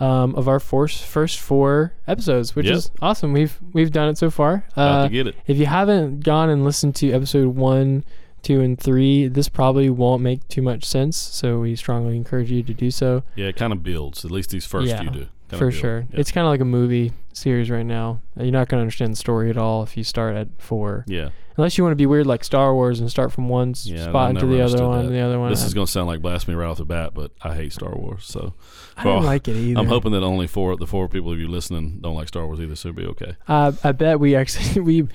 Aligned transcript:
um, 0.00 0.34
of 0.36 0.46
our 0.48 0.60
first 0.60 1.02
first 1.04 1.40
four 1.40 1.92
episodes, 2.06 2.54
which 2.54 2.66
Yep. 2.66 2.74
is 2.76 2.90
awesome. 3.02 3.32
We've 3.32 3.58
we've 3.72 3.90
done 3.92 4.08
it 4.08 4.18
so 4.18 4.30
far. 4.30 4.64
About 4.72 5.00
Uh, 5.00 5.04
to 5.04 5.12
get 5.12 5.26
it. 5.26 5.34
if 5.46 5.56
you 5.58 5.66
haven't 5.66 6.20
gone 6.24 6.48
and 6.50 6.64
listened 6.64 6.94
to 6.96 7.10
episode 7.12 7.56
one, 7.56 8.04
two, 8.42 8.60
and 8.60 8.78
three, 8.78 9.26
this 9.28 9.48
probably 9.48 9.90
won't 9.90 10.22
make 10.22 10.46
too 10.48 10.62
much 10.62 10.84
sense. 10.84 11.16
So 11.16 11.60
we 11.60 11.74
strongly 11.74 12.16
encourage 12.16 12.50
you 12.50 12.62
to 12.62 12.72
do 12.74 12.90
so 12.90 13.24
Yeah, 13.34 13.46
it 13.46 13.56
kind 13.56 13.72
of 13.72 13.82
builds. 13.82 14.24
At 14.24 14.30
least 14.30 14.50
these 14.50 14.64
first 14.66 14.88
Yeah, 14.88 15.00
few 15.00 15.10
do. 15.10 15.26
For 15.56 15.70
sure. 15.70 16.06
Yeah. 16.10 16.20
It's 16.20 16.30
kind 16.30 16.46
of 16.46 16.50
like 16.50 16.60
a 16.60 16.66
movie 16.66 17.12
series 17.32 17.70
right 17.70 17.86
now. 17.86 18.20
You're 18.36 18.50
not 18.50 18.68
going 18.68 18.78
to 18.78 18.82
understand 18.82 19.12
the 19.12 19.16
story 19.16 19.48
at 19.50 19.56
all 19.56 19.82
if 19.82 19.96
you 19.96 20.04
start 20.04 20.36
at 20.36 20.48
four, 20.58 21.04
yeah. 21.06 21.30
unless 21.56 21.78
you 21.78 21.84
want 21.84 21.92
to 21.92 21.96
be 21.96 22.06
weird 22.06 22.26
like 22.26 22.44
Star 22.44 22.74
Wars 22.74 23.00
and 23.00 23.10
start 23.10 23.32
from 23.32 23.48
one 23.48 23.74
Yeah, 23.84 24.08
spot 24.08 24.30
into 24.30 24.46
the 24.46 24.60
other 24.60 24.86
one, 24.86 25.06
that. 25.06 25.12
the 25.12 25.20
other 25.20 25.38
one. 25.38 25.50
This 25.50 25.64
is 25.64 25.72
going 25.72 25.86
to 25.86 25.90
sound 25.90 26.08
like 26.08 26.20
blasphemy 26.20 26.56
right 26.56 26.66
off 26.66 26.78
the 26.78 26.84
bat, 26.84 27.14
but 27.14 27.32
I 27.40 27.54
hate 27.54 27.72
Star 27.72 27.94
Wars. 27.94 28.26
So 28.26 28.54
I 28.96 29.04
don't 29.04 29.16
well, 29.16 29.24
like 29.24 29.48
it 29.48 29.56
either. 29.56 29.80
I'm 29.80 29.86
hoping 29.86 30.12
that 30.12 30.22
only 30.22 30.46
four 30.46 30.76
the 30.76 30.86
four 30.86 31.08
people 31.08 31.32
of 31.32 31.38
you 31.38 31.48
listening 31.48 32.00
don't 32.00 32.14
like 32.14 32.28
Star 32.28 32.46
Wars 32.46 32.60
either, 32.60 32.76
so 32.76 32.90
it'll 32.90 32.96
be 32.98 33.06
okay. 33.06 33.36
Uh, 33.46 33.72
I 33.82 33.92
bet 33.92 34.20
we 34.20 34.34
actually 34.34 34.80
we 34.82 35.08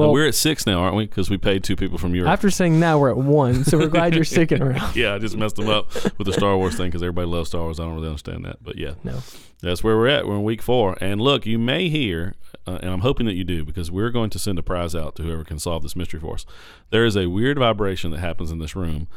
Well, 0.00 0.12
we're 0.12 0.26
at 0.26 0.34
six 0.34 0.66
now, 0.66 0.80
aren't 0.80 0.96
we? 0.96 1.06
Because 1.06 1.30
we 1.30 1.38
paid 1.38 1.62
two 1.64 1.76
people 1.76 1.98
from 1.98 2.14
Europe. 2.14 2.30
after 2.32 2.50
saying 2.50 2.80
that 2.80 2.98
we're 2.98 3.10
at 3.10 3.16
one, 3.16 3.64
so 3.64 3.78
we're 3.78 3.88
glad 3.88 4.14
you're 4.14 4.24
sticking 4.36 4.62
around. 4.62 4.96
yeah, 4.96 5.14
I 5.14 5.18
just 5.18 5.36
messed 5.36 5.56
them 5.56 5.68
up 5.68 5.92
with 6.18 6.26
the 6.26 6.32
Star 6.32 6.56
Wars 6.56 6.76
thing 6.76 6.86
because 6.86 7.02
everybody 7.02 7.26
loves 7.28 7.48
Star 7.48 7.62
Wars. 7.62 7.78
I 7.78 7.84
don't 7.84 7.94
really 7.94 8.08
understand 8.08 8.44
that, 8.44 8.62
but 8.62 8.76
yeah, 8.76 8.94
No, 9.04 9.20
that's 9.60 9.84
where 9.84 9.96
we're 9.96 10.08
at. 10.08 10.26
We're 10.26 10.36
in 10.36 10.42
week 10.42 10.62
four, 10.62 10.96
and 11.00 11.20
look, 11.20 11.46
you 11.46 11.58
may 11.58 11.88
hear, 11.88 12.34
uh, 12.66 12.78
and 12.82 12.90
I'm 12.90 13.00
hoping 13.00 13.26
that 13.26 13.34
you 13.34 13.44
do, 13.44 13.64
because 13.64 13.90
we're 13.90 14.10
going 14.10 14.30
to 14.30 14.38
send 14.38 14.58
a 14.58 14.62
prize 14.62 14.94
out 14.94 15.14
to 15.16 15.22
whoever 15.22 15.44
can 15.44 15.58
solve 15.58 15.82
this 15.82 15.94
mystery 15.96 16.20
for 16.20 16.34
us. 16.34 16.46
There 16.90 17.04
is 17.04 17.16
a 17.16 17.26
weird 17.28 17.58
vibration 17.58 18.10
that 18.12 18.20
happens 18.20 18.50
in 18.50 18.58
this 18.58 18.74
room. 18.74 19.08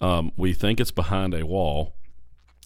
Um, 0.00 0.32
we 0.36 0.52
think 0.52 0.80
it's 0.80 0.90
behind 0.90 1.34
a 1.34 1.46
wall, 1.46 1.94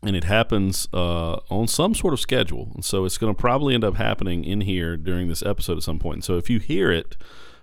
and 0.03 0.17
it 0.17 0.25
happens 0.25 0.89
uh, 0.95 1.35
on 1.51 1.69
some 1.69 1.95
sort 1.95 2.15
of 2.15 2.21
schedule, 2.21 2.73
and 2.75 2.85
so 2.85 3.05
it's 3.05 3.19
going 3.19 3.35
to 3.35 3.39
probably 3.39 3.75
end 3.75 3.85
up 3.85 3.97
happening 3.97 4.45
in 4.45 4.63
here 4.63 4.97
during 4.97 5.29
this 5.29 5.43
episode 5.43 5.77
at 5.77 5.83
some 5.85 5.99
point. 5.99 6.17
And 6.17 6.25
so 6.25 6.39
if 6.39 6.49
you 6.51 6.59
hear 6.59 6.91
it. 6.91 7.17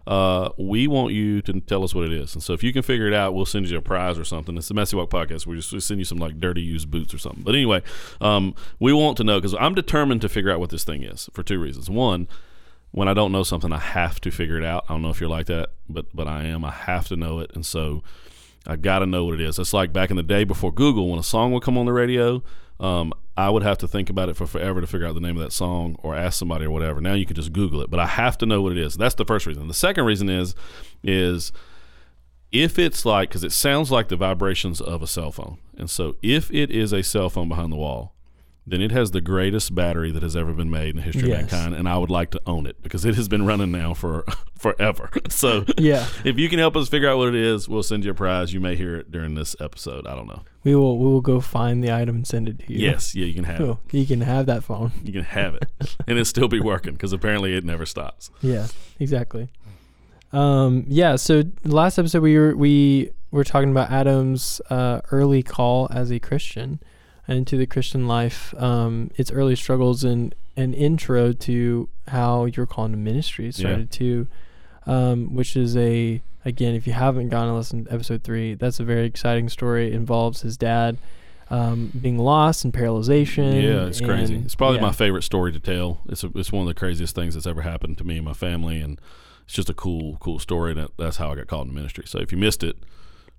Uh, 0.07 0.51
we 0.57 0.87
want 0.87 1.13
you 1.13 1.41
to 1.41 1.59
tell 1.59 1.83
us 1.83 1.93
what 1.93 2.05
it 2.05 2.13
is, 2.13 2.33
and 2.33 2.41
so 2.41 2.53
if 2.53 2.63
you 2.63 2.71
can 2.71 2.81
figure 2.81 3.07
it 3.07 3.13
out, 3.13 3.33
we'll 3.33 3.45
send 3.45 3.69
you 3.69 3.77
a 3.77 3.81
prize 3.81 4.17
or 4.17 4.23
something. 4.23 4.55
It's 4.55 4.69
the 4.69 4.73
Messy 4.73 4.95
Walk 4.95 5.09
podcast. 5.09 5.45
We 5.45 5.57
just 5.57 5.73
we 5.73 5.81
send 5.81 5.99
you 5.99 6.05
some 6.05 6.17
like 6.17 6.39
dirty 6.39 6.61
used 6.61 6.89
boots 6.89 7.13
or 7.13 7.17
something. 7.17 7.43
But 7.43 7.55
anyway, 7.55 7.83
um, 8.21 8.55
we 8.79 8.93
want 8.93 9.17
to 9.17 9.25
know 9.25 9.37
because 9.37 9.53
I'm 9.59 9.75
determined 9.75 10.21
to 10.21 10.29
figure 10.29 10.49
out 10.49 10.61
what 10.61 10.69
this 10.69 10.85
thing 10.85 11.03
is 11.03 11.29
for 11.33 11.43
two 11.43 11.59
reasons. 11.59 11.89
One, 11.89 12.29
when 12.91 13.09
I 13.09 13.13
don't 13.13 13.33
know 13.33 13.43
something, 13.43 13.73
I 13.73 13.79
have 13.79 14.21
to 14.21 14.31
figure 14.31 14.57
it 14.57 14.63
out. 14.63 14.85
I 14.87 14.93
don't 14.93 15.01
know 15.01 15.09
if 15.09 15.19
you're 15.19 15.29
like 15.29 15.47
that, 15.47 15.71
but 15.89 16.05
but 16.15 16.25
I 16.25 16.45
am. 16.45 16.63
I 16.63 16.71
have 16.71 17.09
to 17.09 17.17
know 17.17 17.39
it, 17.39 17.51
and 17.53 17.65
so 17.65 18.01
I 18.65 18.77
got 18.77 18.99
to 18.99 19.05
know 19.05 19.25
what 19.25 19.33
it 19.33 19.41
is. 19.41 19.59
It's 19.59 19.73
like 19.73 19.91
back 19.91 20.09
in 20.09 20.15
the 20.15 20.23
day 20.23 20.45
before 20.45 20.71
Google, 20.71 21.09
when 21.09 21.19
a 21.19 21.23
song 21.23 21.51
would 21.51 21.63
come 21.63 21.77
on 21.77 21.85
the 21.85 21.91
radio, 21.91 22.41
um, 22.79 23.11
I 23.37 23.51
would 23.51 23.61
have 23.61 23.77
to 23.79 23.87
think 23.87 24.09
about 24.09 24.29
it 24.29 24.35
for 24.35 24.47
forever 24.47 24.81
to 24.81 24.87
figure 24.87 25.05
out 25.05 25.13
the 25.13 25.21
name 25.21 25.37
of 25.37 25.43
that 25.43 25.51
song 25.51 25.95
or 26.01 26.15
ask 26.15 26.39
somebody 26.39 26.65
or 26.65 26.71
whatever. 26.71 26.99
Now 26.99 27.13
you 27.13 27.27
can 27.27 27.35
just 27.35 27.53
Google 27.53 27.81
it, 27.81 27.91
but 27.91 27.99
I 27.99 28.07
have 28.07 28.35
to 28.39 28.47
know 28.47 28.63
what 28.63 28.71
it 28.71 28.79
is. 28.79 28.95
That's 28.95 29.13
the 29.13 29.25
first 29.25 29.45
reason. 29.45 29.67
The 29.67 29.75
second 29.75 30.05
reason 30.05 30.27
is 30.27 30.55
is 31.03 31.51
if 32.51 32.79
it's 32.79 33.05
like 33.05 33.29
because 33.29 33.43
it 33.43 33.51
sounds 33.51 33.91
like 33.91 34.07
the 34.07 34.15
vibrations 34.15 34.81
of 34.81 35.03
a 35.03 35.07
cell 35.07 35.31
phone, 35.31 35.59
and 35.77 35.87
so 35.87 36.15
if 36.23 36.51
it 36.51 36.71
is 36.71 36.91
a 36.91 37.03
cell 37.03 37.29
phone 37.29 37.47
behind 37.47 37.71
the 37.71 37.77
wall, 37.77 38.15
then 38.69 38.81
it 38.81 38.91
has 38.91 39.11
the 39.11 39.21
greatest 39.21 39.73
battery 39.73 40.11
that 40.11 40.21
has 40.21 40.35
ever 40.35 40.51
been 40.51 40.69
made 40.69 40.89
in 40.89 40.95
the 40.97 41.01
history 41.01 41.29
Yes. 41.29 41.43
of 41.45 41.51
mankind, 41.51 41.75
and 41.75 41.87
I 41.87 41.97
would 41.97 42.09
like 42.09 42.31
to 42.31 42.41
own 42.45 42.65
it 42.65 42.83
because 42.83 43.05
it 43.05 43.15
has 43.15 43.27
been 43.29 43.45
running 43.45 43.71
now 43.71 43.93
for 43.93 44.25
forever. 44.59 45.09
So 45.29 45.65
yeah, 45.77 46.05
if 46.25 46.37
you 46.39 46.49
can 46.49 46.59
help 46.59 46.75
us 46.75 46.89
figure 46.89 47.07
out 47.09 47.17
what 47.17 47.29
it 47.29 47.35
is, 47.35 47.69
we'll 47.69 47.83
send 47.83 48.03
you 48.03 48.11
a 48.11 48.13
prize. 48.13 48.53
You 48.53 48.59
may 48.59 48.75
hear 48.75 48.95
it 48.97 49.11
during 49.11 49.35
this 49.35 49.55
episode. 49.59 50.05
I 50.07 50.15
don't 50.15 50.27
know. 50.27 50.41
we 50.63 50.75
will 50.75 50.97
we 50.97 51.05
will 51.05 51.21
go 51.21 51.39
find 51.39 51.83
the 51.83 51.91
item 51.93 52.15
and 52.17 52.27
send 52.27 52.49
it 52.49 52.59
to 52.59 52.73
you. 52.73 52.79
Yes, 52.79 53.13
yeah, 53.15 53.25
you 53.25 53.33
can 53.33 53.43
have 53.45 53.61
it. 53.61 53.77
You 53.91 54.05
can 54.05 54.21
have 54.21 54.47
that 54.47 54.63
phone. 54.63 54.91
You 55.03 55.13
can 55.13 55.23
have 55.23 55.55
it, 55.55 55.65
and 56.07 56.17
it 56.19 56.25
still 56.25 56.47
be 56.47 56.59
working 56.59 56.93
because 56.93 57.13
apparently 57.13 57.53
it 57.55 57.63
never 57.63 57.85
stops. 57.85 58.29
Yeah, 58.41 58.67
exactly. 58.99 59.49
Um, 60.33 60.83
yeah. 60.87 61.15
So 61.15 61.43
last 61.63 61.97
episode 61.97 62.21
we 62.21 62.37
were 62.37 62.55
we 62.55 63.11
were 63.31 63.43
talking 63.43 63.69
about 63.71 63.91
Adam's 63.91 64.59
uh, 64.69 65.01
early 65.11 65.43
call 65.43 65.87
as 65.91 66.11
a 66.11 66.19
Christian 66.19 66.79
into 67.27 67.57
the 67.57 67.65
Christian 67.65 68.07
life, 68.07 68.53
um, 68.57 69.11
its 69.15 69.31
early 69.31 69.55
struggles, 69.55 70.03
and 70.03 70.33
an 70.55 70.73
intro 70.73 71.33
to 71.33 71.89
how 72.07 72.45
your 72.45 72.65
call 72.65 72.89
to 72.89 72.95
ministry 72.97 73.51
started 73.51 73.91
too, 73.91 74.27
um, 74.85 75.35
which 75.35 75.55
is 75.55 75.75
a 75.77 76.21
again 76.45 76.73
if 76.73 76.87
you 76.87 76.93
haven't 76.93 77.29
gone 77.29 77.47
and 77.47 77.57
listened 77.57 77.85
to 77.85 77.93
episode 77.93 78.23
three, 78.23 78.53
that's 78.53 78.79
a 78.79 78.83
very 78.83 79.05
exciting 79.05 79.49
story. 79.49 79.87
It 79.87 79.93
involves 79.93 80.41
his 80.41 80.57
dad. 80.57 80.97
Um, 81.49 81.93
being 82.01 82.17
lost 82.17 82.65
and 82.65 82.73
paralyzation. 82.73 83.63
Yeah, 83.63 83.85
it's 83.85 84.01
crazy. 84.01 84.35
It's 84.35 84.53
probably 84.53 84.79
yeah. 84.79 84.87
my 84.87 84.91
favorite 84.91 85.23
story 85.23 85.53
to 85.53 85.61
tell. 85.61 86.01
It's 86.09 86.21
a, 86.25 86.31
it's 86.35 86.51
one 86.51 86.63
of 86.63 86.67
the 86.67 86.73
craziest 86.73 87.15
things 87.15 87.35
that's 87.35 87.47
ever 87.47 87.61
happened 87.61 87.97
to 87.99 88.03
me 88.03 88.17
and 88.17 88.25
my 88.25 88.33
family, 88.33 88.81
and 88.81 88.99
it's 89.45 89.53
just 89.53 89.69
a 89.69 89.73
cool 89.73 90.17
cool 90.19 90.39
story. 90.39 90.71
And 90.71 90.81
that, 90.81 90.91
that's 90.97 91.15
how 91.17 91.31
I 91.31 91.35
got 91.35 91.47
called 91.47 91.67
into 91.67 91.79
ministry. 91.79 92.03
So 92.05 92.19
if 92.19 92.33
you 92.33 92.37
missed 92.37 92.63
it, 92.63 92.75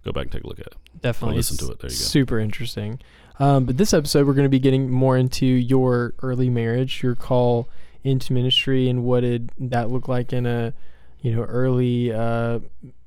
go 0.05 0.13
back 0.13 0.25
and 0.25 0.33
take 0.33 0.45
a 0.45 0.47
look 0.47 0.59
at 0.61 0.67
it. 0.67 0.75
definitely 1.03 1.37
listen 1.37 1.57
to 1.57 1.71
it. 1.73 1.79
There 1.81 1.91
you 1.91 1.97
go. 1.97 2.03
super 2.03 2.39
interesting 2.39 2.99
um, 3.41 3.65
but 3.67 3.77
this 3.77 3.93
episode 3.95 4.27
we're 4.27 4.35
going 4.35 4.45
to 4.47 4.51
be 4.51 4.59
getting 4.59 4.91
more 4.91 5.17
into 5.17 5.47
your 5.47 6.15
early 6.23 6.49
marriage 6.51 7.03
your 7.03 7.15
call 7.15 7.69
into 8.05 8.33
ministry 8.33 8.89
and 8.89 9.05
what 9.05 9.21
did 9.21 9.51
that 9.59 9.91
look 9.91 10.09
like 10.09 10.33
in 10.33 10.47
a 10.47 10.73
you 11.21 11.35
know 11.35 11.43
early 11.43 12.13
uh, 12.13 12.59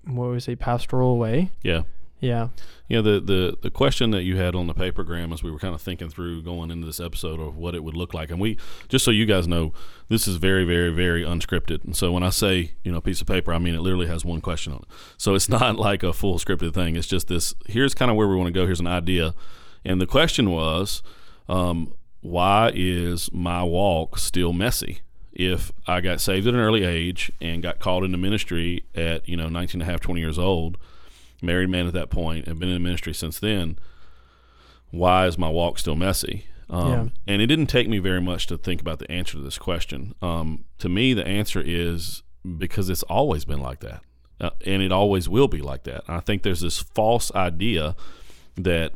what 0.06 0.28
would 0.28 0.34
we 0.34 0.40
say 0.40 0.56
pastoral 0.56 1.18
way 1.18 1.50
Yeah. 1.64 1.82
Yeah 2.22 2.50
Yeah, 2.88 3.02
the, 3.02 3.20
the, 3.20 3.58
the 3.62 3.72
question 3.72 4.12
that 4.12 4.24
you 4.24 4.38
had 4.38 4.54
on 4.54 4.68
the 4.68 4.74
papergram 4.74 5.34
as 5.34 5.42
we 5.42 5.50
were 5.50 5.58
kind 5.58 5.74
of 5.74 5.82
thinking 5.82 6.10
through 6.10 6.44
going 6.44 6.72
into 6.72 6.86
this 6.86 7.00
episode 7.00 7.40
of 7.40 7.58
what 7.58 7.74
it 7.74 7.84
would 7.84 7.96
look 7.96 8.14
like. 8.14 8.30
And 8.30 8.40
we, 8.40 8.58
just 8.90 9.06
so 9.06 9.12
you 9.12 9.26
guys 9.26 9.48
know, 9.48 9.74
this 10.10 10.28
is 10.28 10.36
very, 10.36 10.66
very, 10.66 10.92
very 10.92 11.24
unscripted. 11.24 11.84
And 11.86 11.96
so 11.96 12.12
when 12.12 12.22
I 12.22 12.30
say, 12.30 12.74
you 12.84 12.92
know, 12.92 13.00
piece 13.00 13.22
of 13.22 13.28
paper, 13.28 13.54
I 13.54 13.60
mean, 13.60 13.76
it 13.76 13.80
literally 13.80 14.08
has 14.08 14.26
one 14.26 14.42
question 14.42 14.74
on 14.74 14.80
it. 14.80 14.88
So 15.18 15.36
it's 15.36 15.50
not 15.58 15.78
like 15.78 16.04
a 16.04 16.14
full 16.14 16.38
scripted 16.38 16.74
thing. 16.74 16.96
It's 16.96 17.08
just 17.08 17.28
this 17.28 17.54
here's 17.66 17.94
kind 17.94 18.12
of 18.12 18.18
where 18.18 18.28
we 18.28 18.36
want 18.36 18.48
to 18.48 18.54
go. 18.54 18.66
Here's 18.66 18.82
an 18.82 18.88
idea. 18.88 19.34
And 19.84 20.00
the 20.00 20.08
question 20.08 20.52
was, 20.52 21.02
um, 21.50 21.94
why 22.20 22.72
is 22.76 23.32
my 23.32 23.64
walk 23.64 24.18
still 24.18 24.54
messy? 24.54 25.00
If 25.34 25.72
I 25.88 26.02
got 26.02 26.20
saved 26.20 26.46
at 26.46 26.54
an 26.54 26.60
early 26.60 26.84
age 26.84 27.32
and 27.42 27.64
got 27.64 27.80
called 27.80 28.04
into 28.04 28.18
ministry 28.18 28.84
at, 28.94 29.28
you 29.28 29.38
know, 29.38 29.48
19 29.48 29.82
and 29.82 29.90
a 29.90 29.92
half, 29.92 30.02
20 30.02 30.20
years 30.20 30.38
old, 30.38 30.78
married 31.42 31.70
man 31.70 31.88
at 31.88 31.94
that 31.94 32.10
point, 32.10 32.48
have 32.48 32.60
been 32.60 32.70
in 32.70 32.76
the 32.76 32.80
ministry 32.80 33.14
since 33.14 33.40
then. 33.40 33.78
Why 34.92 35.26
is 35.28 35.38
my 35.38 35.50
walk 35.50 35.80
still 35.80 35.96
messy? 35.96 36.46
Um, 36.70 37.12
And 37.28 37.42
it 37.42 37.48
didn't 37.48 37.68
take 37.68 37.90
me 37.90 38.00
very 38.00 38.22
much 38.22 38.48
to 38.48 38.58
think 38.58 38.82
about 38.82 39.00
the 39.00 39.12
answer 39.12 39.34
to 39.34 39.44
this 39.44 39.58
question. 39.58 40.14
Um, 40.22 40.66
to 40.80 40.88
me, 40.90 41.14
the 41.14 41.26
answer 41.28 41.62
is 41.66 42.24
because 42.58 42.90
it's 42.90 43.04
always 43.04 43.46
been 43.46 43.60
like 43.60 43.82
that, 43.82 44.02
uh, 44.40 44.52
and 44.66 44.82
it 44.82 44.92
always 44.92 45.28
will 45.28 45.48
be 45.48 45.62
like 45.62 45.84
that. 45.84 46.04
I 46.08 46.22
think 46.22 46.44
there's 46.44 46.62
this 46.62 46.80
false 46.80 47.34
idea 47.36 47.96
that 48.56 48.94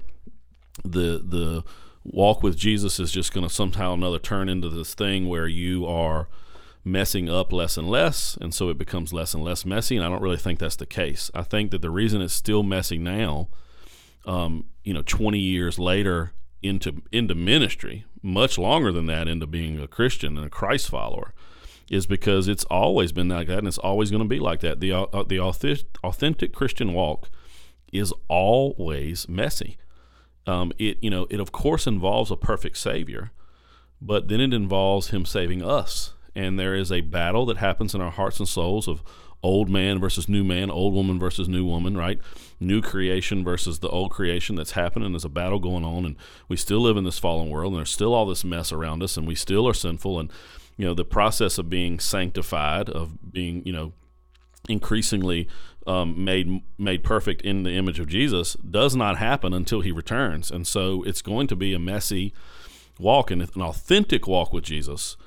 the 0.83 1.21
the 1.23 1.63
walk 2.03 2.43
with 2.43 2.55
Jesus 2.57 2.99
is 2.99 3.11
just 3.11 3.33
going 3.33 3.47
to 3.47 3.53
somehow 3.53 3.91
or 3.91 3.95
another 3.95 4.19
turn 4.19 4.47
into 4.47 4.69
this 4.69 4.93
thing 4.93 5.27
where 5.27 5.47
you 5.47 5.85
are 5.85 6.27
messing 6.85 7.27
up 7.27 7.51
less 7.51 7.75
and 7.77 7.89
less, 7.89 8.37
and 8.39 8.53
so 8.53 8.69
it 8.69 8.77
becomes 8.77 9.11
less 9.11 9.33
and 9.33 9.43
less 9.43 9.65
messy. 9.65 9.97
And 9.97 10.05
I 10.05 10.09
don't 10.09 10.21
really 10.21 10.37
think 10.37 10.59
that's 10.59 10.75
the 10.75 10.85
case. 10.85 11.31
I 11.33 11.41
think 11.41 11.71
that 11.71 11.81
the 11.81 11.89
reason 11.89 12.21
it's 12.21 12.33
still 12.33 12.63
messy 12.63 12.99
now, 12.99 13.49
um, 14.25 14.65
you 14.83 14.93
know, 14.93 15.01
20 15.01 15.39
years 15.39 15.79
later 15.79 16.31
into 16.61 17.01
into 17.11 17.35
ministry, 17.35 18.05
much 18.21 18.57
longer 18.57 18.91
than 18.91 19.07
that 19.07 19.27
into 19.27 19.47
being 19.47 19.79
a 19.79 19.87
Christian 19.87 20.37
and 20.37 20.45
a 20.45 20.49
Christ 20.49 20.87
follower, 20.87 21.33
is 21.89 22.07
because 22.07 22.47
it's 22.47 22.65
always 22.65 23.11
been 23.11 23.29
like 23.29 23.47
that, 23.47 23.59
and 23.59 23.67
it's 23.67 23.77
always 23.77 24.11
going 24.11 24.23
to 24.23 24.29
be 24.29 24.39
like 24.39 24.61
that. 24.61 24.79
The 24.79 24.93
uh, 24.93 25.23
the 25.23 25.39
authentic, 25.39 26.53
Christian 26.53 26.93
walk 26.93 27.29
is 27.91 28.13
always 28.27 29.27
messy. 29.29 29.77
Um, 30.47 30.71
it 30.77 30.97
you 31.01 31.09
know 31.09 31.27
it 31.29 31.39
of 31.39 31.51
course 31.51 31.87
involves 31.87 32.31
a 32.31 32.35
perfect 32.35 32.77
Savior, 32.77 33.31
but 34.01 34.27
then 34.27 34.41
it 34.41 34.53
involves 34.53 35.09
Him 35.09 35.25
saving 35.25 35.63
us, 35.63 36.13
and 36.35 36.59
there 36.59 36.75
is 36.75 36.91
a 36.91 37.01
battle 37.01 37.45
that 37.45 37.57
happens 37.57 37.95
in 37.95 38.01
our 38.01 38.11
hearts 38.11 38.39
and 38.39 38.47
souls 38.47 38.87
of 38.87 39.03
old 39.41 39.69
man 39.69 39.99
versus 39.99 40.27
new 40.27 40.43
man, 40.43 40.71
old 40.71 40.93
woman 40.93 41.19
versus 41.19 41.47
new 41.47 41.63
woman, 41.63 41.95
right? 41.95 42.19
New 42.59 42.81
creation 42.81 43.43
versus 43.43 43.79
the 43.79 43.89
old 43.89 44.11
creation 44.11 44.55
that's 44.55 44.71
happening. 44.71 45.11
There's 45.11 45.25
a 45.25 45.29
battle 45.29 45.59
going 45.59 45.85
on, 45.85 46.05
and 46.05 46.15
we 46.47 46.57
still 46.57 46.79
live 46.79 46.97
in 46.97 47.03
this 47.03 47.19
fallen 47.19 47.49
world, 47.49 47.73
and 47.73 47.79
there's 47.79 47.91
still 47.91 48.13
all 48.13 48.25
this 48.25 48.43
mess 48.43 48.71
around 48.71 49.03
us, 49.03 49.17
and 49.17 49.27
we 49.27 49.35
still 49.35 49.67
are 49.67 49.73
sinful. 49.73 50.19
And 50.19 50.31
you 50.77 50.85
know, 50.85 50.93
the 50.93 51.05
process 51.05 51.57
of 51.57 51.69
being 51.69 51.99
sanctified, 51.99 52.89
of 52.89 53.31
being, 53.31 53.63
you 53.65 53.71
know, 53.71 53.93
increasingly 54.67 55.47
um, 55.87 56.23
made 56.23 56.63
made 56.77 57.03
perfect 57.03 57.41
in 57.43 57.63
the 57.63 57.71
image 57.71 57.99
of 57.99 58.07
Jesus 58.07 58.55
does 58.55 58.95
not 58.95 59.17
happen 59.17 59.53
until 59.53 59.81
he 59.81 59.91
returns. 59.91 60.49
And 60.49 60.65
so 60.65 61.03
it's 61.03 61.21
going 61.21 61.47
to 61.47 61.55
be 61.55 61.73
a 61.73 61.79
messy 61.79 62.33
walk 62.99 63.29
and 63.29 63.41
an 63.41 63.61
authentic 63.61 64.27
walk 64.27 64.51
with 64.51 64.63
Jesus 64.63 65.17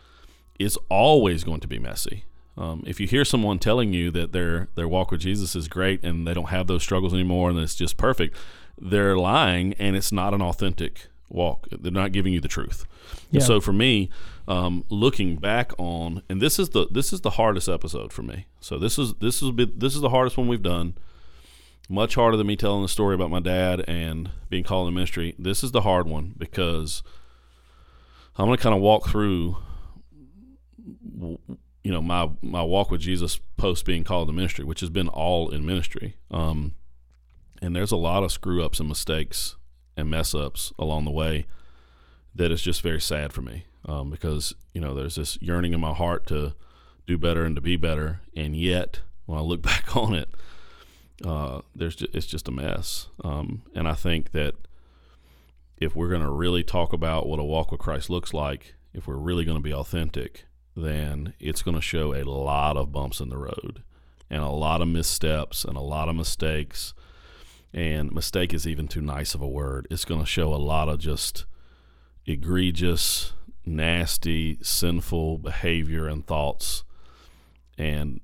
is 0.59 0.79
always 0.89 1.45
going 1.45 1.61
to 1.61 1.69
be 1.69 1.79
messy. 1.79 2.25
Um, 2.57 2.83
if 2.87 2.99
you 2.99 3.07
hear 3.07 3.25
someone 3.25 3.59
telling 3.59 3.93
you 3.93 4.11
that 4.11 4.33
their 4.33 4.69
their 4.75 4.89
walk 4.89 5.13
with 5.13 5.21
Jesus 5.21 5.55
is 5.55 5.69
great 5.69 6.03
and 6.03 6.27
they 6.27 6.35
don't 6.35 6.49
have 6.49 6.67
those 6.67 6.83
struggles 6.83 7.15
anymore 7.15 7.51
and 7.51 7.59
it's 7.59 7.77
just 7.77 7.97
perfect, 7.97 8.37
they're 8.81 9.17
lying 9.17 9.75
and 9.75 9.95
it's 9.95 10.11
not 10.11 10.35
an 10.35 10.43
authentic 10.43 11.07
walk. 11.29 11.69
They're 11.71 11.93
not 11.93 12.13
giving 12.13 12.33
you 12.33 12.41
the 12.41 12.49
truth. 12.49 12.85
Yeah. 13.31 13.41
So 13.41 13.61
for 13.61 13.73
me, 13.73 14.11
um, 14.49 14.85
looking 14.89 15.37
back 15.37 15.73
on, 15.79 16.23
and 16.29 16.41
this 16.41 16.59
is 16.59 16.71
the 16.71 16.87
this 16.91 17.13
is 17.13 17.21
the 17.21 17.31
hardest 17.31 17.69
episode 17.69 18.13
for 18.13 18.23
me. 18.23 18.47
So 18.61 18.79
this 18.79 18.99
is 18.99 19.15
this 19.15 19.43
is 19.43 19.53
this 19.77 19.95
is 19.95 20.01
the 20.01 20.11
hardest 20.11 20.37
one 20.37 20.49
we've 20.49 20.63
done. 20.63 20.95
Much 21.91 22.17
harder 22.17 22.37
than 22.37 22.47
me 22.47 22.57
telling 22.57 22.83
the 22.83 22.89
story 22.89 23.15
about 23.15 23.31
my 23.31 23.41
dad 23.41 23.83
and 23.89 24.31
being 24.51 24.65
called 24.65 24.89
in 24.89 24.95
ministry. 24.95 25.35
This 25.39 25.63
is 25.63 25.71
the 25.73 25.83
hard 25.83 26.07
one 26.07 26.35
because 26.37 27.03
I'm 28.37 28.47
going 28.47 28.59
to 28.59 28.63
kind 28.63 28.75
of 28.75 28.83
walk 28.83 29.09
through, 29.09 29.57
you 31.19 31.93
know, 31.93 32.03
my 32.03 32.31
my 32.43 32.63
walk 32.63 32.91
with 32.91 33.01
Jesus 33.01 33.41
post 33.57 33.85
being 33.85 34.05
called 34.05 34.29
to 34.29 34.35
ministry, 34.35 34.65
which 34.65 34.81
has 34.81 34.91
been 34.91 35.09
all 35.09 35.51
in 35.51 35.65
ministry. 35.65 36.17
Um, 36.31 36.75
and 37.61 37.75
there's 37.75 37.93
a 37.93 37.97
lot 37.97 38.23
of 38.23 38.33
screw 38.33 38.63
ups 38.65 38.79
and 38.79 38.89
mistakes 38.89 39.57
and 39.97 40.11
mess 40.11 40.35
ups 40.35 40.73
along 40.79 41.05
the 41.05 41.11
way 41.11 41.47
that 42.35 42.53
is 42.53 42.63
just 42.63 42.83
very 42.83 43.01
sad 43.01 43.33
for 43.33 43.43
me 43.43 43.65
um, 43.85 44.11
because 44.11 44.55
you 44.73 44.81
know 44.81 44.95
there's 44.95 45.17
this 45.17 45.39
yearning 45.41 45.73
in 45.73 45.81
my 45.81 45.93
heart 45.93 46.27
to 46.27 46.55
do 47.07 47.19
better 47.19 47.45
and 47.45 47.57
to 47.57 47.63
be 47.63 47.77
better, 47.77 48.21
and 48.37 48.55
yet 48.57 49.01
when 49.27 49.39
I 49.39 49.43
look 49.43 49.63
back 49.73 49.97
on 49.97 50.15
it, 50.15 50.29
uh, 51.25 51.63
there's 51.75 51.97
just, 51.97 52.15
it's 52.15 52.27
just 52.27 52.49
a 52.49 52.53
mess. 52.53 53.09
Um, 53.25 53.63
and 53.75 53.89
I 53.89 53.95
think 53.95 54.33
that 54.33 54.55
if 55.79 55.95
we're 55.95 56.09
going 56.09 56.23
to 56.23 56.31
really 56.31 56.65
talk 56.65 56.93
about 56.93 57.27
what 57.27 57.39
a 57.39 57.45
walk 57.45 57.71
with 57.71 57.81
Christ 57.81 58.11
looks 58.11 58.35
like, 58.35 58.75
if 58.93 59.07
we're 59.07 59.17
really 59.17 59.45
going 59.45 59.57
to 59.57 59.63
be 59.63 59.73
authentic, 59.73 60.45
then 60.83 61.35
it's 61.41 61.63
going 61.63 61.75
to 61.75 61.83
show 61.83 62.15
a 62.15 62.25
lot 62.25 62.77
of 62.77 62.93
bumps 62.93 63.21
in 63.21 63.29
the 63.29 63.39
road 63.39 63.83
and 64.31 64.43
a 64.43 64.49
lot 64.49 64.81
of 64.81 64.89
missteps 64.89 65.65
and 65.65 65.77
a 65.77 65.83
lot 65.83 66.09
of 66.09 66.17
mistakes. 66.17 66.95
And 67.73 68.13
mistake 68.13 68.55
is 68.55 68.67
even 68.67 68.89
too 68.89 69.03
nice 69.03 69.35
of 69.35 69.43
a 69.43 69.49
word. 69.49 69.87
It's 69.91 70.05
going 70.05 70.21
to 70.21 70.27
show 70.27 70.55
a 70.55 70.57
lot 70.57 70.89
of 70.89 70.99
just 70.99 71.45
egregious, 72.27 73.33
nasty, 73.65 74.59
sinful 74.63 75.39
behavior 75.39 76.07
and 76.07 76.27
thoughts. 76.27 76.85
And 77.77 78.21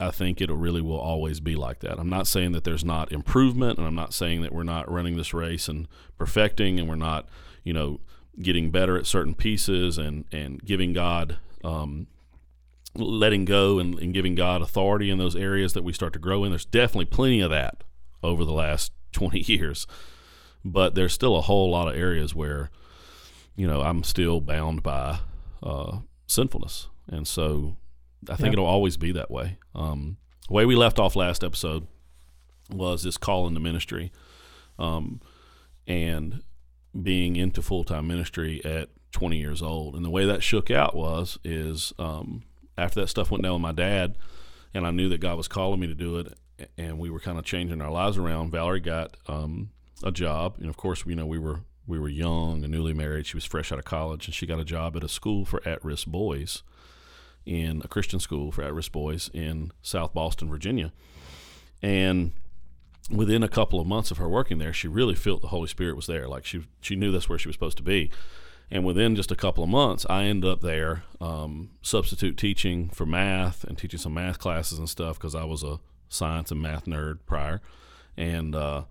I 0.00 0.10
think 0.10 0.40
it 0.40 0.50
really 0.50 0.80
will 0.80 0.98
always 0.98 1.40
be 1.40 1.54
like 1.54 1.80
that. 1.80 1.98
I'm 1.98 2.08
not 2.08 2.26
saying 2.26 2.52
that 2.52 2.64
there's 2.64 2.84
not 2.84 3.12
improvement, 3.12 3.78
and 3.78 3.86
I'm 3.86 3.94
not 3.94 4.12
saying 4.12 4.42
that 4.42 4.52
we're 4.52 4.64
not 4.64 4.90
running 4.90 5.16
this 5.16 5.32
race 5.32 5.68
and 5.68 5.86
perfecting, 6.16 6.80
and 6.80 6.88
we're 6.88 6.96
not, 6.96 7.28
you 7.62 7.72
know, 7.72 8.00
getting 8.40 8.70
better 8.70 8.96
at 8.96 9.06
certain 9.06 9.34
pieces 9.34 9.98
and 9.98 10.24
and 10.32 10.64
giving 10.64 10.92
God, 10.92 11.38
um, 11.64 12.06
letting 12.94 13.44
go 13.44 13.78
and, 13.78 13.98
and 13.98 14.14
giving 14.14 14.34
God 14.34 14.62
authority 14.62 15.10
in 15.10 15.18
those 15.18 15.36
areas 15.36 15.72
that 15.74 15.84
we 15.84 15.92
start 15.92 16.12
to 16.14 16.18
grow 16.18 16.44
in. 16.44 16.50
There's 16.50 16.64
definitely 16.64 17.06
plenty 17.06 17.40
of 17.40 17.50
that 17.50 17.84
over 18.22 18.44
the 18.44 18.52
last 18.52 18.92
20 19.12 19.40
years, 19.40 19.86
but 20.64 20.94
there's 20.94 21.12
still 21.12 21.36
a 21.36 21.42
whole 21.42 21.70
lot 21.70 21.88
of 21.88 21.96
areas 21.96 22.34
where, 22.34 22.70
you 23.56 23.66
know, 23.66 23.80
I'm 23.80 24.04
still 24.04 24.40
bound 24.40 24.82
by 24.82 25.20
uh, 25.62 25.98
sinfulness, 26.26 26.88
and 27.08 27.26
so 27.26 27.76
I 28.28 28.36
think 28.36 28.52
it'll 28.52 28.66
always 28.66 28.96
be 28.96 29.12
that 29.12 29.30
way. 29.30 29.56
Um, 29.74 30.18
the 30.46 30.54
way 30.54 30.66
we 30.66 30.76
left 30.76 30.98
off 30.98 31.16
last 31.16 31.42
episode 31.42 31.86
was 32.70 33.02
this 33.02 33.16
call 33.16 33.46
into 33.46 33.60
ministry, 33.60 34.12
um, 34.78 35.20
and 35.86 36.42
being 37.02 37.36
into 37.36 37.62
full 37.62 37.84
time 37.84 38.06
ministry 38.06 38.62
at 38.64 38.90
20 39.12 39.38
years 39.38 39.62
old. 39.62 39.94
And 39.94 40.04
the 40.04 40.10
way 40.10 40.26
that 40.26 40.42
shook 40.42 40.70
out 40.70 40.94
was 40.94 41.38
is 41.44 41.92
um, 41.98 42.44
after 42.76 43.00
that 43.00 43.08
stuff 43.08 43.30
went 43.30 43.42
down 43.42 43.54
with 43.54 43.62
my 43.62 43.72
dad, 43.72 44.16
and 44.74 44.86
I 44.86 44.90
knew 44.90 45.08
that 45.08 45.20
God 45.20 45.36
was 45.36 45.48
calling 45.48 45.80
me 45.80 45.86
to 45.86 45.94
do 45.94 46.18
it, 46.18 46.38
and 46.76 46.98
we 46.98 47.10
were 47.10 47.20
kind 47.20 47.38
of 47.38 47.44
changing 47.44 47.80
our 47.80 47.90
lives 47.90 48.18
around. 48.18 48.50
Valerie 48.50 48.80
got 48.80 49.16
um, 49.26 49.70
a 50.02 50.12
job, 50.12 50.56
and 50.58 50.68
of 50.68 50.76
course, 50.76 51.04
you 51.06 51.16
know, 51.16 51.26
we 51.26 51.38
were 51.38 51.60
we 51.86 51.98
were 51.98 52.08
young 52.08 52.62
and 52.64 52.72
newly 52.72 52.92
married. 52.92 53.26
She 53.26 53.36
was 53.36 53.46
fresh 53.46 53.72
out 53.72 53.78
of 53.78 53.84
college, 53.84 54.26
and 54.26 54.34
she 54.34 54.46
got 54.46 54.60
a 54.60 54.64
job 54.64 54.94
at 54.96 55.02
a 55.02 55.08
school 55.08 55.44
for 55.44 55.66
at 55.66 55.82
risk 55.84 56.06
boys 56.06 56.62
in 57.46 57.80
a 57.82 57.88
Christian 57.88 58.20
school 58.20 58.52
for 58.52 58.62
at 58.62 58.74
risk 58.74 58.92
boys 58.92 59.30
in 59.32 59.72
South 59.80 60.12
Boston, 60.12 60.50
Virginia. 60.50 60.92
And 61.80 62.32
within 63.10 63.42
a 63.42 63.48
couple 63.48 63.80
of 63.80 63.86
months 63.86 64.10
of 64.10 64.18
her 64.18 64.28
working 64.28 64.58
there, 64.58 64.74
she 64.74 64.86
really 64.86 65.14
felt 65.14 65.40
the 65.40 65.48
Holy 65.48 65.68
Spirit 65.68 65.96
was 65.96 66.06
there. 66.06 66.28
Like 66.28 66.44
she 66.44 66.66
she 66.80 66.94
knew 66.94 67.10
that's 67.10 67.28
where 67.28 67.38
she 67.38 67.48
was 67.48 67.54
supposed 67.54 67.78
to 67.78 67.82
be. 67.82 68.10
And 68.70 68.84
within 68.84 69.16
just 69.16 69.30
a 69.30 69.36
couple 69.36 69.64
of 69.64 69.70
months, 69.70 70.04
I 70.10 70.24
ended 70.24 70.50
up 70.50 70.60
there 70.60 71.04
um, 71.20 71.70
substitute 71.80 72.36
teaching 72.36 72.90
for 72.90 73.06
math 73.06 73.64
and 73.64 73.78
teaching 73.78 73.98
some 73.98 74.14
math 74.14 74.38
classes 74.38 74.78
and 74.78 74.88
stuff 74.88 75.18
because 75.18 75.34
I 75.34 75.44
was 75.44 75.62
a 75.62 75.80
science 76.08 76.50
and 76.50 76.60
math 76.60 76.84
nerd 76.84 77.20
prior. 77.24 77.62
And 78.16 78.54
uh, 78.54 78.84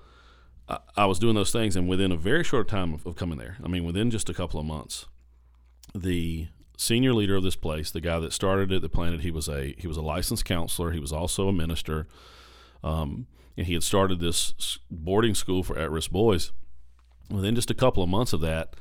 I, 0.67 0.79
I, 0.95 1.05
was 1.05 1.19
doing 1.19 1.35
those 1.35 1.51
things. 1.51 1.75
And 1.75 1.87
within 1.87 2.11
a 2.11 2.17
very 2.17 2.43
short 2.43 2.67
time 2.67 2.93
of, 2.93 3.05
of 3.05 3.15
coming 3.15 3.37
there, 3.37 3.57
I 3.63 3.67
mean, 3.67 3.83
within 3.83 4.09
just 4.09 4.29
a 4.29 4.33
couple 4.33 4.59
of 4.59 4.65
months, 4.65 5.05
the 5.93 6.47
senior 6.77 7.13
leader 7.13 7.35
of 7.35 7.43
this 7.43 7.55
place, 7.55 7.91
the 7.91 8.01
guy 8.01 8.19
that 8.19 8.33
started 8.33 8.71
it, 8.71 8.81
that 8.81 8.89
planted, 8.89 9.21
he 9.21 9.31
was 9.31 9.47
a 9.47 9.75
he 9.77 9.87
was 9.87 9.97
a 9.97 10.01
licensed 10.01 10.45
counselor. 10.45 10.91
He 10.91 10.99
was 10.99 11.11
also 11.11 11.47
a 11.47 11.53
minister, 11.53 12.07
um, 12.83 13.27
and 13.57 13.67
he 13.67 13.73
had 13.73 13.83
started 13.83 14.19
this 14.19 14.79
boarding 14.89 15.35
school 15.35 15.63
for 15.63 15.77
at-risk 15.77 16.11
boys. 16.11 16.51
Within 17.29 17.55
just 17.55 17.71
a 17.71 17.75
couple 17.75 18.01
of 18.01 18.09
months 18.09 18.31
of 18.31 18.39
that, 18.41 18.75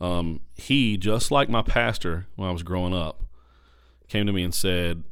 um, 0.00 0.40
he 0.54 0.96
just 0.96 1.30
like 1.30 1.48
my 1.48 1.62
pastor 1.62 2.26
when 2.36 2.48
I 2.48 2.52
was 2.52 2.62
growing 2.62 2.94
up, 2.94 3.22
came 4.08 4.26
to 4.26 4.32
me 4.32 4.42
and 4.42 4.54
said, 4.54 5.02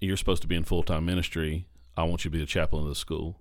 "You're 0.00 0.16
supposed 0.16 0.42
to 0.42 0.48
be 0.48 0.56
in 0.56 0.64
full-time 0.64 1.04
ministry. 1.04 1.66
I 1.96 2.04
want 2.04 2.24
you 2.24 2.30
to 2.30 2.36
be 2.36 2.40
the 2.40 2.46
chaplain 2.46 2.82
of 2.82 2.88
the 2.88 2.94
school." 2.94 3.40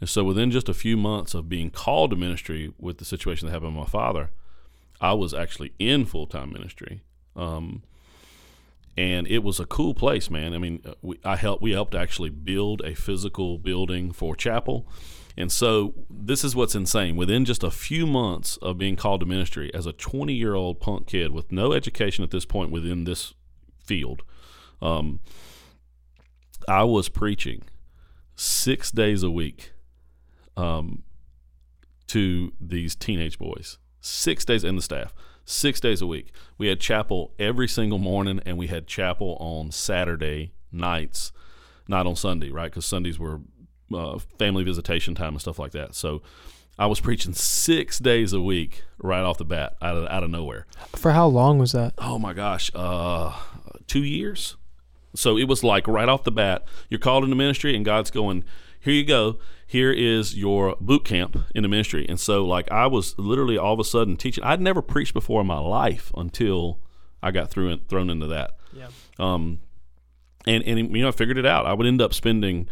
And 0.00 0.08
so, 0.08 0.24
within 0.24 0.50
just 0.50 0.68
a 0.68 0.74
few 0.74 0.96
months 0.96 1.34
of 1.34 1.48
being 1.48 1.70
called 1.70 2.10
to 2.10 2.16
ministry 2.16 2.72
with 2.78 2.98
the 2.98 3.04
situation 3.04 3.46
that 3.46 3.52
happened 3.52 3.76
with 3.76 3.86
my 3.86 3.90
father, 3.90 4.30
I 5.00 5.12
was 5.14 5.34
actually 5.34 5.72
in 5.78 6.06
full-time 6.06 6.52
ministry 6.52 7.02
um, 7.36 7.82
and 8.96 9.26
it 9.28 9.38
was 9.38 9.60
a 9.60 9.66
cool 9.66 9.94
place, 9.94 10.30
man. 10.30 10.52
I 10.52 10.58
mean, 10.58 10.82
we, 11.00 11.18
I 11.24 11.36
helped. 11.36 11.62
We 11.62 11.72
helped 11.72 11.94
actually 11.94 12.30
build 12.30 12.82
a 12.84 12.94
physical 12.94 13.58
building 13.58 14.12
for 14.12 14.34
chapel, 14.36 14.86
and 15.36 15.50
so 15.50 15.94
this 16.08 16.44
is 16.44 16.54
what's 16.54 16.74
insane. 16.74 17.16
Within 17.16 17.44
just 17.44 17.62
a 17.62 17.70
few 17.70 18.06
months 18.06 18.56
of 18.58 18.78
being 18.78 18.96
called 18.96 19.20
to 19.20 19.26
ministry, 19.26 19.72
as 19.74 19.86
a 19.86 19.92
20 19.92 20.32
year 20.32 20.54
old 20.54 20.80
punk 20.80 21.06
kid 21.06 21.32
with 21.32 21.50
no 21.52 21.72
education 21.72 22.24
at 22.24 22.30
this 22.30 22.44
point 22.44 22.70
within 22.70 23.04
this 23.04 23.34
field, 23.84 24.22
um, 24.82 25.20
I 26.68 26.84
was 26.84 27.08
preaching 27.08 27.62
six 28.34 28.90
days 28.90 29.22
a 29.22 29.30
week 29.30 29.72
um, 30.56 31.02
to 32.08 32.52
these 32.60 32.94
teenage 32.94 33.38
boys. 33.38 33.78
Six 34.00 34.44
days 34.44 34.64
in 34.64 34.76
the 34.76 34.82
staff 34.82 35.14
six 35.50 35.80
days 35.80 36.00
a 36.00 36.06
week. 36.06 36.32
We 36.58 36.68
had 36.68 36.80
chapel 36.80 37.34
every 37.38 37.68
single 37.68 37.98
morning, 37.98 38.40
and 38.46 38.56
we 38.56 38.68
had 38.68 38.86
chapel 38.86 39.36
on 39.40 39.70
Saturday 39.70 40.52
nights, 40.72 41.32
not 41.88 42.06
on 42.06 42.16
Sunday, 42.16 42.50
right? 42.50 42.70
Because 42.70 42.86
Sundays 42.86 43.18
were 43.18 43.40
uh, 43.94 44.18
family 44.38 44.64
visitation 44.64 45.14
time 45.14 45.34
and 45.34 45.40
stuff 45.40 45.58
like 45.58 45.72
that. 45.72 45.94
So 45.94 46.22
I 46.78 46.86
was 46.86 47.00
preaching 47.00 47.32
six 47.34 47.98
days 47.98 48.32
a 48.32 48.40
week 48.40 48.84
right 48.98 49.22
off 49.22 49.38
the 49.38 49.44
bat, 49.44 49.76
out 49.82 49.96
of 49.96 50.06
out 50.08 50.22
of 50.22 50.30
nowhere. 50.30 50.66
For 50.96 51.12
how 51.12 51.26
long 51.26 51.58
was 51.58 51.72
that? 51.72 51.94
Oh 51.98 52.18
my 52.18 52.32
gosh, 52.32 52.70
uh, 52.74 53.34
two 53.86 54.04
years. 54.04 54.56
So 55.14 55.36
it 55.36 55.44
was 55.44 55.64
like 55.64 55.88
right 55.88 56.08
off 56.08 56.24
the 56.24 56.30
bat, 56.30 56.64
you're 56.88 57.00
called 57.00 57.24
into 57.24 57.36
ministry, 57.36 57.74
and 57.74 57.84
God's 57.84 58.10
going, 58.10 58.44
"Here 58.80 58.94
you 58.94 59.04
go 59.04 59.38
here 59.70 59.92
is 59.92 60.36
your 60.36 60.74
boot 60.80 61.04
camp 61.04 61.44
in 61.54 61.62
the 61.62 61.68
ministry. 61.68 62.04
And 62.08 62.18
so, 62.18 62.44
like, 62.44 62.68
I 62.72 62.88
was 62.88 63.16
literally 63.16 63.56
all 63.56 63.72
of 63.72 63.78
a 63.78 63.84
sudden 63.84 64.16
teaching. 64.16 64.42
I'd 64.42 64.60
never 64.60 64.82
preached 64.82 65.14
before 65.14 65.42
in 65.42 65.46
my 65.46 65.60
life 65.60 66.10
until 66.16 66.80
I 67.22 67.30
got 67.30 67.52
through 67.52 67.70
and 67.70 67.86
thrown 67.86 68.10
into 68.10 68.26
that. 68.26 68.56
Yeah. 68.72 68.88
Um, 69.20 69.60
and 70.44 70.64
and 70.64 70.96
you 70.96 71.02
know, 71.02 71.08
I 71.08 71.12
figured 71.12 71.38
it 71.38 71.46
out. 71.46 71.66
I 71.66 71.72
would 71.72 71.86
end 71.86 72.02
up 72.02 72.12
spending, 72.12 72.68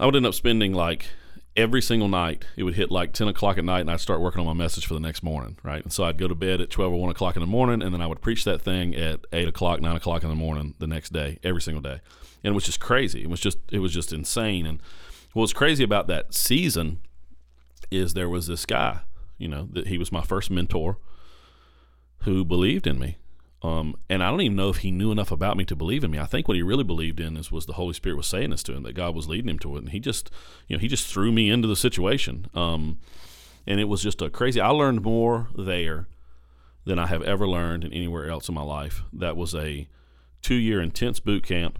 I 0.00 0.06
would 0.06 0.16
end 0.16 0.24
up 0.24 0.32
spending 0.32 0.72
like 0.72 1.06
every 1.56 1.82
single 1.82 2.08
night. 2.08 2.46
It 2.56 2.62
would 2.62 2.74
hit 2.74 2.90
like 2.90 3.12
ten 3.12 3.28
o'clock 3.28 3.58
at 3.58 3.64
night, 3.64 3.80
and 3.80 3.90
I'd 3.90 4.00
start 4.00 4.22
working 4.22 4.40
on 4.40 4.46
my 4.46 4.54
message 4.54 4.86
for 4.86 4.94
the 4.94 5.00
next 5.00 5.22
morning. 5.22 5.58
Right. 5.62 5.82
And 5.82 5.92
so 5.92 6.04
I'd 6.04 6.16
go 6.16 6.26
to 6.26 6.34
bed 6.34 6.62
at 6.62 6.70
twelve 6.70 6.92
or 6.92 7.00
one 7.00 7.10
o'clock 7.10 7.36
in 7.36 7.40
the 7.40 7.46
morning, 7.46 7.82
and 7.82 7.92
then 7.92 8.00
I 8.00 8.06
would 8.06 8.22
preach 8.22 8.44
that 8.44 8.62
thing 8.62 8.96
at 8.96 9.20
eight 9.34 9.46
o'clock, 9.46 9.82
nine 9.82 9.96
o'clock 9.96 10.22
in 10.22 10.30
the 10.30 10.34
morning 10.34 10.74
the 10.78 10.86
next 10.86 11.12
day, 11.12 11.38
every 11.44 11.60
single 11.60 11.82
day. 11.82 12.00
And 12.42 12.52
it 12.52 12.54
was 12.54 12.64
just 12.64 12.80
crazy. 12.80 13.22
It 13.22 13.28
was 13.28 13.40
just 13.40 13.58
it 13.70 13.80
was 13.80 13.92
just 13.92 14.10
insane. 14.10 14.64
And 14.64 14.80
what 15.34 15.42
was 15.42 15.52
crazy 15.52 15.84
about 15.84 16.06
that 16.06 16.32
season 16.32 17.00
is 17.90 18.14
there 18.14 18.28
was 18.28 18.46
this 18.46 18.64
guy, 18.64 19.00
you 19.36 19.48
know, 19.48 19.68
that 19.72 19.88
he 19.88 19.98
was 19.98 20.10
my 20.10 20.22
first 20.22 20.50
mentor 20.50 20.96
who 22.20 22.42
believed 22.42 22.86
in 22.86 22.98
me. 22.98 23.18
Um, 23.62 23.96
and 24.08 24.22
I 24.22 24.30
don't 24.30 24.40
even 24.40 24.56
know 24.56 24.70
if 24.70 24.78
he 24.78 24.90
knew 24.90 25.12
enough 25.12 25.30
about 25.30 25.56
me 25.56 25.64
to 25.66 25.76
believe 25.76 26.02
in 26.02 26.10
me. 26.10 26.18
I 26.18 26.24
think 26.24 26.48
what 26.48 26.56
he 26.56 26.62
really 26.62 26.84
believed 26.84 27.20
in 27.20 27.36
is 27.36 27.52
was 27.52 27.66
the 27.66 27.74
Holy 27.74 27.92
Spirit 27.92 28.16
was 28.16 28.26
saying 28.26 28.50
this 28.50 28.62
to 28.64 28.72
him 28.72 28.84
that 28.84 28.94
God 28.94 29.14
was 29.14 29.28
leading 29.28 29.50
him 29.50 29.58
to 29.60 29.76
it, 29.76 29.80
and 29.80 29.90
he 29.90 30.00
just, 30.00 30.30
you 30.66 30.76
know, 30.76 30.80
he 30.80 30.88
just 30.88 31.06
threw 31.06 31.30
me 31.30 31.50
into 31.50 31.68
the 31.68 31.76
situation. 31.76 32.46
Um, 32.54 32.98
and 33.66 33.78
it 33.78 33.84
was 33.84 34.02
just 34.02 34.22
a 34.22 34.30
crazy. 34.30 34.60
I 34.60 34.70
learned 34.70 35.02
more 35.02 35.48
there 35.54 36.08
than 36.86 36.98
I 36.98 37.06
have 37.06 37.22
ever 37.22 37.46
learned 37.46 37.84
in 37.84 37.92
anywhere 37.92 38.30
else 38.30 38.48
in 38.48 38.54
my 38.54 38.62
life. 38.62 39.02
That 39.12 39.36
was 39.36 39.54
a 39.54 39.86
two-year 40.40 40.80
intense 40.80 41.20
boot 41.20 41.44
camp 41.44 41.78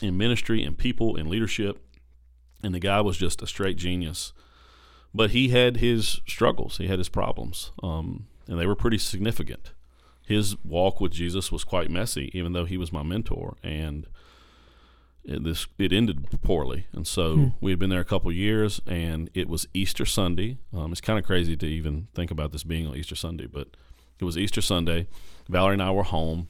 in 0.00 0.16
ministry 0.16 0.64
and 0.64 0.76
people 0.76 1.14
and 1.14 1.28
leadership, 1.28 1.80
and 2.60 2.74
the 2.74 2.80
guy 2.80 3.00
was 3.00 3.16
just 3.16 3.40
a 3.40 3.46
straight 3.46 3.76
genius. 3.76 4.32
But 5.14 5.30
he 5.30 5.50
had 5.50 5.76
his 5.76 6.20
struggles. 6.26 6.78
He 6.78 6.88
had 6.88 6.98
his 6.98 7.08
problems, 7.08 7.70
um, 7.84 8.26
and 8.48 8.58
they 8.58 8.66
were 8.66 8.74
pretty 8.74 8.98
significant 8.98 9.70
his 10.28 10.62
walk 10.62 11.00
with 11.00 11.10
Jesus 11.10 11.50
was 11.50 11.64
quite 11.64 11.90
messy, 11.90 12.30
even 12.34 12.52
though 12.52 12.66
he 12.66 12.76
was 12.76 12.92
my 12.92 13.02
mentor, 13.02 13.56
and 13.62 14.06
it, 15.24 15.42
this 15.42 15.66
it 15.78 15.90
ended 15.90 16.26
poorly. 16.42 16.86
And 16.92 17.06
so 17.06 17.34
hmm. 17.34 17.46
we 17.62 17.72
had 17.72 17.78
been 17.78 17.88
there 17.88 18.00
a 18.00 18.04
couple 18.04 18.30
years, 18.30 18.78
and 18.86 19.30
it 19.32 19.48
was 19.48 19.66
Easter 19.72 20.04
Sunday. 20.04 20.58
Um, 20.76 20.92
it's 20.92 21.00
kind 21.00 21.18
of 21.18 21.24
crazy 21.24 21.56
to 21.56 21.66
even 21.66 22.08
think 22.14 22.30
about 22.30 22.52
this 22.52 22.62
being 22.62 22.86
on 22.86 22.94
Easter 22.94 23.16
Sunday, 23.16 23.46
but 23.46 23.68
it 24.20 24.24
was 24.24 24.36
Easter 24.36 24.60
Sunday. 24.60 25.06
Valerie 25.48 25.72
and 25.72 25.82
I 25.82 25.92
were 25.92 26.02
home. 26.02 26.48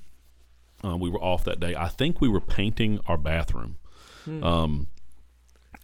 Um, 0.83 0.99
we 0.99 1.09
were 1.09 1.23
off 1.23 1.45
that 1.45 1.61
day. 1.61 1.77
I 1.77 1.87
think 1.87 2.21
we 2.21 2.29
were 2.29 2.41
painting 2.41 2.99
our 3.07 3.17
bathroom, 3.17 3.77
hmm. 4.25 4.43
um, 4.43 4.89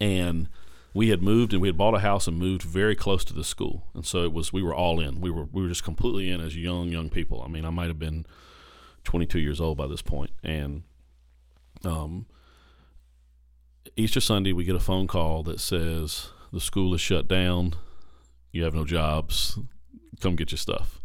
and 0.00 0.48
we 0.94 1.08
had 1.08 1.20
moved 1.20 1.52
and 1.52 1.60
we 1.60 1.68
had 1.68 1.76
bought 1.76 1.94
a 1.94 1.98
house 1.98 2.28
and 2.28 2.38
moved 2.38 2.62
very 2.62 2.94
close 2.94 3.24
to 3.24 3.34
the 3.34 3.42
school, 3.44 3.88
and 3.94 4.06
so 4.06 4.22
it 4.22 4.32
was 4.32 4.52
we 4.52 4.62
were 4.62 4.74
all 4.74 5.00
in. 5.00 5.20
We 5.20 5.28
were 5.28 5.46
we 5.52 5.60
were 5.60 5.68
just 5.68 5.82
completely 5.82 6.30
in 6.30 6.40
as 6.40 6.56
young 6.56 6.88
young 6.88 7.10
people. 7.10 7.42
I 7.42 7.48
mean, 7.48 7.64
I 7.64 7.70
might 7.70 7.88
have 7.88 7.98
been 7.98 8.24
22 9.02 9.40
years 9.40 9.60
old 9.60 9.76
by 9.76 9.88
this 9.88 10.02
point, 10.02 10.30
and 10.44 10.84
um, 11.84 12.26
Easter 13.96 14.20
Sunday 14.20 14.52
we 14.52 14.64
get 14.64 14.76
a 14.76 14.80
phone 14.80 15.08
call 15.08 15.42
that 15.42 15.60
says 15.60 16.28
the 16.52 16.60
school 16.60 16.94
is 16.94 17.00
shut 17.00 17.26
down. 17.26 17.74
You 18.52 18.62
have 18.62 18.74
no 18.74 18.84
jobs. 18.84 19.58
Come 20.20 20.36
get 20.36 20.52
your 20.52 20.58
stuff. 20.58 21.00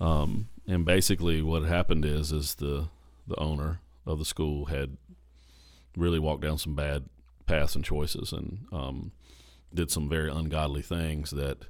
Um, 0.00 0.48
and 0.68 0.84
basically, 0.84 1.42
what 1.42 1.64
happened 1.64 2.04
is 2.04 2.30
is 2.30 2.54
the 2.54 2.86
the 3.26 3.36
owner 3.36 3.80
of 4.06 4.20
the 4.20 4.24
school 4.24 4.66
had 4.66 4.96
really 5.96 6.20
walked 6.20 6.42
down 6.42 6.58
some 6.58 6.76
bad 6.76 7.04
paths 7.46 7.74
and 7.74 7.84
choices, 7.84 8.32
and 8.32 8.66
um, 8.72 9.12
did 9.72 9.90
some 9.90 10.08
very 10.08 10.30
ungodly 10.30 10.82
things 10.82 11.30
that 11.30 11.66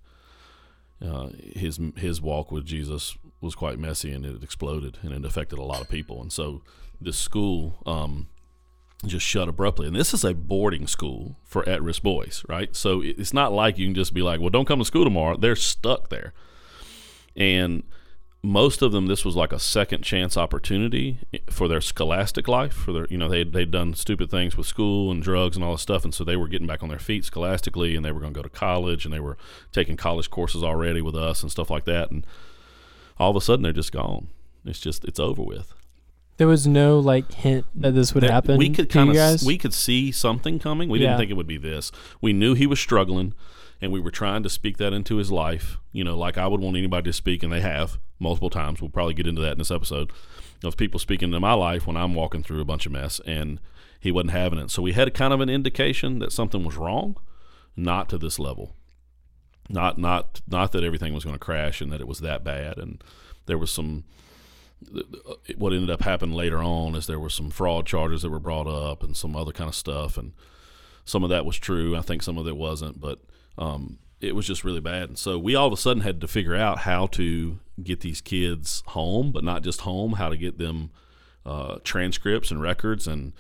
uh, 1.05 1.31
his 1.55 1.81
his 1.97 2.21
walk 2.21 2.52
with 2.52 2.64
Jesus 2.64 3.17
was 3.41 3.55
quite 3.55 3.79
messy, 3.79 4.12
and 4.12 4.25
it 4.25 4.43
exploded, 4.43 4.99
and 5.02 5.12
it 5.12 5.25
affected 5.25 5.59
a 5.59 5.64
lot 5.64 5.81
of 5.81 5.88
people. 5.88 6.21
And 6.21 6.33
so 6.33 6.62
this 7.00 7.19
school 7.19 7.83
um, 7.87 8.29
just 9.05 9.26
shut 9.26 9.49
abruptly. 9.49 9.87
And 9.88 9.97
this 9.97 10.14
is 10.14 10.25
a 10.25 10.35
boarding 10.35 10.87
school 10.87 11.37
for 11.45 11.69
at-risk 11.69 12.02
boys, 12.02 12.45
right? 12.49 12.75
So 12.76 13.02
it's 13.02 13.33
not 13.33 13.52
like 13.52 13.79
you 13.79 13.87
can 13.87 13.95
just 13.95 14.14
be 14.14 14.23
like, 14.23 14.41
"Well, 14.41 14.50
don't 14.50 14.67
come 14.67 14.79
to 14.79 14.85
school 14.85 15.05
tomorrow." 15.05 15.37
They're 15.37 15.57
stuck 15.57 16.09
there, 16.09 16.33
and 17.37 17.83
most 18.42 18.82
of 18.82 18.90
them 18.90 19.06
this 19.06 19.25
was 19.25 19.37
like 19.37 19.52
a 19.52 19.58
second 19.58 20.02
chance 20.02 20.37
opportunity 20.37 21.18
for 21.49 21.68
their 21.68 21.80
scholastic 21.80 22.49
life 22.49 22.72
for 22.72 22.92
their 22.92 23.06
you 23.08 23.16
know 23.16 23.28
they 23.28 23.44
they'd 23.44 23.70
done 23.70 23.94
stupid 23.94 24.30
things 24.30 24.56
with 24.56 24.66
school 24.66 25.12
and 25.12 25.22
drugs 25.22 25.56
and 25.56 25.64
all 25.64 25.72
this 25.72 25.82
stuff. 25.82 26.04
And 26.04 26.12
so 26.12 26.25
they 26.25 26.37
were 26.37 26.49
getting 26.49 26.66
back 26.66 26.82
on 26.82 26.88
their 26.88 26.99
feet 26.99 27.25
scholastically 27.25 27.94
and 27.94 28.04
they 28.04 28.11
were 28.11 28.20
going 28.20 28.34
to 28.34 28.38
go 28.38 28.42
to 28.42 28.49
college 28.49 29.04
and 29.04 29.14
they 29.14 29.20
were 29.20 29.37
taking 29.70 29.96
college 29.96 30.28
courses 30.28 30.64
already 30.64 31.00
with 31.00 31.14
us 31.14 31.42
and 31.42 31.52
stuff 31.52 31.70
like 31.70 31.84
that. 31.84 32.11
And 32.11 32.26
all 33.18 33.30
of 33.30 33.37
a 33.37 33.40
sudden 33.40 33.62
they're 33.62 33.72
just 33.72 33.92
gone. 33.92 34.28
It's 34.64 34.80
just 34.80 35.04
it's 35.04 35.20
over 35.20 35.42
with. 35.42 35.72
There 36.38 36.49
was 36.49 36.66
no 36.66 36.99
like 36.99 37.32
hint 37.32 37.66
that 37.76 37.92
this 37.92 38.14
would 38.14 38.25
happen 38.25 38.56
we 38.56 38.70
could 38.70 38.88
kind 38.88 39.16
of 39.16 39.42
we 39.44 39.56
could 39.56 39.75
see 39.75 40.11
something 40.11 40.58
coming. 40.58 40.88
We 40.88 40.99
didn't 40.99 41.18
think 41.18 41.30
it 41.30 41.34
would 41.34 41.46
be 41.46 41.58
this. 41.58 41.92
We 42.20 42.32
knew 42.32 42.54
he 42.54 42.66
was 42.66 42.80
struggling 42.80 43.34
and 43.82 43.90
we 43.90 44.00
were 44.00 44.12
trying 44.12 44.44
to 44.44 44.48
speak 44.48 44.78
that 44.78 44.92
into 44.92 45.16
his 45.16 45.32
life, 45.32 45.78
you 45.90 46.04
know, 46.04 46.16
like 46.16 46.38
I 46.38 46.46
would 46.46 46.60
want 46.60 46.76
anybody 46.76 47.10
to 47.10 47.12
speak, 47.12 47.42
and 47.42 47.52
they 47.52 47.60
have 47.60 47.98
multiple 48.20 48.48
times. 48.48 48.80
We'll 48.80 48.90
probably 48.90 49.12
get 49.12 49.26
into 49.26 49.42
that 49.42 49.52
in 49.52 49.58
this 49.58 49.72
episode 49.72 50.12
of 50.62 50.76
people 50.76 51.00
speaking 51.00 51.30
into 51.30 51.40
my 51.40 51.54
life 51.54 51.84
when 51.84 51.96
I'm 51.96 52.14
walking 52.14 52.44
through 52.44 52.60
a 52.60 52.64
bunch 52.64 52.86
of 52.86 52.92
mess, 52.92 53.20
and 53.26 53.58
he 53.98 54.12
wasn't 54.12 54.30
having 54.30 54.60
it. 54.60 54.70
So 54.70 54.82
we 54.82 54.92
had 54.92 55.12
kind 55.12 55.34
of 55.34 55.40
an 55.40 55.50
indication 55.50 56.20
that 56.20 56.32
something 56.32 56.64
was 56.64 56.76
wrong, 56.76 57.16
not 57.76 58.08
to 58.10 58.18
this 58.18 58.38
level. 58.38 58.76
Not 59.68 59.98
not 59.98 60.40
not 60.46 60.70
that 60.72 60.84
everything 60.84 61.12
was 61.12 61.24
going 61.24 61.34
to 61.34 61.44
crash 61.44 61.80
and 61.80 61.90
that 61.92 62.00
it 62.00 62.08
was 62.08 62.20
that 62.20 62.44
bad, 62.44 62.78
and 62.78 63.02
there 63.46 63.58
was 63.58 63.70
some. 63.70 64.04
What 65.56 65.72
ended 65.72 65.90
up 65.90 66.02
happening 66.02 66.34
later 66.34 66.58
on 66.58 66.96
is 66.96 67.06
there 67.06 67.20
were 67.20 67.30
some 67.30 67.50
fraud 67.50 67.86
charges 67.86 68.22
that 68.22 68.30
were 68.30 68.40
brought 68.40 68.66
up 68.66 69.04
and 69.04 69.16
some 69.16 69.36
other 69.36 69.52
kind 69.52 69.68
of 69.68 69.74
stuff, 69.74 70.16
and 70.18 70.32
some 71.04 71.22
of 71.24 71.30
that 71.30 71.46
was 71.46 71.56
true. 71.56 71.96
I 71.96 72.00
think 72.00 72.22
some 72.22 72.38
of 72.38 72.48
it 72.48 72.56
wasn't, 72.56 73.00
but 73.00 73.20
um, 73.59 73.99
it 74.21 74.35
was 74.35 74.47
just 74.47 74.64
really 74.64 74.80
bad. 74.80 75.09
And 75.09 75.18
so 75.18 75.38
we 75.38 75.54
all 75.54 75.66
of 75.66 75.73
a 75.73 75.76
sudden 75.76 76.02
had 76.02 76.21
to 76.21 76.28
figure 76.28 76.54
out 76.54 76.78
how 76.80 77.06
to 77.09 77.59
get 77.82 78.00
these 78.00 78.21
kids 78.21 78.82
home, 78.88 79.32
but 79.32 79.44
not 79.44 79.62
just 79.62 79.80
home, 79.80 80.14
how 80.14 80.28
to 80.28 80.37
get 80.37 80.59
them 80.59 80.90
uh, 81.44 81.78
transcripts 81.82 82.50
and 82.50 82.62
records 82.62 83.09
and 83.09 83.32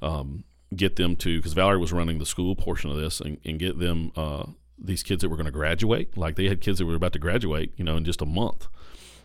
um, 0.00 0.44
get 0.76 0.96
them 0.96 1.16
to, 1.16 1.38
because 1.38 1.54
Valerie 1.54 1.78
was 1.78 1.92
running 1.92 2.18
the 2.18 2.26
school 2.26 2.54
portion 2.54 2.90
of 2.90 2.96
this, 2.96 3.20
and, 3.20 3.38
and 3.44 3.58
get 3.58 3.78
them 3.78 4.12
uh, 4.14 4.44
these 4.78 5.02
kids 5.02 5.22
that 5.22 5.28
were 5.28 5.36
going 5.36 5.46
to 5.46 5.50
graduate. 5.50 6.16
Like 6.16 6.36
they 6.36 6.46
had 6.46 6.60
kids 6.60 6.78
that 6.78 6.86
were 6.86 6.94
about 6.94 7.14
to 7.14 7.18
graduate, 7.18 7.72
you 7.76 7.84
know, 7.84 7.96
in 7.96 8.04
just 8.04 8.22
a 8.22 8.26
month. 8.26 8.68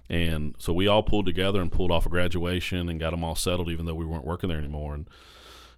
And 0.09 0.55
so 0.57 0.73
we 0.73 0.87
all 0.87 1.03
pulled 1.03 1.25
together 1.25 1.61
and 1.61 1.71
pulled 1.71 1.91
off 1.91 2.05
a 2.05 2.09
graduation 2.09 2.89
and 2.89 2.99
got 2.99 3.11
them 3.11 3.23
all 3.23 3.35
settled, 3.35 3.69
even 3.69 3.85
though 3.85 3.93
we 3.93 4.05
weren't 4.05 4.25
working 4.25 4.49
there 4.49 4.57
anymore. 4.57 4.95
And 4.95 5.07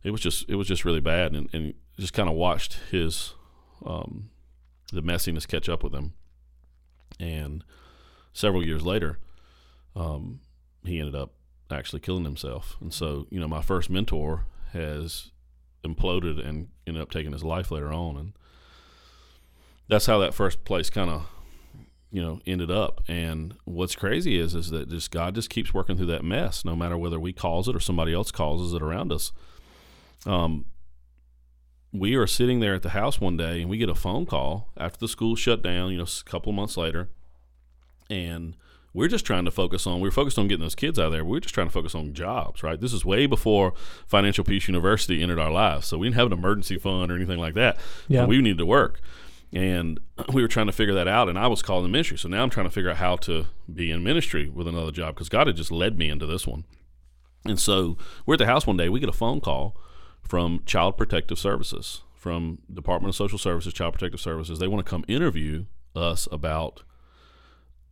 it 0.03 0.11
was 0.11 0.21
just, 0.21 0.49
it 0.49 0.55
was 0.55 0.67
just 0.67 0.85
really 0.85 1.01
bad. 1.01 1.33
And, 1.33 1.49
and 1.53 1.73
just 1.99 2.13
kind 2.13 2.29
of 2.29 2.35
watched 2.35 2.79
his, 2.89 3.33
um, 3.85 4.29
the 4.91 5.01
messiness 5.01 5.47
catch 5.47 5.69
up 5.69 5.83
with 5.83 5.93
him. 5.93 6.13
And 7.19 7.63
several 8.33 8.65
years 8.65 8.83
later, 8.83 9.19
um, 9.95 10.41
he 10.83 10.99
ended 10.99 11.15
up 11.15 11.33
actually 11.71 11.99
killing 11.99 12.25
himself. 12.25 12.77
And 12.79 12.93
so, 12.93 13.27
you 13.29 13.39
know, 13.39 13.47
my 13.47 13.61
first 13.61 13.89
mentor 13.89 14.45
has 14.73 15.31
imploded 15.83 16.45
and 16.45 16.67
ended 16.85 17.01
up 17.01 17.11
taking 17.11 17.31
his 17.31 17.43
life 17.43 17.71
later 17.71 17.91
on. 17.91 18.17
And 18.17 18.33
that's 19.87 20.05
how 20.05 20.19
that 20.19 20.33
first 20.33 20.65
place 20.65 20.89
kind 20.89 21.09
of, 21.09 21.27
you 22.11 22.21
know, 22.21 22.39
ended 22.45 22.71
up. 22.71 23.01
And 23.07 23.55
what's 23.65 23.95
crazy 23.95 24.37
is, 24.39 24.55
is 24.55 24.69
that 24.71 24.89
just 24.89 25.11
God 25.11 25.35
just 25.35 25.49
keeps 25.49 25.73
working 25.73 25.97
through 25.97 26.05
that 26.07 26.23
mess, 26.23 26.65
no 26.65 26.75
matter 26.75 26.97
whether 26.97 27.19
we 27.19 27.33
cause 27.33 27.67
it 27.67 27.75
or 27.75 27.79
somebody 27.79 28.13
else 28.13 28.31
causes 28.31 28.73
it 28.73 28.81
around 28.81 29.11
us. 29.11 29.31
Um, 30.25 30.65
we 31.99 32.15
are 32.15 32.27
sitting 32.27 32.59
there 32.59 32.73
at 32.73 32.81
the 32.81 32.89
house 32.89 33.19
one 33.19 33.37
day 33.37 33.61
and 33.61 33.69
we 33.69 33.77
get 33.77 33.89
a 33.89 33.95
phone 33.95 34.25
call 34.25 34.69
after 34.77 34.99
the 34.99 35.07
school 35.07 35.35
shut 35.35 35.61
down, 35.61 35.91
you 35.91 35.97
know, 35.97 36.03
a 36.03 36.29
couple 36.29 36.49
of 36.49 36.55
months 36.55 36.77
later. 36.77 37.09
And 38.09 38.55
we're 38.93 39.07
just 39.07 39.25
trying 39.25 39.45
to 39.45 39.51
focus 39.51 39.85
on, 39.85 39.99
we 39.99 40.07
are 40.07 40.11
focused 40.11 40.39
on 40.39 40.47
getting 40.47 40.63
those 40.63 40.75
kids 40.75 40.97
out 40.97 41.07
of 41.07 41.11
there. 41.11 41.25
We 41.25 41.37
are 41.37 41.41
just 41.41 41.53
trying 41.53 41.67
to 41.67 41.73
focus 41.73 41.95
on 41.95 42.13
jobs, 42.13 42.63
right? 42.63 42.79
This 42.79 42.93
is 42.93 43.03
way 43.03 43.25
before 43.25 43.73
Financial 44.07 44.43
Peace 44.43 44.67
University 44.67 45.21
entered 45.21 45.39
our 45.39 45.51
lives. 45.51 45.87
So 45.87 45.97
we 45.97 46.07
didn't 46.07 46.15
have 46.15 46.27
an 46.27 46.33
emergency 46.33 46.77
fund 46.77 47.11
or 47.11 47.15
anything 47.15 47.39
like 47.39 47.55
that. 47.55 47.77
Yeah. 48.07 48.25
we 48.25 48.41
needed 48.41 48.59
to 48.59 48.65
work. 48.65 49.01
And 49.51 49.99
we 50.33 50.41
were 50.41 50.47
trying 50.47 50.67
to 50.67 50.73
figure 50.73 50.93
that 50.93 51.07
out. 51.07 51.29
And 51.29 51.37
I 51.37 51.47
was 51.47 51.61
calling 51.61 51.83
the 51.83 51.89
ministry. 51.89 52.17
So 52.17 52.29
now 52.29 52.43
I'm 52.43 52.49
trying 52.49 52.67
to 52.67 52.71
figure 52.71 52.89
out 52.89 52.97
how 52.97 53.17
to 53.17 53.47
be 53.73 53.91
in 53.91 54.03
ministry 54.03 54.49
with 54.49 54.67
another 54.67 54.91
job 54.91 55.15
because 55.15 55.29
God 55.29 55.47
had 55.47 55.55
just 55.55 55.71
led 55.71 55.97
me 55.97 56.09
into 56.09 56.25
this 56.25 56.47
one. 56.47 56.65
And 57.45 57.59
so 57.59 57.97
we're 58.25 58.35
at 58.35 58.39
the 58.39 58.45
house 58.45 58.65
one 58.65 58.77
day. 58.77 58.89
We 58.89 58.99
get 58.99 59.09
a 59.09 59.13
phone 59.13 59.39
call 59.39 59.75
from 60.27 60.61
Child 60.65 60.97
Protective 60.97 61.37
Services, 61.37 62.01
from 62.13 62.59
Department 62.73 63.09
of 63.09 63.15
Social 63.15 63.37
Services, 63.37 63.73
Child 63.73 63.93
Protective 63.93 64.19
Services. 64.19 64.59
They 64.59 64.67
want 64.67 64.85
to 64.85 64.89
come 64.89 65.05
interview 65.07 65.65
us 65.95 66.27
about 66.31 66.83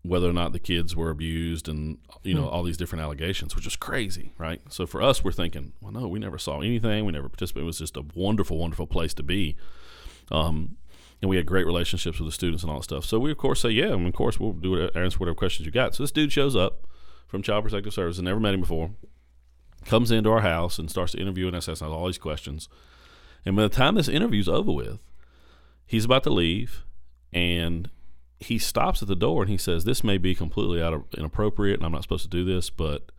whether 0.02 0.30
or 0.30 0.34
not 0.34 0.52
the 0.52 0.60
kids 0.60 0.96
were 0.96 1.10
abused 1.10 1.70
and 1.70 1.98
you 2.24 2.34
know 2.34 2.44
mm. 2.44 2.52
all 2.52 2.62
these 2.62 2.76
different 2.76 3.02
allegations 3.02 3.56
which 3.56 3.66
is 3.66 3.78
crazy 3.78 4.34
right? 4.38 4.62
So 4.68 4.86
for 4.86 5.02
us 5.02 5.24
we're 5.24 5.32
thinking 5.32 5.72
well 5.80 5.94
no 5.94 6.10
we 6.10 6.20
never 6.20 6.38
saw 6.38 6.60
anything. 6.60 7.06
We 7.06 7.14
never 7.14 7.30
participated. 7.30 7.64
It 7.64 7.68
was 7.68 7.80
just 7.80 7.96
a 7.96 8.04
wonderful 8.14 8.58
wonderful 8.58 8.88
place 8.88 9.14
to 9.14 9.24
be. 9.24 9.56
Um, 10.32 10.78
and 11.22 11.30
we 11.30 11.38
had 11.38 11.46
great 11.46 11.66
relationships 11.66 12.20
with 12.20 12.28
the 12.28 12.34
students 12.34 12.64
and 12.64 12.70
all 12.70 12.80
that 12.80 12.84
stuff. 12.84 13.06
So 13.06 13.18
we 13.18 13.32
of 13.32 13.38
course 13.38 13.62
say 13.62 13.70
yeah 13.70 13.94
and 13.94 14.06
of 14.06 14.14
course 14.14 14.40
we'll 14.40 14.52
do 14.52 14.76
it, 14.76 14.94
answer 14.96 15.20
whatever 15.20 15.36
questions 15.36 15.66
you 15.66 15.72
got. 15.72 15.96
So 15.96 16.04
this 16.04 16.12
dude 16.12 16.34
shows 16.34 16.56
up 16.56 16.86
from 17.28 17.42
child 17.42 17.64
protective 17.64 17.94
services. 17.94 18.22
Never 18.22 18.42
met 18.42 18.54
him 18.54 18.60
before 18.60 18.92
comes 19.86 20.12
into 20.12 20.30
our 20.32 20.42
house 20.42 20.80
and 20.80 20.90
starts 20.90 21.12
to 21.14 21.20
interview 21.20 21.50
us, 21.50 21.68
asks 21.70 21.82
all 21.82 22.06
these 22.06 22.18
questions. 22.18 22.70
And 23.46 23.56
by 23.56 23.64
the 23.64 23.70
time 23.70 23.96
this 23.96 24.08
interview's 24.08 24.48
over 24.50 24.72
with, 24.72 25.00
he's 25.86 26.06
about 26.06 26.24
to 26.24 26.30
leave, 26.30 26.84
and 27.32 27.90
he 28.40 28.58
stops 28.58 29.02
at 29.02 29.08
the 29.08 29.16
door 29.16 29.42
and 29.44 29.50
he 29.52 29.58
says, 29.58 29.84
"This 29.86 30.04
may 30.04 30.18
be 30.18 30.36
completely 30.36 30.82
out 30.82 30.94
of 30.94 31.04
inappropriate, 31.18 31.80
and 31.80 31.86
I'm 31.86 31.92
not 31.92 32.04
supposed 32.04 32.24
to 32.24 32.30
do 32.30 32.44
this, 32.46 32.70
but." 32.70 33.12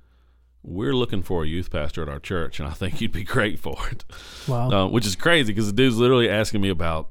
We're 0.67 0.95
looking 0.95 1.23
for 1.23 1.45
a 1.45 1.47
youth 1.47 1.71
pastor 1.71 2.03
at 2.03 2.09
our 2.09 2.19
church, 2.19 2.59
and 2.59 2.67
I 2.67 2.73
think 2.73 2.99
you'd 3.03 3.13
be 3.13 3.23
great 3.37 3.59
for 3.59 3.77
it. 3.93 4.03
Wow! 4.49 4.71
Uh, 4.71 4.89
which 4.89 5.05
is 5.07 5.15
crazy 5.15 5.53
because 5.53 5.67
the 5.67 5.75
dude's 5.75 5.99
literally 5.99 6.27
asking 6.27 6.63
me 6.63 6.71
about 6.71 7.11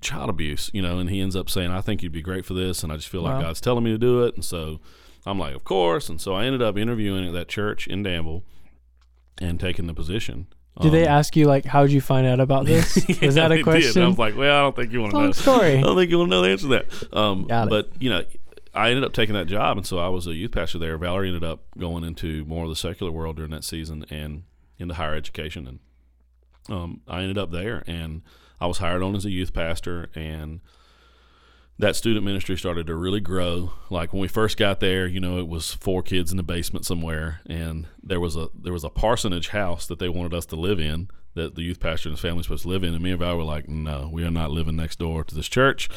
child 0.00 0.30
abuse, 0.30 0.70
you 0.72 0.80
know, 0.80 1.00
and 1.00 1.10
he 1.10 1.20
ends 1.20 1.34
up 1.34 1.50
saying, 1.50 1.72
I 1.72 1.80
think 1.80 2.04
you'd 2.04 2.12
be 2.12 2.22
great 2.22 2.46
for 2.46 2.54
this. 2.54 2.84
And 2.84 2.92
I 2.92 2.96
just 2.96 3.08
feel 3.08 3.24
Wow. 3.24 3.34
like 3.34 3.42
God's 3.46 3.60
telling 3.60 3.82
me 3.82 3.90
to 3.90 3.98
do 3.98 4.22
it. 4.22 4.36
And 4.36 4.44
so 4.44 4.78
I'm 5.26 5.40
like, 5.40 5.56
of 5.56 5.64
course. 5.64 6.08
And 6.08 6.20
so 6.20 6.34
I 6.34 6.44
ended 6.44 6.62
up 6.62 6.78
interviewing 6.78 7.26
at 7.26 7.32
that 7.32 7.48
church 7.48 7.88
in 7.88 8.04
Danville 8.04 8.44
and 9.40 9.58
taking 9.60 9.86
the 9.86 9.94
position. 9.94 10.46
Did 10.80 10.90
they 10.92 11.02
Um, 11.06 11.18
ask 11.18 11.36
you 11.36 11.46
like, 11.46 11.64
how 11.64 11.82
did 11.82 11.92
you 11.92 12.00
find 12.00 12.26
out 12.26 12.40
about 12.40 12.66
this? 12.66 12.96
yeah, 13.08 13.26
Was 13.26 13.36
that 13.36 13.48
they 13.48 13.54
a 13.54 13.58
did. 13.58 13.64
question? 13.64 14.02
I 14.02 14.08
was 14.08 14.18
like, 14.18 14.36
well, 14.36 14.56
I 14.58 14.60
don't 14.62 14.74
think 14.76 14.92
you 14.92 15.00
want 15.02 15.12
to 15.12 15.22
know. 15.22 15.32
Story. 15.32 15.76
I 15.78 15.80
don't 15.82 15.96
think 15.96 16.10
you 16.10 16.18
want 16.18 16.30
to 16.30 16.36
know 16.36 16.42
the 16.42 16.48
answer 16.50 16.68
to 16.68 16.84
that. 17.08 17.16
Um. 17.16 17.46
But 17.46 17.90
you 18.00 18.10
know, 18.10 18.24
I 18.74 18.88
ended 18.90 19.04
up 19.04 19.12
taking 19.12 19.34
that 19.36 19.46
job, 19.46 19.76
and 19.76 19.86
so 19.86 19.98
I 19.98 20.08
was 20.08 20.26
a 20.26 20.34
youth 20.34 20.50
pastor 20.50 20.78
there. 20.78 20.98
Valerie 20.98 21.28
ended 21.28 21.44
up 21.44 21.60
going 21.78 22.02
into 22.02 22.44
more 22.46 22.64
of 22.64 22.70
the 22.70 22.76
secular 22.76 23.12
world 23.12 23.36
during 23.36 23.52
that 23.52 23.62
season 23.62 24.04
and 24.10 24.42
into 24.78 24.94
higher 24.94 25.14
education, 25.14 25.68
and 25.68 25.78
um, 26.68 27.00
I 27.06 27.20
ended 27.20 27.38
up 27.38 27.52
there, 27.52 27.84
and 27.86 28.22
I 28.60 28.66
was 28.66 28.78
hired 28.78 29.02
on 29.02 29.14
as 29.14 29.24
a 29.24 29.30
youth 29.30 29.52
pastor, 29.52 30.08
and 30.16 30.60
that 31.78 31.96
student 31.96 32.24
ministry 32.24 32.56
started 32.56 32.86
to 32.86 32.94
really 32.94 33.20
grow. 33.20 33.72
Like 33.90 34.12
when 34.12 34.22
we 34.22 34.28
first 34.28 34.56
got 34.56 34.80
there, 34.80 35.06
you 35.06 35.20
know, 35.20 35.38
it 35.38 35.48
was 35.48 35.72
four 35.72 36.02
kids 36.02 36.30
in 36.30 36.36
the 36.36 36.42
basement 36.42 36.86
somewhere, 36.86 37.40
and 37.46 37.86
there 38.02 38.20
was 38.20 38.36
a 38.36 38.48
there 38.54 38.72
was 38.72 38.84
a 38.84 38.90
parsonage 38.90 39.48
house 39.48 39.86
that 39.86 39.98
they 39.98 40.08
wanted 40.08 40.34
us 40.34 40.46
to 40.46 40.56
live 40.56 40.78
in 40.78 41.08
that 41.34 41.56
the 41.56 41.62
youth 41.62 41.80
pastor 41.80 42.08
and 42.08 42.14
his 42.14 42.22
family 42.22 42.38
was 42.38 42.46
supposed 42.46 42.62
to 42.62 42.68
live 42.68 42.84
in. 42.84 42.94
And 42.94 43.02
me 43.02 43.10
and 43.10 43.18
Val 43.18 43.36
were 43.36 43.44
like, 43.44 43.68
no, 43.68 44.08
we 44.12 44.24
are 44.24 44.30
not 44.30 44.50
living 44.50 44.76
next 44.76 44.98
door 44.98 45.24
to 45.24 45.34
this 45.34 45.48
church. 45.48 45.88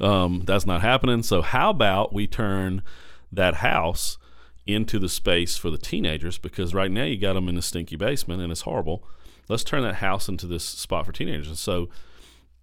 Um, 0.00 0.42
that's 0.44 0.66
not 0.66 0.82
happening. 0.82 1.22
So 1.22 1.42
how 1.42 1.70
about 1.70 2.12
we 2.12 2.26
turn 2.26 2.82
that 3.30 3.54
house 3.54 4.18
into 4.66 4.98
the 4.98 5.08
space 5.08 5.56
for 5.56 5.70
the 5.70 5.78
teenagers? 5.78 6.38
Because 6.38 6.74
right 6.74 6.90
now 6.90 7.04
you 7.04 7.16
got 7.16 7.32
them 7.32 7.48
in 7.48 7.54
the 7.54 7.62
stinky 7.62 7.96
basement 7.96 8.42
and 8.42 8.52
it's 8.52 8.60
horrible. 8.62 9.02
Let's 9.48 9.64
turn 9.64 9.82
that 9.82 9.96
house 9.96 10.28
into 10.28 10.46
this 10.46 10.64
spot 10.64 11.06
for 11.06 11.12
teenagers. 11.12 11.58
So 11.58 11.88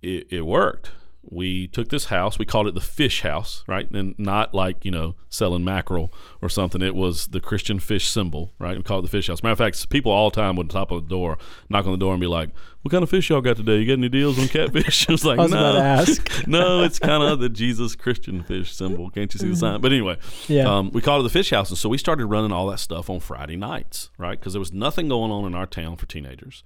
it, 0.01 0.27
it 0.29 0.41
worked. 0.41 0.91
We 1.21 1.67
took 1.67 1.89
this 1.89 2.05
house, 2.05 2.39
we 2.39 2.45
called 2.45 2.67
it 2.67 2.73
the 2.75 2.81
fish 2.81 3.21
house, 3.21 3.63
right? 3.67 3.89
And 3.91 4.17
not 4.17 4.55
like, 4.55 4.83
you 4.85 4.89
know, 4.89 5.15
selling 5.29 5.63
mackerel 5.63 6.11
or 6.41 6.47
something. 6.49 6.81
It 6.81 6.95
was 6.95 7.27
the 7.27 7.39
Christian 7.41 7.79
fish 7.79 8.07
symbol, 8.07 8.53
right? 8.57 8.75
We 8.77 8.83
called 8.83 9.03
it 9.03 9.11
the 9.11 9.17
fish 9.17 9.27
house. 9.27 9.43
Matter 9.43 9.51
of 9.51 9.57
fact, 9.57 9.89
people 9.89 10.11
all 10.11 10.29
the 10.29 10.35
time 10.37 10.55
would 10.55 10.69
top 10.69 10.91
of 10.91 11.03
the 11.03 11.09
door, 11.09 11.37
knock 11.69 11.85
on 11.85 11.91
the 11.91 11.97
door 11.97 12.13
and 12.13 12.21
be 12.21 12.25
like, 12.27 12.49
What 12.81 12.91
kind 12.91 13.03
of 13.03 13.09
fish 13.09 13.29
y'all 13.29 13.41
got 13.41 13.57
today? 13.57 13.77
You 13.79 13.85
got 13.85 13.93
any 13.99 14.09
deals 14.09 14.39
on 14.39 14.47
catfish? 14.47 15.05
I 15.09 15.11
was 15.11 15.25
like, 15.25 15.39
I 15.39 15.43
was 15.43 15.51
No. 15.51 15.59
about 15.59 15.79
to 15.79 15.83
ask. 15.85 16.47
no, 16.47 16.83
it's 16.83 16.99
kind 16.99 17.21
of 17.21 17.39
the 17.39 17.49
Jesus 17.49 17.95
Christian 17.95 18.41
fish 18.43 18.73
symbol. 18.73 19.09
Can't 19.11 19.31
you 19.33 19.39
see 19.39 19.49
the 19.49 19.55
sign? 19.57 19.81
But 19.81 19.91
anyway, 19.91 20.17
Yeah. 20.47 20.77
um, 20.77 20.89
we 20.93 21.01
called 21.01 21.19
it 21.19 21.23
the 21.23 21.37
fish 21.37 21.49
house. 21.51 21.69
And 21.69 21.77
so 21.77 21.89
we 21.89 21.97
started 21.97 22.25
running 22.27 22.53
all 22.53 22.67
that 22.67 22.79
stuff 22.79 23.09
on 23.09 23.19
Friday 23.19 23.57
nights, 23.57 24.09
right? 24.17 24.39
Because 24.39 24.53
there 24.53 24.59
was 24.61 24.73
nothing 24.73 25.09
going 25.09 25.31
on 25.31 25.45
in 25.45 25.53
our 25.53 25.67
town 25.67 25.97
for 25.97 26.05
teenagers. 26.05 26.63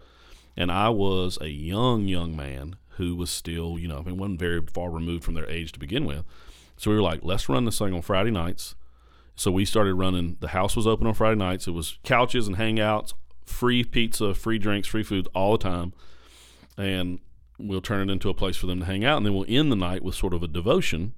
And 0.55 0.72
I 0.72 0.89
was 0.89 1.39
a 1.41 1.50
young, 1.50 2.07
young 2.07 2.36
man 2.36 2.75
who 2.97 3.15
was 3.15 3.29
still, 3.29 3.77
you 3.79 3.88
know, 3.88 4.00
I 4.00 4.01
mean, 4.01 4.17
wasn't 4.17 4.39
very 4.39 4.62
far 4.73 4.89
removed 4.89 5.23
from 5.23 5.33
their 5.33 5.50
age 5.50 5.71
to 5.73 5.79
begin 5.79 6.05
with. 6.05 6.23
So 6.77 6.89
we 6.89 6.95
were 6.95 7.03
like, 7.03 7.21
let's 7.23 7.50
run 7.50 7.65
this 7.65 7.77
thing 7.77 7.93
on 7.93 8.01
Friday 8.01 8.31
nights. 8.31 8.75
So 9.35 9.51
we 9.51 9.65
started 9.65 9.95
running, 9.95 10.38
the 10.39 10.50
house 10.50 10.75
was 10.75 10.85
open 10.85 11.07
on 11.07 11.13
Friday 11.13 11.38
nights. 11.38 11.67
It 11.67 11.71
was 11.71 11.97
couches 12.03 12.47
and 12.47 12.57
hangouts, 12.57 13.13
free 13.45 13.83
pizza, 13.83 14.33
free 14.33 14.59
drinks, 14.59 14.88
free 14.88 15.03
food 15.03 15.27
all 15.33 15.53
the 15.53 15.63
time. 15.63 15.93
And 16.77 17.19
we'll 17.57 17.81
turn 17.81 18.09
it 18.09 18.12
into 18.12 18.29
a 18.29 18.33
place 18.33 18.57
for 18.57 18.67
them 18.67 18.79
to 18.79 18.85
hang 18.85 19.03
out. 19.05 19.17
And 19.17 19.25
then 19.25 19.33
we'll 19.33 19.45
end 19.47 19.71
the 19.71 19.75
night 19.75 20.03
with 20.03 20.15
sort 20.15 20.33
of 20.33 20.43
a 20.43 20.47
devotion. 20.47 21.13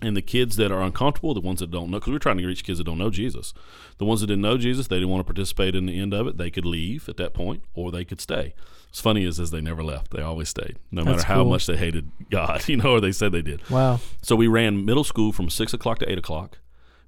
And 0.00 0.16
the 0.16 0.22
kids 0.22 0.56
that 0.56 0.72
are 0.72 0.82
uncomfortable, 0.82 1.34
the 1.34 1.40
ones 1.40 1.60
that 1.60 1.70
don't 1.70 1.90
know, 1.90 1.98
because 1.98 2.12
we're 2.12 2.18
trying 2.18 2.38
to 2.38 2.46
reach 2.46 2.64
kids 2.64 2.78
that 2.78 2.84
don't 2.84 2.98
know 2.98 3.10
Jesus. 3.10 3.54
The 3.98 4.04
ones 4.04 4.20
that 4.20 4.26
didn't 4.26 4.42
know 4.42 4.58
Jesus, 4.58 4.88
they 4.88 4.96
didn't 4.96 5.08
want 5.08 5.20
to 5.20 5.32
participate 5.32 5.74
in 5.74 5.86
the 5.86 5.98
end 5.98 6.12
of 6.12 6.26
it. 6.26 6.36
They 6.36 6.50
could 6.50 6.66
leave 6.66 7.08
at 7.08 7.16
that 7.16 7.32
point, 7.32 7.62
or 7.74 7.90
they 7.90 8.04
could 8.04 8.20
stay. 8.20 8.54
What's 8.94 9.00
funny 9.02 9.24
is, 9.24 9.40
is 9.40 9.50
they 9.50 9.60
never 9.60 9.82
left. 9.82 10.12
They 10.12 10.22
always 10.22 10.48
stayed, 10.48 10.78
no 10.92 11.02
That's 11.02 11.16
matter 11.16 11.26
how 11.26 11.42
cool. 11.42 11.50
much 11.50 11.66
they 11.66 11.76
hated 11.76 12.12
God, 12.30 12.68
you 12.68 12.76
know, 12.76 12.92
or 12.92 13.00
they 13.00 13.10
said 13.10 13.32
they 13.32 13.42
did. 13.42 13.68
wow. 13.68 13.98
So 14.22 14.36
we 14.36 14.46
ran 14.46 14.84
middle 14.84 15.02
school 15.02 15.32
from 15.32 15.50
six 15.50 15.74
o'clock 15.74 15.98
to 15.98 16.08
eight 16.08 16.16
o'clock. 16.16 16.58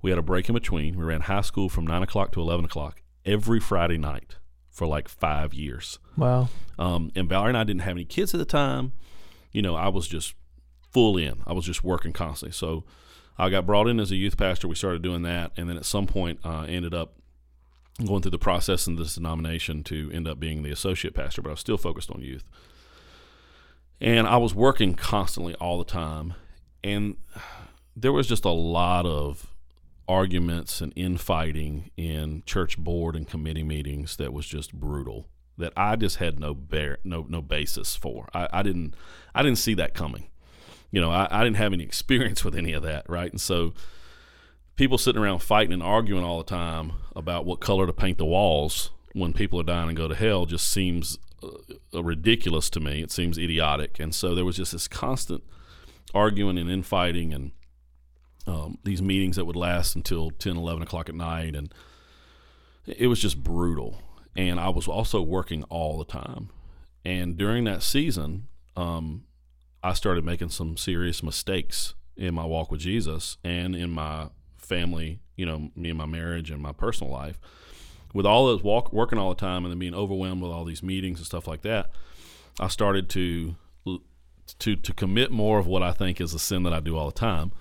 We 0.02 0.10
had 0.10 0.18
a 0.18 0.22
break 0.22 0.48
in 0.48 0.54
between. 0.54 0.98
We 0.98 1.04
ran 1.04 1.20
high 1.20 1.42
school 1.42 1.68
from 1.68 1.86
nine 1.86 2.02
o'clock 2.02 2.32
to 2.32 2.40
eleven 2.40 2.64
o'clock 2.64 3.02
every 3.24 3.60
Friday 3.60 3.98
night 3.98 4.34
for 4.68 4.84
like 4.88 5.08
five 5.08 5.54
years. 5.54 6.00
Wow. 6.16 6.48
Um, 6.76 7.12
and 7.14 7.28
Valerie 7.28 7.50
and 7.50 7.56
I 7.56 7.62
didn't 7.62 7.82
have 7.82 7.94
any 7.94 8.04
kids 8.04 8.34
at 8.34 8.38
the 8.38 8.44
time. 8.44 8.90
You 9.52 9.62
know, 9.62 9.76
I 9.76 9.86
was 9.86 10.08
just 10.08 10.34
full 10.90 11.16
in. 11.16 11.40
I 11.46 11.52
was 11.52 11.64
just 11.64 11.84
working 11.84 12.12
constantly. 12.12 12.52
So 12.52 12.82
I 13.38 13.48
got 13.48 13.64
brought 13.64 13.86
in 13.86 14.00
as 14.00 14.10
a 14.10 14.16
youth 14.16 14.36
pastor. 14.36 14.66
We 14.66 14.74
started 14.74 15.02
doing 15.02 15.22
that, 15.22 15.52
and 15.56 15.70
then 15.70 15.76
at 15.76 15.84
some 15.84 16.08
point, 16.08 16.40
uh, 16.44 16.62
ended 16.68 16.94
up 16.94 17.14
going 18.04 18.22
through 18.22 18.30
the 18.32 18.38
process 18.38 18.86
in 18.86 18.96
this 18.96 19.14
denomination 19.14 19.82
to 19.84 20.10
end 20.12 20.28
up 20.28 20.38
being 20.38 20.62
the 20.62 20.70
associate 20.70 21.14
pastor. 21.14 21.42
But 21.42 21.50
I 21.50 21.52
was 21.52 21.60
still 21.60 21.78
focused 21.78 22.10
on 22.10 22.20
youth, 22.20 22.44
and 24.00 24.26
I 24.26 24.36
was 24.36 24.54
working 24.54 24.94
constantly 24.94 25.54
all 25.54 25.78
the 25.78 25.84
time, 25.84 26.34
and 26.84 27.16
there 27.94 28.12
was 28.12 28.26
just 28.26 28.44
a 28.44 28.50
lot 28.50 29.06
of 29.06 29.52
arguments 30.08 30.80
and 30.80 30.92
infighting 30.94 31.90
in 31.96 32.42
church 32.46 32.78
board 32.78 33.16
and 33.16 33.26
committee 33.26 33.64
meetings 33.64 34.16
that 34.16 34.32
was 34.32 34.46
just 34.46 34.72
brutal 34.72 35.26
that 35.58 35.72
I 35.76 35.96
just 35.96 36.16
had 36.16 36.38
no 36.38 36.54
bear 36.54 36.98
no 37.02 37.26
no 37.28 37.42
basis 37.42 37.96
for. 37.96 38.28
I, 38.34 38.48
I 38.52 38.62
didn't 38.62 38.94
I 39.34 39.42
didn't 39.42 39.58
see 39.58 39.74
that 39.74 39.94
coming. 39.94 40.28
You 40.90 41.00
know, 41.00 41.10
I, 41.10 41.28
I 41.30 41.44
didn't 41.44 41.56
have 41.56 41.72
any 41.72 41.84
experience 41.84 42.44
with 42.44 42.54
any 42.54 42.72
of 42.72 42.82
that, 42.82 43.08
right? 43.08 43.30
And 43.30 43.40
so 43.40 43.72
people 44.76 44.98
sitting 44.98 45.20
around 45.20 45.40
fighting 45.40 45.72
and 45.72 45.82
arguing 45.82 46.24
all 46.24 46.38
the 46.38 46.44
time 46.44 46.92
about 47.16 47.46
what 47.46 47.60
color 47.60 47.86
to 47.86 47.92
paint 47.92 48.18
the 48.18 48.26
walls 48.26 48.90
when 49.14 49.32
people 49.32 49.58
are 49.58 49.64
dying 49.64 49.88
and 49.88 49.96
go 49.96 50.06
to 50.06 50.14
hell 50.14 50.44
just 50.44 50.68
seems 50.68 51.18
uh, 51.42 52.02
ridiculous 52.02 52.68
to 52.70 52.80
me. 52.80 53.02
It 53.02 53.10
seems 53.10 53.38
idiotic. 53.38 53.98
And 53.98 54.14
so 54.14 54.34
there 54.34 54.44
was 54.44 54.56
just 54.56 54.72
this 54.72 54.86
constant 54.86 55.42
arguing 56.14 56.58
and 56.58 56.70
infighting 56.70 57.32
and 57.32 57.52
um, 58.46 58.78
these 58.84 59.02
meetings 59.02 59.36
that 59.36 59.46
would 59.46 59.56
last 59.56 59.96
until 59.96 60.30
10, 60.30 60.56
11 60.56 60.82
o'clock 60.82 61.08
at 61.08 61.14
night. 61.14 61.56
And 61.56 61.72
it 62.86 63.06
was 63.06 63.20
just 63.20 63.42
brutal. 63.42 64.02
And 64.36 64.60
I 64.60 64.68
was 64.68 64.86
also 64.86 65.22
working 65.22 65.62
all 65.64 65.98
the 65.98 66.04
time. 66.04 66.50
And 67.04 67.36
during 67.36 67.64
that 67.64 67.82
season, 67.82 68.48
um, 68.76 69.24
I 69.82 69.94
started 69.94 70.24
making 70.24 70.50
some 70.50 70.76
serious 70.76 71.22
mistakes 71.22 71.94
in 72.16 72.34
my 72.34 72.44
walk 72.44 72.70
with 72.70 72.80
Jesus 72.80 73.38
and 73.42 73.74
in 73.74 73.90
my 73.90 74.28
family, 74.58 75.20
you 75.36 75.46
know, 75.46 75.70
me 75.76 75.90
and 75.90 75.98
my 75.98 76.06
marriage 76.06 76.50
and 76.50 76.60
my 76.62 76.72
personal 76.72 77.12
life. 77.12 77.38
With 78.14 78.24
all 78.26 78.46
those 78.46 78.62
walk, 78.62 78.92
working 78.92 79.18
all 79.18 79.28
the 79.28 79.34
time 79.40 79.64
and 79.64 79.70
then 79.72 79.78
being 79.78 79.94
overwhelmed 79.94 80.40
with 80.42 80.50
all 80.50 80.64
these 80.64 80.82
meetings 80.82 81.18
and 81.18 81.26
stuff 81.26 81.46
like 81.46 81.62
that, 81.62 81.90
I 82.58 82.68
started 82.68 83.08
to 83.10 83.56
to 84.58 84.76
to 84.76 84.92
commit 84.94 85.30
more 85.32 85.58
of 85.58 85.66
what 85.66 85.82
I 85.82 85.92
think 85.92 86.20
is 86.20 86.32
a 86.32 86.38
sin 86.38 86.62
that 86.62 86.72
I 86.72 86.80
do 86.80 86.96
all 86.96 87.06
the 87.06 87.12
time 87.18 87.52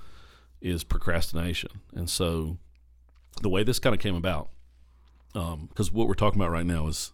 is 0.61 0.83
procrastination. 0.83 1.81
And 1.93 2.09
so 2.09 2.57
the 3.41 3.49
way 3.49 3.63
this 3.63 3.79
kind 3.79 3.93
of 3.93 3.99
came 3.99 4.15
about, 4.15 4.49
because 5.33 5.91
what 5.91 6.07
we're 6.07 6.13
talking 6.13 6.39
about 6.39 6.51
right 6.51 6.65
now 6.65 6.87
is 6.87 7.11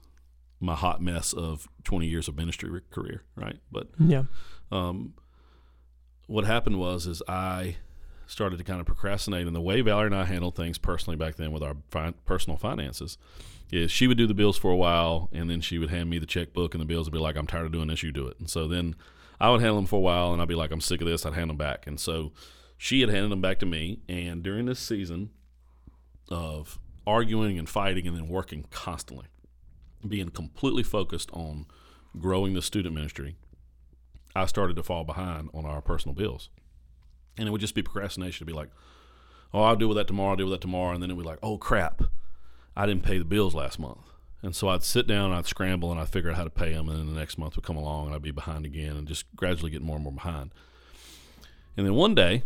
my 0.59 0.75
hot 0.75 1.01
mess 1.01 1.33
of 1.33 1.67
20 1.85 2.05
years 2.05 2.27
of 2.27 2.35
ministry 2.37 2.81
career, 2.91 3.23
right? 3.35 3.57
But 3.71 3.87
Yeah. 3.97 4.23
um, 4.71 5.15
what 6.27 6.45
happened 6.45 6.77
was 6.79 7.07
is 7.07 7.23
I 7.27 7.77
started 8.31 8.57
to 8.57 8.63
kind 8.63 8.79
of 8.79 8.85
procrastinate, 8.85 9.45
and 9.45 9.55
the 9.55 9.61
way 9.61 9.81
Valerie 9.81 10.05
and 10.05 10.15
I 10.15 10.23
handled 10.23 10.55
things 10.55 10.77
personally 10.77 11.17
back 11.17 11.35
then 11.35 11.51
with 11.51 11.61
our 11.61 11.75
fi- 11.89 12.13
personal 12.25 12.57
finances 12.57 13.17
is 13.71 13.91
she 13.91 14.07
would 14.07 14.17
do 14.17 14.25
the 14.25 14.33
bills 14.33 14.57
for 14.57 14.71
a 14.71 14.75
while, 14.75 15.29
and 15.33 15.49
then 15.49 15.59
she 15.59 15.77
would 15.77 15.89
hand 15.89 16.09
me 16.09 16.17
the 16.17 16.25
checkbook, 16.25 16.73
and 16.73 16.81
the 16.81 16.85
bills 16.85 17.07
would 17.07 17.13
be 17.13 17.19
like, 17.19 17.35
"I'm 17.35 17.47
tired 17.47 17.65
of 17.65 17.73
doing 17.73 17.87
this, 17.89 18.03
you 18.03 18.11
do 18.11 18.27
it." 18.27 18.39
And 18.39 18.49
so 18.49 18.67
then 18.67 18.95
I 19.39 19.49
would 19.49 19.59
handle 19.59 19.75
them 19.75 19.85
for 19.85 19.97
a 19.97 19.99
while, 19.99 20.31
and 20.31 20.41
I'd 20.41 20.47
be 20.47 20.55
like, 20.55 20.71
"I'm 20.71 20.81
sick 20.81 21.01
of 21.01 21.07
this," 21.07 21.25
I'd 21.25 21.33
hand 21.33 21.49
them 21.49 21.57
back, 21.57 21.85
and 21.87 21.99
so 21.99 22.31
she 22.77 23.01
had 23.01 23.09
handed 23.09 23.31
them 23.31 23.41
back 23.41 23.59
to 23.59 23.65
me, 23.65 23.99
and 24.07 24.41
during 24.41 24.65
this 24.65 24.79
season 24.79 25.31
of 26.29 26.79
arguing 27.05 27.59
and 27.59 27.67
fighting, 27.67 28.07
and 28.07 28.15
then 28.15 28.29
working 28.29 28.65
constantly, 28.71 29.27
being 30.07 30.29
completely 30.29 30.83
focused 30.83 31.29
on 31.33 31.65
growing 32.17 32.53
the 32.53 32.61
student 32.61 32.95
ministry. 32.95 33.35
I 34.33 34.45
started 34.45 34.77
to 34.77 34.83
fall 34.83 35.03
behind 35.03 35.49
on 35.53 35.65
our 35.65 35.81
personal 35.81 36.15
bills. 36.15 36.49
And 37.37 37.47
it 37.47 37.51
would 37.51 37.61
just 37.61 37.75
be 37.75 37.81
procrastination 37.81 38.45
to 38.45 38.51
be 38.51 38.55
like, 38.55 38.69
oh, 39.53 39.63
I'll 39.63 39.75
deal 39.75 39.87
with 39.87 39.97
that 39.97 40.07
tomorrow, 40.07 40.31
I'll 40.31 40.35
deal 40.35 40.47
with 40.47 40.53
that 40.53 40.61
tomorrow. 40.61 40.93
And 40.93 41.01
then 41.01 41.09
it 41.09 41.15
would 41.15 41.23
be 41.23 41.29
like, 41.29 41.39
oh, 41.41 41.57
crap, 41.57 42.03
I 42.75 42.85
didn't 42.85 43.03
pay 43.03 43.17
the 43.17 43.25
bills 43.25 43.55
last 43.55 43.79
month. 43.79 43.99
And 44.43 44.55
so 44.55 44.69
I'd 44.69 44.83
sit 44.83 45.05
down, 45.05 45.25
and 45.25 45.35
I'd 45.35 45.45
scramble, 45.45 45.91
and 45.91 45.99
I'd 45.99 46.09
figure 46.09 46.31
out 46.31 46.37
how 46.37 46.43
to 46.43 46.49
pay 46.49 46.73
them. 46.73 46.89
And 46.89 46.97
then 46.97 47.13
the 47.13 47.19
next 47.19 47.37
month 47.37 47.55
would 47.55 47.65
come 47.65 47.77
along, 47.77 48.07
and 48.07 48.15
I'd 48.15 48.23
be 48.23 48.31
behind 48.31 48.65
again 48.65 48.95
and 48.95 49.07
just 49.07 49.25
gradually 49.35 49.71
get 49.71 49.83
more 49.83 49.95
and 49.95 50.03
more 50.03 50.13
behind. 50.13 50.51
And 51.77 51.85
then 51.85 51.93
one 51.93 52.15
day, 52.15 52.43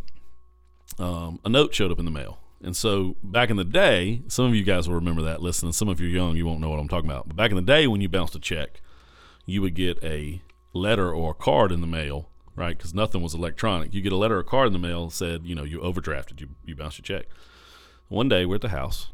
um, 1.00 1.39
a 1.45 1.50
note 1.50 1.74
showed 1.74 1.91
up 1.91 2.00
in 2.00 2.06
the 2.06 2.12
mail. 2.12 2.39
And 2.62 2.76
so 2.76 3.15
back 3.24 3.50
in 3.50 3.58
the 3.58 3.63
day, 3.63 4.21
some 4.28 4.45
of 4.45 4.56
you 4.56 4.63
guys 4.63 4.88
will 4.88 4.95
remember 4.95 5.21
that. 5.24 5.41
Listen, 5.41 5.71
some 5.71 5.88
of 5.88 6.00
you 6.00 6.08
are 6.08 6.10
young, 6.10 6.36
you 6.36 6.45
won't 6.45 6.60
know 6.60 6.69
what 6.69 6.80
I'm 6.80 6.88
talking 6.88 7.10
about. 7.10 7.28
But 7.28 7.38
back 7.38 7.52
in 7.52 7.56
the 7.56 7.62
day, 7.62 7.88
when 7.88 8.02
you 8.02 8.10
bounced 8.10 8.36
a 8.36 8.39
check, 8.39 8.82
you 9.45 9.62
would 9.62 9.76
get 9.76 10.04
a 10.04 10.41
letter 10.74 11.13
or 11.13 11.32
a 11.32 11.34
card 11.34 11.71
in 11.71 11.82
the 11.82 11.88
mail, 11.88 12.30
right? 12.56 12.78
Because 12.78 12.94
nothing 12.94 13.22
was 13.22 13.34
electronic. 13.34 13.94
You 13.94 14.02
get 14.02 14.13
a 14.13 14.18
letter 14.18 14.38
or 14.38 14.44
card 14.44 14.68
in 14.68 14.74
the 14.74 14.80
mail 14.80 15.10
said, 15.10 15.46
you 15.46 15.56
know, 15.56 15.63
you 15.63 15.80
overdrafted, 15.80 16.41
you, 16.41 16.50
you 16.65 16.76
bounced 16.76 16.98
your 16.98 17.20
check. 17.20 17.28
One 18.08 18.30
day 18.30 18.46
we're 18.46 18.56
at 18.56 18.62
the 18.62 18.70
house 18.70 19.10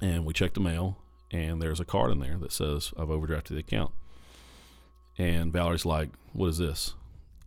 and 0.00 0.24
we 0.24 0.32
check 0.32 0.54
the 0.54 0.60
mail 0.60 0.98
and 1.30 1.60
there's 1.60 1.80
a 1.80 1.84
card 1.84 2.10
in 2.10 2.20
there 2.20 2.36
that 2.38 2.52
says, 2.52 2.92
I've 2.98 3.08
overdrafted 3.08 3.48
the 3.48 3.58
account. 3.58 3.92
And 5.18 5.52
Valerie's 5.52 5.84
like, 5.84 6.10
What 6.32 6.48
is 6.48 6.58
this? 6.58 6.94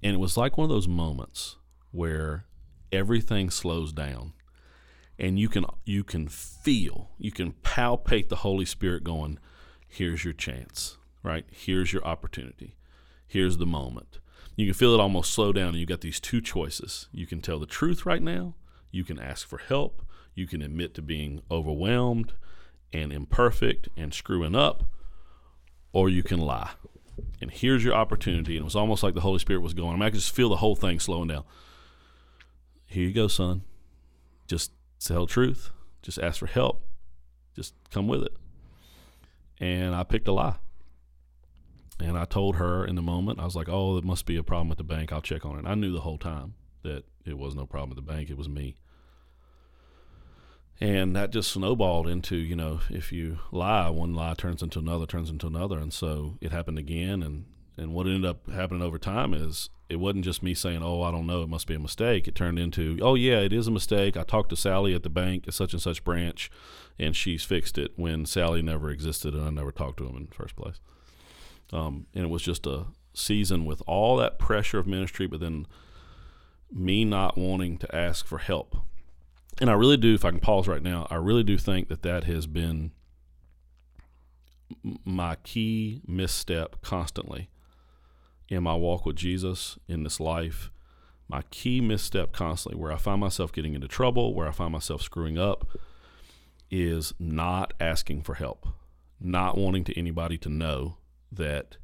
and 0.03 0.13
it 0.13 0.19
was 0.19 0.37
like 0.37 0.57
one 0.57 0.65
of 0.65 0.69
those 0.69 0.87
moments 0.87 1.57
where 1.91 2.45
everything 2.91 3.49
slows 3.49 3.93
down 3.93 4.33
and 5.19 5.39
you 5.39 5.47
can 5.47 5.65
you 5.85 6.03
can 6.03 6.27
feel 6.27 7.11
you 7.17 7.31
can 7.31 7.53
palpate 7.63 8.29
the 8.29 8.37
holy 8.37 8.65
spirit 8.65 9.03
going 9.03 9.37
here's 9.87 10.23
your 10.23 10.33
chance 10.33 10.97
right 11.23 11.45
here's 11.51 11.93
your 11.93 12.03
opportunity 12.05 12.75
here's 13.27 13.57
the 13.57 13.65
moment 13.65 14.19
you 14.55 14.65
can 14.65 14.73
feel 14.73 14.93
it 14.93 14.99
almost 14.99 15.33
slow 15.33 15.51
down 15.51 15.69
and 15.69 15.77
you've 15.77 15.89
got 15.89 16.01
these 16.01 16.19
two 16.19 16.41
choices 16.41 17.07
you 17.11 17.25
can 17.25 17.41
tell 17.41 17.59
the 17.59 17.65
truth 17.65 18.05
right 18.05 18.21
now 18.21 18.55
you 18.91 19.03
can 19.03 19.19
ask 19.19 19.47
for 19.47 19.57
help 19.57 20.01
you 20.35 20.47
can 20.47 20.61
admit 20.61 20.93
to 20.93 21.01
being 21.01 21.41
overwhelmed 21.49 22.33
and 22.93 23.11
imperfect 23.11 23.87
and 23.95 24.13
screwing 24.13 24.55
up 24.55 24.83
or 25.93 26.09
you 26.09 26.23
can 26.23 26.39
lie 26.39 26.71
and 27.41 27.51
here's 27.51 27.83
your 27.83 27.93
opportunity 27.93 28.55
and 28.55 28.63
it 28.63 28.65
was 28.65 28.75
almost 28.75 29.03
like 29.03 29.13
the 29.13 29.21
holy 29.21 29.39
spirit 29.39 29.61
was 29.61 29.73
going 29.73 29.91
i, 29.91 29.93
mean, 29.93 30.03
I 30.03 30.09
could 30.09 30.19
just 30.19 30.35
feel 30.35 30.49
the 30.49 30.57
whole 30.57 30.75
thing 30.75 30.99
slowing 30.99 31.27
down 31.27 31.43
here 32.85 33.07
you 33.07 33.13
go 33.13 33.27
son 33.27 33.63
just 34.51 34.73
tell 34.99 35.25
the 35.25 35.31
truth. 35.31 35.69
Just 36.01 36.19
ask 36.19 36.39
for 36.39 36.47
help. 36.47 36.85
Just 37.55 37.73
come 37.89 38.07
with 38.07 38.23
it. 38.23 38.33
And 39.59 39.95
I 39.95 40.03
picked 40.03 40.27
a 40.27 40.33
lie. 40.33 40.55
And 42.01 42.17
I 42.17 42.25
told 42.25 42.55
her 42.55 42.85
in 42.85 42.95
the 42.95 43.01
moment, 43.01 43.39
I 43.39 43.45
was 43.45 43.55
like, 43.55 43.69
oh, 43.69 43.97
it 43.97 44.03
must 44.03 44.25
be 44.25 44.35
a 44.35 44.43
problem 44.43 44.71
at 44.71 44.77
the 44.77 44.83
bank. 44.83 45.11
I'll 45.11 45.21
check 45.21 45.45
on 45.45 45.59
it. 45.59 45.67
I 45.67 45.75
knew 45.75 45.91
the 45.91 46.01
whole 46.01 46.17
time 46.17 46.55
that 46.83 47.05
it 47.25 47.37
was 47.37 47.55
no 47.55 47.65
problem 47.65 47.91
at 47.91 47.95
the 47.95 48.11
bank. 48.11 48.29
It 48.29 48.37
was 48.37 48.49
me. 48.49 48.75
And 50.79 51.15
that 51.15 51.31
just 51.31 51.51
snowballed 51.51 52.07
into, 52.07 52.35
you 52.35 52.55
know, 52.55 52.79
if 52.89 53.11
you 53.11 53.37
lie, 53.51 53.89
one 53.89 54.15
lie 54.15 54.33
turns 54.33 54.63
into 54.63 54.79
another, 54.79 55.05
turns 55.05 55.29
into 55.29 55.45
another. 55.45 55.77
And 55.77 55.93
so 55.93 56.37
it 56.41 56.51
happened 56.51 56.79
again. 56.79 57.21
And, 57.21 57.45
and 57.77 57.93
what 57.93 58.07
ended 58.07 58.25
up 58.25 58.49
happening 58.49 58.81
over 58.81 58.97
time 58.97 59.35
is 59.35 59.69
it 59.91 59.99
wasn't 59.99 60.23
just 60.23 60.41
me 60.41 60.53
saying, 60.53 60.81
"Oh, 60.81 61.01
I 61.01 61.11
don't 61.11 61.27
know, 61.27 61.43
it 61.43 61.49
must 61.49 61.67
be 61.67 61.75
a 61.75 61.79
mistake." 61.79 62.25
It 62.25 62.33
turned 62.33 62.57
into, 62.57 62.97
"Oh 63.01 63.15
yeah, 63.15 63.39
it 63.41 63.51
is 63.51 63.67
a 63.67 63.71
mistake." 63.71 64.15
I 64.15 64.23
talked 64.23 64.49
to 64.51 64.55
Sally 64.55 64.95
at 64.95 65.03
the 65.03 65.09
bank 65.09 65.47
at 65.49 65.53
such 65.53 65.73
and 65.73 65.81
such 65.81 66.05
branch, 66.05 66.49
and 66.97 67.13
she's 67.13 67.43
fixed 67.43 67.77
it 67.77 67.91
when 67.97 68.25
Sally 68.25 68.61
never 68.61 68.89
existed 68.89 69.33
and 69.33 69.43
I 69.43 69.49
never 69.49 69.71
talked 69.71 69.97
to 69.97 70.07
him 70.07 70.15
in 70.15 70.27
the 70.29 70.35
first 70.35 70.55
place. 70.55 70.79
Um, 71.71 72.07
and 72.13 72.23
it 72.23 72.29
was 72.29 72.41
just 72.41 72.65
a 72.65 72.87
season 73.13 73.65
with 73.65 73.81
all 73.87 74.17
that 74.17 74.39
pressure 74.39 74.79
of 74.79 74.87
ministry, 74.87 75.27
but 75.27 75.39
then 75.39 75.67
me 76.71 77.05
not 77.05 77.37
wanting 77.37 77.77
to 77.77 77.95
ask 77.95 78.25
for 78.25 78.37
help. 78.37 78.75
And 79.59 79.69
I 79.69 79.73
really 79.73 79.97
do, 79.97 80.13
if 80.13 80.25
I 80.25 80.31
can 80.31 80.39
pause 80.39 80.67
right 80.67 80.81
now, 80.81 81.07
I 81.09 81.15
really 81.15 81.43
do 81.43 81.57
think 81.57 81.89
that 81.89 82.01
that 82.03 82.23
has 82.23 82.47
been 82.47 82.91
my 85.03 85.35
key 85.43 86.01
misstep 86.07 86.81
constantly 86.81 87.49
in 88.47 88.63
my 88.63 88.75
walk 88.75 89.05
with 89.05 89.15
Jesus 89.15 89.77
in 89.87 90.03
this 90.03 90.19
life, 90.19 90.71
my 91.27 91.41
key 91.51 91.79
misstep 91.81 92.31
constantly, 92.31 92.79
where 92.79 92.91
I 92.91 92.97
find 92.97 93.19
myself 93.19 93.51
getting 93.51 93.73
into 93.73 93.87
trouble, 93.87 94.33
where 94.33 94.47
I 94.47 94.51
find 94.51 94.71
myself 94.71 95.01
screwing 95.01 95.37
up, 95.37 95.67
is 96.69 97.13
not 97.19 97.73
asking 97.79 98.23
for 98.23 98.35
help, 98.35 98.67
not 99.19 99.57
wanting 99.57 99.83
to 99.85 99.97
anybody 99.97 100.37
to 100.39 100.49
know 100.49 100.97
that 101.31 101.77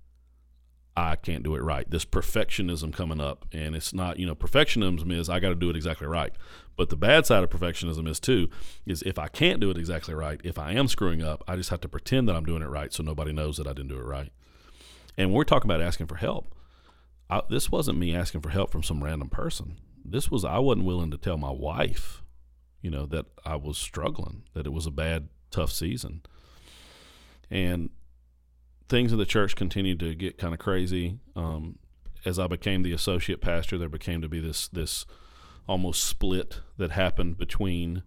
I 0.98 1.16
can't 1.16 1.44
do 1.44 1.56
it 1.56 1.62
right. 1.62 1.88
This 1.90 2.06
perfectionism 2.06 2.92
coming 2.92 3.22
up, 3.22 3.46
and 3.52 3.76
it's 3.76 3.94
not, 3.94 4.18
you 4.18 4.26
know, 4.26 4.34
perfectionism 4.34 5.12
is 5.12 5.30
I 5.30 5.40
got 5.40 5.50
to 5.50 5.56
do 5.56 5.70
it 5.70 5.76
exactly 5.76 6.08
right. 6.08 6.32
But 6.76 6.90
the 6.90 6.96
bad 6.96 7.28
side 7.28 7.44
of 7.44 7.52
perfectionism 7.52 8.08
is 8.08 8.20
too, 8.20 8.50
is 8.86 9.04
if 9.04 9.20
I 9.20 9.28
can't 9.28 9.60
do 9.60 9.70
it 9.70 9.78
exactly 9.78 10.16
right, 10.16 10.42
if 10.44 10.58
I 10.58 10.72
am 10.72 10.88
screwing 10.88 11.22
up, 11.22 11.44
I 11.48 11.56
just 11.56 11.70
have 11.70 11.82
to 11.82 11.88
pretend 11.88 12.28
that 12.28 12.36
I'm 12.36 12.46
doing 12.46 12.64
it 12.64 12.70
right 12.70 12.92
so 12.92 13.04
nobody 13.04 13.32
knows 13.32 13.58
that 13.58 13.68
I 13.68 13.74
didn't 13.74 13.90
do 13.90 14.00
it 14.00 14.06
right. 14.06 14.32
And 15.18 15.32
we're 15.32 15.44
talking 15.44 15.70
about 15.70 15.82
asking 15.82 16.08
for 16.08 16.16
help. 16.16 16.56
I, 17.30 17.42
this 17.48 17.70
wasn't 17.72 18.00
me 18.00 18.16
asking 18.16 18.42
for 18.42 18.50
help 18.50 18.72
from 18.72 18.82
some 18.84 19.04
random 19.04 19.30
person. 19.30 19.78
This 20.04 20.32
was 20.32 20.44
I 20.44 20.58
wasn't 20.58 20.88
willing 20.88 21.12
to 21.12 21.18
tell 21.18 21.38
my 21.38 21.52
wife, 21.52 22.24
you 22.82 22.90
know, 22.90 23.06
that 23.08 23.26
I 23.46 23.56
was 23.56 23.78
struggling, 23.78 24.44
that 24.54 24.66
it 24.66 24.74
was 24.74 24.88
a 24.88 24.92
bad, 24.92 25.30
tough 25.52 25.72
season. 25.72 26.22
And 27.52 27.92
things 28.89 29.12
in 29.12 29.17
the 29.17 29.26
church 29.26 29.56
continued 29.56 30.00
to 30.00 30.15
get 30.15 30.38
kind 30.38 30.54
of 30.54 30.60
crazy. 30.60 31.19
Um, 31.36 31.80
as 32.26 32.39
I 32.39 32.47
became 32.47 32.84
the 32.84 32.93
associate 32.93 33.41
pastor, 33.41 33.78
there 33.78 33.89
became 33.89 34.21
to 34.21 34.30
be 34.30 34.39
this 34.39 34.67
this 34.67 35.06
almost 35.67 36.04
split 36.04 36.62
that 36.78 36.91
happened 36.91 37.38
between 37.38 38.04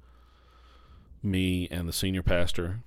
me 1.23 1.69
and 1.71 1.89
the 1.89 1.93
senior 1.93 2.23
pastor, 2.23 2.81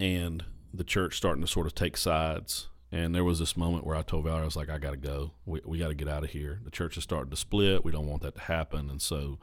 and 0.00 0.44
the 0.72 0.84
church 0.84 1.16
starting 1.16 1.42
to 1.42 1.48
sort 1.48 1.66
of 1.66 1.74
take 1.74 1.96
sides 1.96 2.68
and 2.92 3.14
there 3.14 3.24
was 3.24 3.38
this 3.38 3.56
moment 3.56 3.86
where 3.86 3.96
I 3.96 4.02
told 4.02 4.24
Valerie, 4.24 4.42
I 4.42 4.44
was 4.44 4.54
like, 4.54 4.68
I 4.68 4.76
got 4.76 4.90
to 4.90 4.98
go. 4.98 5.32
We, 5.46 5.62
we 5.64 5.78
got 5.78 5.88
to 5.88 5.94
get 5.94 6.08
out 6.08 6.24
of 6.24 6.30
here. 6.30 6.60
The 6.62 6.70
church 6.70 6.98
is 6.98 7.02
starting 7.02 7.30
to 7.30 7.36
split. 7.36 7.86
We 7.86 7.90
don't 7.90 8.06
want 8.06 8.20
that 8.20 8.34
to 8.34 8.42
happen. 8.42 8.90
And 8.90 9.00
so 9.00 9.38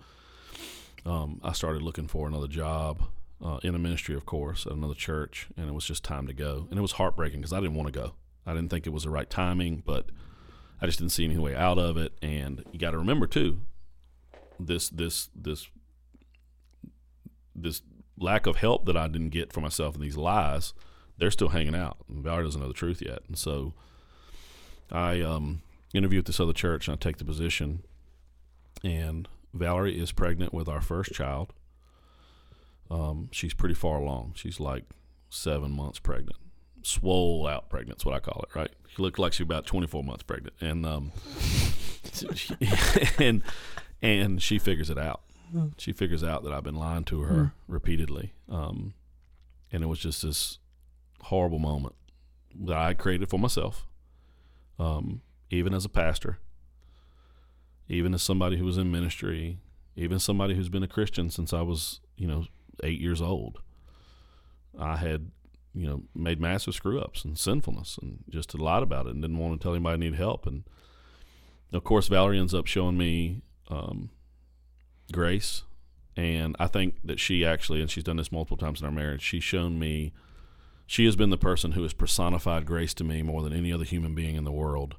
um, 1.03 1.41
I 1.43 1.53
started 1.53 1.81
looking 1.81 2.07
for 2.07 2.27
another 2.27 2.47
job 2.47 3.01
uh, 3.43 3.59
in 3.63 3.75
a 3.75 3.79
ministry, 3.79 4.15
of 4.15 4.25
course, 4.25 4.65
at 4.65 4.73
another 4.73 4.93
church. 4.93 5.47
And 5.57 5.69
it 5.69 5.73
was 5.73 5.85
just 5.85 6.03
time 6.03 6.27
to 6.27 6.33
go. 6.33 6.67
And 6.69 6.77
it 6.77 6.81
was 6.81 6.93
heartbreaking 6.93 7.39
because 7.39 7.53
I 7.53 7.59
didn't 7.59 7.75
want 7.75 7.93
to 7.93 7.99
go. 7.99 8.13
I 8.45 8.53
didn't 8.53 8.69
think 8.69 8.87
it 8.87 8.93
was 8.93 9.03
the 9.03 9.09
right 9.09 9.29
timing, 9.29 9.83
but 9.85 10.07
I 10.81 10.85
just 10.85 10.99
didn't 10.99 11.11
see 11.11 11.25
any 11.25 11.37
way 11.37 11.55
out 11.55 11.77
of 11.77 11.97
it. 11.97 12.13
And 12.21 12.63
you 12.71 12.79
got 12.79 12.91
to 12.91 12.97
remember, 12.97 13.27
too, 13.27 13.61
this, 14.59 14.89
this, 14.89 15.29
this, 15.35 15.67
this 17.55 17.81
lack 18.17 18.45
of 18.45 18.57
help 18.57 18.85
that 18.85 18.97
I 18.97 19.07
didn't 19.07 19.29
get 19.29 19.53
for 19.53 19.61
myself 19.61 19.95
and 19.95 20.03
these 20.03 20.17
lies– 20.17 20.73
they're 21.19 21.31
still 21.31 21.49
hanging 21.49 21.75
out. 21.75 21.97
Valerie 22.09 22.45
doesn't 22.45 22.59
know 22.59 22.67
the 22.67 22.73
truth 22.73 23.01
yet. 23.01 23.19
And 23.27 23.37
so 23.37 23.73
I 24.91 25.21
um, 25.21 25.61
interview 25.93 26.19
at 26.19 26.25
this 26.25 26.39
other 26.39 26.53
church 26.53 26.87
and 26.87 26.95
I 26.95 26.97
take 26.97 27.17
the 27.17 27.25
position. 27.25 27.83
And 28.83 29.27
Valerie 29.53 29.99
is 29.99 30.11
pregnant 30.11 30.53
with 30.53 30.67
our 30.67 30.81
first 30.81 31.13
child. 31.13 31.53
Um, 32.89 33.29
she's 33.31 33.53
pretty 33.53 33.75
far 33.75 33.97
along. 33.97 34.33
She's 34.35 34.59
like 34.59 34.85
seven 35.29 35.71
months 35.71 35.99
pregnant. 35.99 36.37
Swole 36.81 37.45
out 37.45 37.69
pregnant, 37.69 38.03
what 38.05 38.15
I 38.15 38.19
call 38.19 38.43
it, 38.43 38.55
right? 38.55 38.71
She 38.87 39.01
looked 39.01 39.19
like 39.19 39.33
she's 39.33 39.45
about 39.45 39.65
24 39.65 40.03
months 40.03 40.23
pregnant. 40.23 40.55
And, 40.61 40.85
um, 40.85 41.11
and, 43.19 43.43
and 44.01 44.41
she 44.41 44.57
figures 44.59 44.89
it 44.89 44.97
out. 44.97 45.21
She 45.77 45.93
figures 45.93 46.23
out 46.23 46.43
that 46.43 46.53
I've 46.53 46.63
been 46.63 46.75
lying 46.75 47.03
to 47.05 47.21
her 47.21 47.35
mm. 47.35 47.51
repeatedly. 47.67 48.33
Um, 48.49 48.93
and 49.71 49.83
it 49.83 49.87
was 49.87 49.99
just 49.99 50.21
this 50.21 50.59
horrible 51.21 51.59
moment 51.59 51.95
that 52.55 52.77
I 52.77 52.93
created 52.93 53.29
for 53.29 53.39
myself, 53.39 53.87
um, 54.77 55.21
even 55.49 55.73
as 55.73 55.85
a 55.85 55.89
pastor, 55.89 56.39
even 57.87 58.13
as 58.13 58.21
somebody 58.21 58.57
who 58.57 58.65
was 58.65 58.77
in 58.77 58.91
ministry, 58.91 59.59
even 59.95 60.19
somebody 60.19 60.55
who's 60.55 60.69
been 60.69 60.83
a 60.83 60.87
Christian 60.87 61.29
since 61.29 61.53
I 61.53 61.61
was, 61.61 61.99
you 62.15 62.27
know, 62.27 62.45
eight 62.83 62.99
years 62.99 63.21
old. 63.21 63.59
I 64.77 64.97
had, 64.97 65.31
you 65.73 65.87
know, 65.87 66.03
made 66.15 66.39
massive 66.39 66.73
screw 66.75 66.99
ups 66.99 67.25
and 67.25 67.37
sinfulness 67.37 67.97
and 68.01 68.23
just 68.29 68.57
lied 68.57 68.83
about 68.83 69.07
it 69.07 69.13
and 69.13 69.21
didn't 69.21 69.37
want 69.37 69.59
to 69.59 69.63
tell 69.63 69.73
anybody 69.73 69.93
I 69.93 69.97
needed 69.97 70.17
help. 70.19 70.45
And 70.45 70.63
of 71.73 71.83
course, 71.83 72.07
Valerie 72.07 72.39
ends 72.39 72.53
up 72.53 72.67
showing 72.67 72.97
me 72.97 73.41
um, 73.69 74.09
grace. 75.11 75.63
And 76.15 76.55
I 76.59 76.67
think 76.67 76.95
that 77.03 77.19
she 77.19 77.45
actually, 77.45 77.81
and 77.81 77.89
she's 77.89 78.03
done 78.03 78.17
this 78.17 78.31
multiple 78.31 78.57
times 78.57 78.81
in 78.81 78.85
our 78.85 78.91
marriage, 78.91 79.21
she's 79.21 79.43
shown 79.43 79.79
me 79.79 80.11
she 80.89 81.05
has 81.05 81.15
been 81.15 81.29
the 81.29 81.37
person 81.37 81.73
who 81.73 81.83
has 81.83 81.93
personified 81.93 82.65
grace 82.65 82.95
to 82.95 83.03
me 83.03 83.21
more 83.21 83.43
than 83.43 83.53
any 83.53 83.71
other 83.71 83.83
human 83.83 84.15
being 84.15 84.35
in 84.35 84.43
the 84.43 84.51
world. 84.51 84.95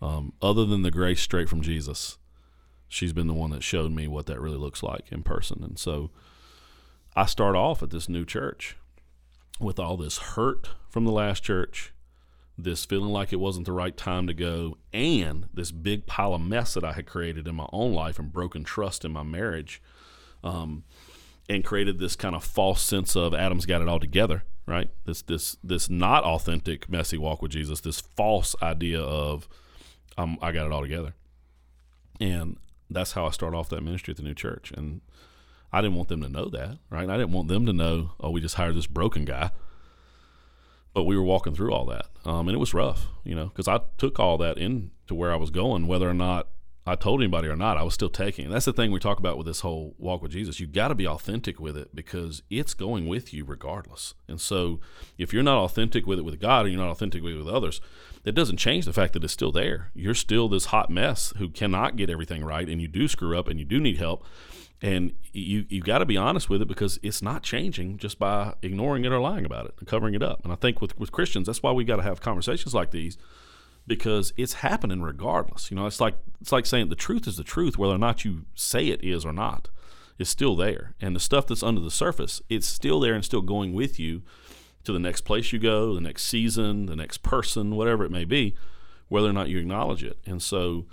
Um, 0.00 0.32
other 0.42 0.66
than 0.66 0.82
the 0.82 0.90
grace 0.90 1.20
straight 1.20 1.48
from 1.48 1.62
Jesus, 1.62 2.18
she's 2.88 3.12
been 3.12 3.28
the 3.28 3.32
one 3.32 3.50
that 3.50 3.62
showed 3.62 3.92
me 3.92 4.08
what 4.08 4.26
that 4.26 4.40
really 4.40 4.56
looks 4.56 4.82
like 4.82 5.12
in 5.12 5.22
person. 5.22 5.62
And 5.62 5.78
so 5.78 6.10
I 7.14 7.26
start 7.26 7.56
off 7.56 7.82
at 7.82 7.90
this 7.90 8.08
new 8.08 8.24
church 8.24 8.76
with 9.60 9.78
all 9.78 9.96
this 9.96 10.18
hurt 10.18 10.70
from 10.88 11.04
the 11.04 11.12
last 11.12 11.42
church, 11.42 11.92
this 12.56 12.84
feeling 12.84 13.10
like 13.10 13.32
it 13.32 13.40
wasn't 13.40 13.66
the 13.66 13.72
right 13.72 13.96
time 13.96 14.26
to 14.26 14.34
go, 14.34 14.78
and 14.92 15.48
this 15.52 15.70
big 15.70 16.06
pile 16.06 16.34
of 16.34 16.40
mess 16.40 16.74
that 16.74 16.84
I 16.84 16.92
had 16.92 17.06
created 17.06 17.46
in 17.46 17.54
my 17.54 17.68
own 17.72 17.92
life 17.92 18.18
and 18.18 18.32
broken 18.32 18.64
trust 18.64 19.04
in 19.04 19.12
my 19.12 19.22
marriage, 19.22 19.82
um, 20.42 20.84
and 21.48 21.64
created 21.64 21.98
this 21.98 22.16
kind 22.16 22.34
of 22.34 22.44
false 22.44 22.80
sense 22.80 23.14
of 23.14 23.34
Adam's 23.34 23.66
got 23.66 23.82
it 23.82 23.88
all 23.88 24.00
together 24.00 24.44
right? 24.66 24.90
This 25.04 25.22
this 25.22 25.56
this 25.62 25.90
not 25.90 26.24
authentic 26.24 26.88
messy 26.88 27.18
walk 27.18 27.42
with 27.42 27.52
Jesus, 27.52 27.80
this 27.80 28.00
false 28.00 28.54
idea 28.62 29.00
of 29.00 29.48
um, 30.16 30.38
I 30.40 30.52
got 30.52 30.66
it 30.66 30.72
all 30.72 30.82
together, 30.82 31.14
and 32.20 32.56
that's 32.90 33.12
how 33.12 33.26
I 33.26 33.30
start 33.30 33.54
off 33.54 33.68
that 33.70 33.82
ministry 33.82 34.12
at 34.12 34.18
the 34.18 34.22
new 34.22 34.34
church. 34.34 34.72
And 34.76 35.00
I 35.72 35.80
didn't 35.80 35.96
want 35.96 36.08
them 36.08 36.20
to 36.22 36.28
know 36.28 36.46
that, 36.50 36.78
right? 36.90 37.08
I 37.08 37.16
didn't 37.16 37.32
want 37.32 37.48
them 37.48 37.66
to 37.66 37.72
know, 37.72 38.12
oh, 38.20 38.30
we 38.30 38.40
just 38.40 38.56
hired 38.56 38.76
this 38.76 38.86
broken 38.86 39.24
guy. 39.24 39.50
But 40.94 41.04
we 41.04 41.16
were 41.16 41.22
walking 41.22 41.54
through 41.54 41.72
all 41.72 41.86
that, 41.86 42.06
um, 42.26 42.48
and 42.48 42.54
it 42.54 42.58
was 42.58 42.74
rough, 42.74 43.08
you 43.24 43.34
know, 43.34 43.46
because 43.46 43.66
I 43.66 43.80
took 43.96 44.20
all 44.20 44.36
that 44.38 44.58
in 44.58 44.90
to 45.06 45.14
where 45.14 45.32
I 45.32 45.36
was 45.36 45.48
going, 45.48 45.86
whether 45.86 46.08
or 46.08 46.14
not 46.14 46.48
I 46.84 46.96
told 46.96 47.20
anybody 47.20 47.46
or 47.46 47.54
not, 47.54 47.76
I 47.76 47.84
was 47.84 47.94
still 47.94 48.08
taking. 48.08 48.46
And 48.46 48.54
That's 48.54 48.64
the 48.64 48.72
thing 48.72 48.90
we 48.90 48.98
talk 48.98 49.20
about 49.20 49.38
with 49.38 49.46
this 49.46 49.60
whole 49.60 49.94
walk 49.98 50.20
with 50.20 50.32
Jesus. 50.32 50.58
You 50.58 50.66
got 50.66 50.88
to 50.88 50.96
be 50.96 51.06
authentic 51.06 51.60
with 51.60 51.76
it 51.76 51.94
because 51.94 52.42
it's 52.50 52.74
going 52.74 53.06
with 53.06 53.32
you 53.32 53.44
regardless. 53.44 54.14
And 54.26 54.40
so, 54.40 54.80
if 55.16 55.32
you're 55.32 55.44
not 55.44 55.62
authentic 55.62 56.06
with 56.06 56.18
it 56.18 56.24
with 56.24 56.40
God, 56.40 56.66
or 56.66 56.68
you're 56.68 56.80
not 56.80 56.90
authentic 56.90 57.22
with 57.22 57.34
it 57.34 57.38
with 57.38 57.48
others, 57.48 57.80
It 58.24 58.34
doesn't 58.34 58.56
change 58.56 58.84
the 58.84 58.92
fact 58.92 59.12
that 59.12 59.22
it's 59.24 59.32
still 59.32 59.52
there. 59.52 59.90
You're 59.94 60.14
still 60.14 60.48
this 60.48 60.66
hot 60.66 60.90
mess 60.90 61.32
who 61.38 61.48
cannot 61.48 61.96
get 61.96 62.10
everything 62.10 62.44
right, 62.44 62.68
and 62.68 62.80
you 62.80 62.88
do 62.88 63.06
screw 63.06 63.38
up, 63.38 63.48
and 63.48 63.60
you 63.60 63.64
do 63.64 63.80
need 63.80 63.98
help, 63.98 64.24
and 64.80 65.12
you 65.32 65.66
you 65.68 65.80
got 65.82 65.98
to 65.98 66.04
be 66.04 66.16
honest 66.16 66.50
with 66.50 66.62
it 66.62 66.68
because 66.68 66.98
it's 67.02 67.22
not 67.22 67.44
changing 67.44 67.98
just 67.98 68.18
by 68.18 68.54
ignoring 68.62 69.04
it 69.04 69.12
or 69.12 69.20
lying 69.20 69.44
about 69.44 69.66
it 69.66 69.74
and 69.78 69.86
covering 69.88 70.14
it 70.14 70.22
up. 70.22 70.40
And 70.42 70.52
I 70.52 70.56
think 70.56 70.80
with 70.80 70.98
with 70.98 71.12
Christians, 71.12 71.46
that's 71.46 71.62
why 71.62 71.70
we 71.70 71.84
got 71.84 71.96
to 71.96 72.02
have 72.02 72.20
conversations 72.20 72.74
like 72.74 72.90
these 72.90 73.16
because 73.86 74.32
it's 74.36 74.54
happening 74.54 75.02
regardless. 75.02 75.70
You 75.70 75.76
know, 75.76 75.86
it's 75.86 76.00
like 76.00 76.14
it's 76.40 76.52
like 76.52 76.66
saying 76.66 76.88
the 76.88 76.94
truth 76.94 77.26
is 77.26 77.36
the 77.36 77.44
truth, 77.44 77.78
whether 77.78 77.94
or 77.94 77.98
not 77.98 78.24
you 78.24 78.46
say 78.54 78.88
it 78.88 79.02
is 79.02 79.24
or 79.24 79.32
not. 79.32 79.68
It's 80.18 80.30
still 80.30 80.54
there, 80.56 80.94
and 81.00 81.16
the 81.16 81.20
stuff 81.20 81.46
that's 81.46 81.62
under 81.62 81.80
the 81.80 81.90
surface, 81.90 82.42
it's 82.48 82.66
still 82.66 83.00
there 83.00 83.14
and 83.14 83.24
still 83.24 83.40
going 83.40 83.72
with 83.72 83.98
you 83.98 84.22
to 84.84 84.92
the 84.92 84.98
next 84.98 85.22
place 85.22 85.52
you 85.52 85.58
go, 85.58 85.94
the 85.94 86.00
next 86.00 86.24
season, 86.24 86.86
the 86.86 86.96
next 86.96 87.18
person, 87.18 87.76
whatever 87.76 88.04
it 88.04 88.10
may 88.10 88.24
be, 88.24 88.54
whether 89.08 89.28
or 89.28 89.32
not 89.32 89.48
you 89.48 89.58
acknowledge 89.58 90.04
it. 90.04 90.18
And 90.26 90.42
so, 90.42 90.86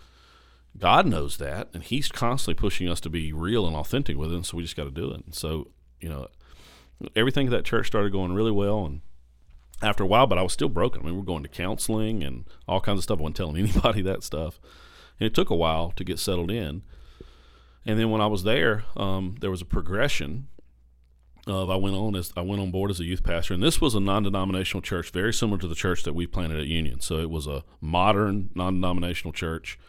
God 0.78 1.06
knows 1.06 1.38
that, 1.38 1.67
and 1.73 1.84
He's 1.84 2.08
constantly 2.08 2.60
pushing 2.60 2.88
us 2.88 3.02
to 3.02 3.10
be 3.10 3.34
real 3.34 3.67
and 3.67 3.75
authentic 3.75 4.17
with 4.17 4.32
it. 4.32 4.36
And 4.36 4.45
so 4.45 4.58
we 4.58 4.63
just 4.63 4.78
got 4.78 4.86
to 4.86 4.91
do 4.91 5.12
it. 5.12 5.25
And 5.25 5.36
so, 5.36 5.67
you 5.99 6.10
know, 6.10 6.28
everything 7.15 7.47
at 7.47 7.52
that 7.52 7.65
church 7.65 7.88
started 7.88 8.12
going 8.12 8.34
really 8.34 8.52
well, 8.52 8.86
and 8.86 9.02
after 9.82 10.04
a 10.04 10.08
while, 10.08 10.28
but 10.28 10.38
I 10.38 10.42
was 10.42 10.54
still 10.54 10.70
broken. 10.70 11.02
I 11.02 11.06
mean, 11.06 11.15
we 11.15 11.22
are 11.22 11.26
going 11.26 11.44
to 11.44 11.50
counseling 11.50 12.24
and 12.24 12.46
all 12.68 12.82
kinds 12.82 13.00
of 13.00 13.04
stuff. 13.04 13.20
I 13.20 13.24
wasn't 13.24 13.38
telling 13.38 13.58
anybody 13.58 14.02
that 14.02 14.24
stuff. 14.24 14.60
And 15.20 15.28
it 15.28 15.34
took 15.34 15.50
a 15.50 15.56
while 15.56 15.92
to 15.92 16.04
get 16.04 16.20
settled 16.20 16.52
in. 16.52 16.84
And 17.86 18.00
then 18.00 18.10
when 18.10 18.22
I 18.22 18.28
was 18.28 18.44
there, 18.44 18.84
um, 18.98 19.36
there 19.39 19.52
was 19.52 19.62
a 19.62 19.65
progression 19.65 20.48
of 21.48 21.70
I 21.70 21.76
went 21.76 21.96
on 21.96 22.15
as 22.15 22.32
I 22.36 22.42
went 22.42 22.62
on 22.62 22.72
board 22.72 22.92
as 22.92 23.00
a 23.00 23.06
youth 23.06 23.24
pastor, 23.24 23.54
and 23.54 23.63
this 23.63 23.82
was 23.82 23.96
a 23.96 24.00
non-denominational 24.00 24.82
church, 24.82 25.12
very 25.12 25.34
similar 25.34 25.58
to 25.60 25.68
the 25.68 25.76
church 25.76 26.04
that 26.04 26.13
we 26.13 26.28
planted 26.28 26.60
at 26.60 26.68
Union. 26.68 27.00
So 27.00 27.18
it 27.18 27.30
was 27.30 27.48
a 27.48 27.63
modern 27.82 28.50
non-denominational 28.54 29.34
church 29.34 29.80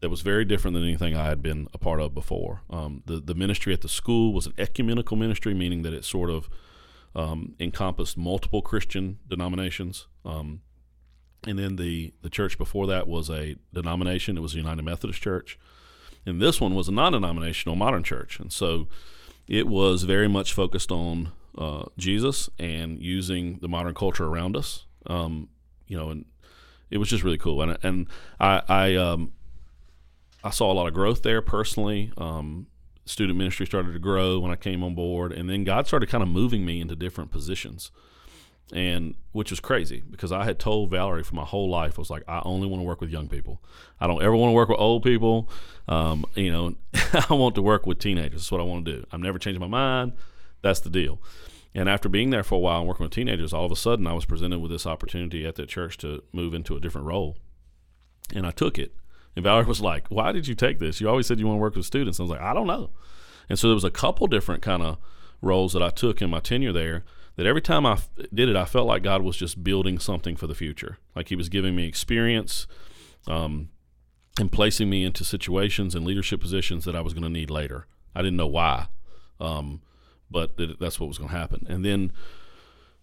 that 0.00 0.08
was 0.08 0.22
very 0.22 0.44
different 0.44 0.74
than 0.74 0.84
anything 0.84 1.16
I 1.16 1.26
had 1.26 1.42
been 1.42 1.68
a 1.74 1.78
part 1.78 2.00
of 2.00 2.14
before. 2.14 2.62
Um, 2.70 3.02
the 3.06 3.20
the 3.20 3.34
ministry 3.34 3.72
at 3.72 3.80
the 3.80 3.88
school 3.88 4.32
was 4.32 4.46
an 4.46 4.54
ecumenical 4.56 5.16
ministry, 5.16 5.54
meaning 5.54 5.82
that 5.82 5.92
it 5.92 6.04
sort 6.04 6.30
of 6.30 6.48
um, 7.14 7.54
encompassed 7.60 8.16
multiple 8.16 8.62
Christian 8.62 9.18
denominations. 9.28 10.06
Um, 10.24 10.62
and 11.46 11.58
then 11.58 11.76
the, 11.76 12.12
the 12.22 12.30
church 12.30 12.58
before 12.58 12.86
that 12.86 13.06
was 13.06 13.30
a 13.30 13.56
denomination. 13.72 14.36
It 14.36 14.40
was 14.40 14.52
the 14.52 14.58
United 14.58 14.82
Methodist 14.82 15.20
Church. 15.20 15.58
And 16.26 16.40
this 16.40 16.60
one 16.60 16.74
was 16.74 16.88
a 16.88 16.92
non 16.92 17.12
denominational 17.12 17.76
modern 17.76 18.02
church. 18.02 18.40
And 18.40 18.52
so 18.52 18.88
it 19.46 19.66
was 19.66 20.04
very 20.04 20.28
much 20.28 20.54
focused 20.54 20.90
on 20.90 21.32
uh, 21.56 21.84
Jesus 21.98 22.48
and 22.58 23.00
using 23.00 23.58
the 23.60 23.68
modern 23.68 23.94
culture 23.94 24.26
around 24.26 24.56
us. 24.56 24.86
Um, 25.06 25.48
you 25.86 25.96
know, 25.96 26.08
and 26.10 26.24
it 26.90 26.98
was 26.98 27.08
just 27.08 27.22
really 27.22 27.38
cool. 27.38 27.60
And, 27.60 27.76
and 27.82 28.08
I, 28.40 28.62
I, 28.68 28.94
um, 28.94 29.32
I 30.42 30.50
saw 30.50 30.72
a 30.72 30.74
lot 30.74 30.86
of 30.86 30.94
growth 30.94 31.22
there 31.22 31.42
personally. 31.42 32.10
Um, 32.16 32.68
student 33.04 33.38
ministry 33.38 33.66
started 33.66 33.92
to 33.92 33.98
grow 33.98 34.38
when 34.38 34.50
I 34.50 34.56
came 34.56 34.82
on 34.82 34.94
board, 34.94 35.32
and 35.32 35.48
then 35.48 35.64
God 35.64 35.86
started 35.86 36.08
kind 36.08 36.22
of 36.22 36.28
moving 36.28 36.64
me 36.64 36.80
into 36.80 36.96
different 36.96 37.30
positions, 37.30 37.90
and 38.72 39.14
which 39.32 39.50
was 39.50 39.60
crazy 39.60 40.02
because 40.10 40.32
I 40.32 40.44
had 40.44 40.58
told 40.58 40.90
Valerie 40.90 41.22
for 41.22 41.34
my 41.34 41.44
whole 41.44 41.68
life 41.68 41.98
I 41.98 42.00
was 42.00 42.10
like, 42.10 42.22
I 42.26 42.40
only 42.44 42.66
want 42.66 42.80
to 42.80 42.86
work 42.86 43.00
with 43.00 43.10
young 43.10 43.28
people. 43.28 43.62
I 44.00 44.06
don't 44.06 44.22
ever 44.22 44.34
want 44.34 44.50
to 44.50 44.54
work 44.54 44.68
with 44.68 44.78
old 44.78 45.02
people. 45.02 45.50
Um, 45.86 46.24
you 46.34 46.50
know, 46.50 46.74
I 47.28 47.34
want 47.34 47.54
to 47.56 47.62
work 47.62 47.86
with 47.86 47.98
teenagers. 47.98 48.40
That's 48.40 48.52
what 48.52 48.60
I 48.60 48.64
want 48.64 48.86
to 48.86 48.92
do. 48.92 49.06
I'm 49.12 49.22
never 49.22 49.38
changing 49.38 49.60
my 49.60 49.66
mind. 49.66 50.12
That's 50.62 50.80
the 50.80 50.90
deal. 50.90 51.20
And 51.74 51.88
after 51.88 52.08
being 52.08 52.30
there 52.30 52.44
for 52.44 52.54
a 52.54 52.58
while 52.58 52.78
and 52.78 52.88
working 52.88 53.04
with 53.04 53.12
teenagers, 53.12 53.52
all 53.52 53.66
of 53.66 53.72
a 53.72 53.76
sudden 53.76 54.06
I 54.06 54.12
was 54.12 54.24
presented 54.24 54.60
with 54.60 54.70
this 54.70 54.86
opportunity 54.86 55.44
at 55.44 55.56
that 55.56 55.68
church 55.68 55.98
to 55.98 56.22
move 56.32 56.54
into 56.54 56.76
a 56.76 56.80
different 56.80 57.06
role, 57.06 57.36
and 58.34 58.46
I 58.46 58.52
took 58.52 58.78
it 58.78 58.94
and 59.36 59.42
Valerie 59.42 59.66
was 59.66 59.80
like, 59.80 60.08
"Why 60.08 60.32
did 60.32 60.46
you 60.46 60.54
take 60.54 60.78
this? 60.78 61.00
You 61.00 61.08
always 61.08 61.26
said 61.26 61.38
you 61.38 61.46
want 61.46 61.56
to 61.58 61.60
work 61.62 61.76
with 61.76 61.86
students." 61.86 62.18
I 62.18 62.22
was 62.22 62.30
like, 62.30 62.40
"I 62.40 62.54
don't 62.54 62.66
know." 62.66 62.90
And 63.48 63.58
so 63.58 63.68
there 63.68 63.74
was 63.74 63.84
a 63.84 63.90
couple 63.90 64.26
different 64.26 64.62
kind 64.62 64.82
of 64.82 64.98
roles 65.42 65.72
that 65.72 65.82
I 65.82 65.90
took 65.90 66.22
in 66.22 66.30
my 66.30 66.40
tenure 66.40 66.72
there. 66.72 67.04
That 67.36 67.46
every 67.46 67.62
time 67.62 67.84
I 67.84 67.98
did 68.32 68.48
it, 68.48 68.56
I 68.56 68.64
felt 68.64 68.86
like 68.86 69.02
God 69.02 69.22
was 69.22 69.36
just 69.36 69.64
building 69.64 69.98
something 69.98 70.36
for 70.36 70.46
the 70.46 70.54
future. 70.54 70.98
Like 71.16 71.28
He 71.28 71.36
was 71.36 71.48
giving 71.48 71.74
me 71.74 71.86
experience, 71.86 72.68
um, 73.26 73.70
and 74.38 74.50
placing 74.50 74.88
me 74.88 75.04
into 75.04 75.24
situations 75.24 75.94
and 75.94 76.04
leadership 76.04 76.40
positions 76.40 76.84
that 76.84 76.96
I 76.96 77.00
was 77.00 77.12
going 77.12 77.24
to 77.24 77.28
need 77.28 77.50
later. 77.50 77.86
I 78.14 78.22
didn't 78.22 78.36
know 78.36 78.46
why, 78.46 78.88
um, 79.40 79.80
but 80.30 80.56
th- 80.56 80.76
that's 80.78 80.98
what 81.00 81.08
was 81.08 81.18
going 81.18 81.30
to 81.30 81.36
happen. 81.36 81.66
And 81.68 81.84
then 81.84 82.12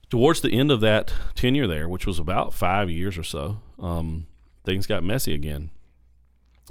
towards 0.09 0.41
the 0.41 0.51
end 0.51 0.71
of 0.71 0.81
that 0.81 1.13
tenure 1.35 1.67
there, 1.67 1.87
which 1.87 2.05
was 2.05 2.19
about 2.19 2.53
five 2.53 2.89
years 2.89 3.17
or 3.17 3.23
so, 3.23 3.61
um, 3.79 4.27
things 4.65 4.87
got 4.87 5.03
messy 5.03 5.33
again. 5.33 5.71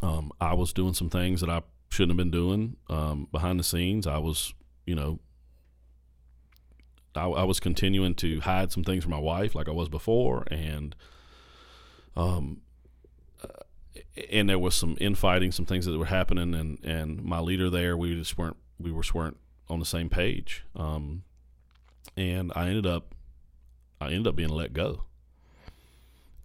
Um, 0.03 0.33
I 0.41 0.55
was 0.55 0.73
doing 0.73 0.95
some 0.95 1.11
things 1.11 1.41
that 1.41 1.51
I 1.51 1.63
shouldn't 1.91 2.13
have 2.13 2.17
been 2.17 2.31
doing 2.31 2.77
um, 2.89 3.29
behind 3.31 3.59
the 3.59 3.65
scenes. 3.65 4.07
I 4.07 4.19
was, 4.19 4.55
you 4.87 4.95
know, 4.95 5.19
I, 7.15 7.27
I, 7.27 7.45
was 7.45 7.61
continuing 7.61 8.15
to 8.17 8.41
hide 8.41 8.73
some 8.73 8.85
things 8.85 9.05
from 9.05 9.11
my 9.11 9.19
wife, 9.19 9.55
like 9.55 9.69
I 9.69 9.73
was 9.73 9.89
before, 9.89 10.45
and 10.51 10.95
um, 12.17 12.63
and 14.31 14.49
there 14.49 14.59
was 14.59 14.75
some 14.75 14.97
infighting, 15.01 15.53
some 15.53 15.67
things 15.67 15.87
that 15.87 15.99
were 15.99 16.07
happening, 16.07 16.55
and 16.55 16.79
and 16.85 17.23
my 17.23 17.41
leader 17.41 17.69
there, 17.69 17.97
we 17.97 18.15
just 18.15 18.39
weren't 18.39 18.57
we 18.79 18.93
were 18.93 19.03
weren't 19.13 19.37
on 19.69 19.81
the 19.81 19.87
same 19.87 20.09
page, 20.09 20.65
um, 20.77 21.25
and 22.17 22.53
I 22.55 22.69
ended 22.69 22.87
up 22.87 23.15
I 24.01 24.07
ended 24.07 24.29
up 24.29 24.37
being 24.37 24.49
let 24.51 24.73
go, 24.73 25.05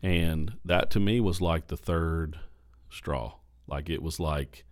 and 0.02 0.54
that 0.66 0.90
to 0.92 1.00
me 1.00 1.20
was 1.20 1.42
like 1.42 1.68
the 1.68 1.78
third 1.78 2.40
straw. 2.90 3.36
Like 3.68 3.90
it 3.90 4.02
was 4.02 4.20
like, 4.20 4.66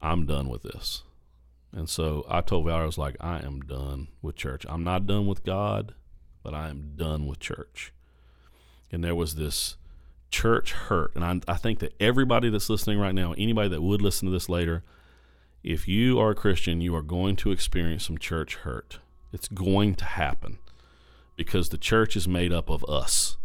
I'm 0.00 0.26
done 0.26 0.48
with 0.48 0.62
this. 0.62 1.02
And 1.72 1.88
so 1.88 2.24
I 2.28 2.40
told 2.40 2.66
Valerie, 2.66 2.82
I 2.82 2.86
was 2.86 2.98
like, 2.98 3.16
I 3.20 3.38
am 3.38 3.60
done 3.62 4.08
with 4.22 4.36
church. 4.36 4.64
I'm 4.68 4.84
not 4.84 5.06
done 5.06 5.26
with 5.26 5.42
God, 5.42 5.94
but 6.42 6.54
I 6.54 6.68
am 6.68 6.92
done 6.96 7.26
with 7.26 7.40
church. 7.40 7.92
And 8.92 9.02
there 9.02 9.14
was 9.14 9.34
this 9.34 9.76
church 10.30 10.72
hurt. 10.72 11.12
And 11.16 11.24
I, 11.24 11.40
I 11.52 11.56
think 11.56 11.80
that 11.80 11.94
everybody 11.98 12.48
that's 12.48 12.70
listening 12.70 12.98
right 12.98 13.14
now, 13.14 13.32
anybody 13.32 13.68
that 13.70 13.82
would 13.82 14.02
listen 14.02 14.26
to 14.26 14.32
this 14.32 14.48
later, 14.48 14.84
if 15.64 15.88
you 15.88 16.20
are 16.20 16.30
a 16.30 16.34
Christian, 16.34 16.80
you 16.80 16.94
are 16.94 17.02
going 17.02 17.34
to 17.36 17.50
experience 17.50 18.06
some 18.06 18.18
church 18.18 18.56
hurt. 18.56 18.98
It's 19.32 19.48
going 19.48 19.96
to 19.96 20.04
happen 20.04 20.58
because 21.34 21.70
the 21.70 21.78
church 21.78 22.14
is 22.14 22.28
made 22.28 22.52
up 22.52 22.70
of 22.70 22.84
us 22.84 23.36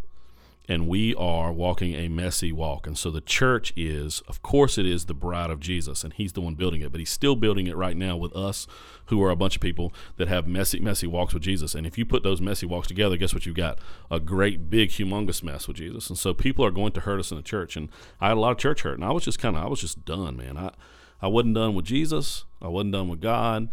and 0.69 0.87
we 0.87 1.15
are 1.15 1.51
walking 1.51 1.95
a 1.95 2.07
messy 2.07 2.51
walk. 2.51 2.85
And 2.85 2.95
so 2.95 3.09
the 3.09 3.21
church 3.21 3.73
is, 3.75 4.21
of 4.27 4.43
course, 4.43 4.77
it 4.77 4.85
is 4.85 5.05
the 5.05 5.15
bride 5.15 5.49
of 5.49 5.59
Jesus, 5.59 6.03
and 6.03 6.13
He's 6.13 6.33
the 6.33 6.41
one 6.41 6.53
building 6.53 6.81
it, 6.81 6.91
but 6.91 6.99
He's 6.99 7.09
still 7.09 7.35
building 7.35 7.65
it 7.65 7.75
right 7.75 7.97
now 7.97 8.15
with 8.15 8.35
us, 8.35 8.67
who 9.07 9.21
are 9.23 9.31
a 9.31 9.35
bunch 9.35 9.55
of 9.55 9.63
people 9.63 9.91
that 10.17 10.27
have 10.27 10.47
messy, 10.47 10.79
messy 10.79 11.07
walks 11.07 11.33
with 11.33 11.41
Jesus. 11.41 11.73
And 11.73 11.87
if 11.87 11.97
you 11.97 12.05
put 12.05 12.21
those 12.21 12.39
messy 12.39 12.67
walks 12.67 12.87
together, 12.87 13.17
guess 13.17 13.33
what 13.33 13.47
you've 13.47 13.55
got? 13.55 13.79
A 14.11 14.19
great, 14.19 14.69
big, 14.69 14.89
humongous 14.89 15.41
mess 15.41 15.67
with 15.67 15.77
Jesus. 15.77 16.07
And 16.07 16.19
so 16.19 16.35
people 16.35 16.63
are 16.63 16.71
going 16.71 16.91
to 16.91 17.01
hurt 17.01 17.19
us 17.19 17.31
in 17.31 17.37
the 17.37 17.43
church. 17.43 17.75
And 17.75 17.89
I 18.21 18.27
had 18.27 18.37
a 18.37 18.39
lot 18.39 18.51
of 18.51 18.59
church 18.59 18.83
hurt, 18.83 18.99
and 18.99 19.03
I 19.03 19.11
was 19.11 19.25
just 19.25 19.39
kind 19.39 19.57
of, 19.57 19.63
I 19.63 19.67
was 19.67 19.81
just 19.81 20.05
done, 20.05 20.37
man. 20.37 20.55
I, 20.55 20.71
I 21.19 21.27
wasn't 21.27 21.55
done 21.55 21.73
with 21.73 21.85
Jesus, 21.85 22.45
I 22.61 22.67
wasn't 22.67 22.93
done 22.93 23.09
with 23.09 23.21
God, 23.21 23.69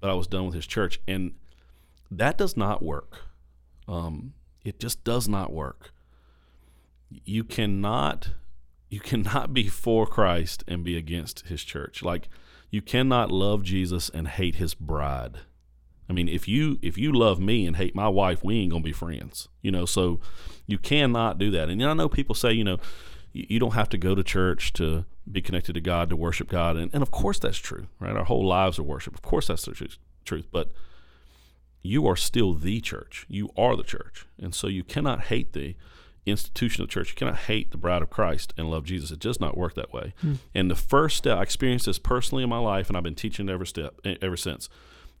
but 0.00 0.10
I 0.10 0.14
was 0.14 0.26
done 0.26 0.46
with 0.46 0.56
His 0.56 0.66
church. 0.66 1.00
And 1.06 1.34
that 2.10 2.36
does 2.36 2.56
not 2.56 2.82
work. 2.82 3.20
Um, 3.86 4.34
it 4.64 4.80
just 4.80 5.04
does 5.04 5.28
not 5.28 5.52
work 5.52 5.92
you 7.24 7.44
cannot 7.44 8.30
you 8.88 9.00
cannot 9.00 9.54
be 9.54 9.68
for 9.68 10.06
Christ 10.06 10.64
and 10.68 10.84
be 10.84 10.96
against 10.96 11.46
his 11.48 11.64
church. 11.64 12.02
Like 12.02 12.28
you 12.70 12.82
cannot 12.82 13.30
love 13.30 13.62
Jesus 13.62 14.10
and 14.10 14.28
hate 14.28 14.56
his 14.56 14.74
bride. 14.74 15.38
I 16.10 16.12
mean, 16.12 16.28
if 16.28 16.46
you 16.46 16.78
if 16.82 16.98
you 16.98 17.12
love 17.12 17.40
me 17.40 17.66
and 17.66 17.76
hate 17.76 17.94
my 17.94 18.08
wife, 18.08 18.44
we 18.44 18.58
ain't 18.58 18.70
gonna 18.70 18.84
be 18.84 18.92
friends. 18.92 19.48
You 19.62 19.70
know, 19.70 19.86
so 19.86 20.20
you 20.66 20.78
cannot 20.78 21.38
do 21.38 21.50
that. 21.52 21.68
And 21.70 21.82
I 21.82 21.94
know 21.94 22.08
people 22.08 22.34
say, 22.34 22.52
you 22.52 22.64
know, 22.64 22.78
you, 23.32 23.58
don't 23.58 23.72
have 23.72 23.88
to 23.90 23.98
go 23.98 24.14
to 24.14 24.22
church 24.22 24.74
to 24.74 25.06
be 25.30 25.40
connected 25.40 25.72
to 25.72 25.80
God 25.80 26.10
to 26.10 26.16
worship 26.16 26.48
God, 26.48 26.76
and, 26.76 26.90
and 26.92 27.02
of 27.02 27.10
course 27.10 27.38
that's 27.38 27.56
true, 27.56 27.86
right? 27.98 28.14
Our 28.14 28.24
whole 28.24 28.46
lives 28.46 28.78
are 28.78 28.82
worship. 28.82 29.14
Of 29.14 29.22
course 29.22 29.46
that's 29.46 29.64
the 29.64 29.72
truth. 29.72 29.96
Truth, 30.24 30.48
but 30.52 30.70
you 31.82 32.06
are 32.06 32.16
still 32.16 32.52
the 32.52 32.80
church. 32.80 33.24
You 33.28 33.50
are 33.56 33.74
the 33.74 33.82
church, 33.82 34.26
and 34.38 34.54
so 34.54 34.66
you 34.66 34.84
cannot 34.84 35.22
hate 35.22 35.52
the 35.54 35.76
institution 36.24 36.82
of 36.82 36.88
church. 36.88 37.10
You 37.10 37.16
cannot 37.16 37.36
hate 37.36 37.70
the 37.70 37.76
bride 37.76 38.02
of 38.02 38.10
Christ 38.10 38.54
and 38.56 38.70
love 38.70 38.84
Jesus. 38.84 39.10
It 39.10 39.18
does 39.18 39.40
not 39.40 39.56
work 39.56 39.74
that 39.74 39.92
way. 39.92 40.14
Hmm. 40.20 40.34
And 40.54 40.70
the 40.70 40.76
first 40.76 41.16
step, 41.16 41.38
I 41.38 41.42
experienced 41.42 41.86
this 41.86 41.98
personally 41.98 42.44
in 42.44 42.50
my 42.50 42.58
life, 42.58 42.88
and 42.88 42.96
I've 42.96 43.02
been 43.02 43.14
teaching 43.14 43.48
every 43.48 43.66
step 43.66 44.00
ever 44.04 44.36
since. 44.36 44.68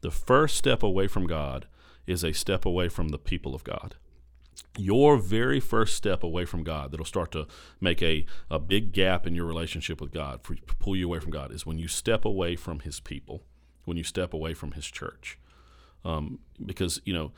The 0.00 0.10
first 0.10 0.56
step 0.56 0.82
away 0.82 1.08
from 1.08 1.26
God 1.26 1.66
is 2.06 2.24
a 2.24 2.32
step 2.32 2.64
away 2.64 2.88
from 2.88 3.08
the 3.08 3.18
people 3.18 3.54
of 3.54 3.64
God. 3.64 3.96
Your 4.78 5.16
very 5.16 5.60
first 5.60 5.96
step 5.96 6.22
away 6.22 6.44
from 6.44 6.62
God 6.62 6.90
that'll 6.90 7.06
start 7.06 7.32
to 7.32 7.46
make 7.80 8.02
a, 8.02 8.26
a 8.50 8.58
big 8.58 8.92
gap 8.92 9.26
in 9.26 9.34
your 9.34 9.44
relationship 9.44 10.00
with 10.00 10.12
God, 10.12 10.42
for, 10.42 10.56
pull 10.78 10.96
you 10.96 11.06
away 11.06 11.20
from 11.20 11.30
God, 11.30 11.52
is 11.52 11.66
when 11.66 11.78
you 11.78 11.88
step 11.88 12.24
away 12.24 12.56
from 12.56 12.80
His 12.80 13.00
people, 13.00 13.42
when 13.84 13.96
you 13.96 14.04
step 14.04 14.32
away 14.32 14.54
from 14.54 14.72
His 14.72 14.86
church. 14.86 15.38
Um, 16.04 16.40
because, 16.64 17.00
you 17.04 17.12
know, 17.12 17.32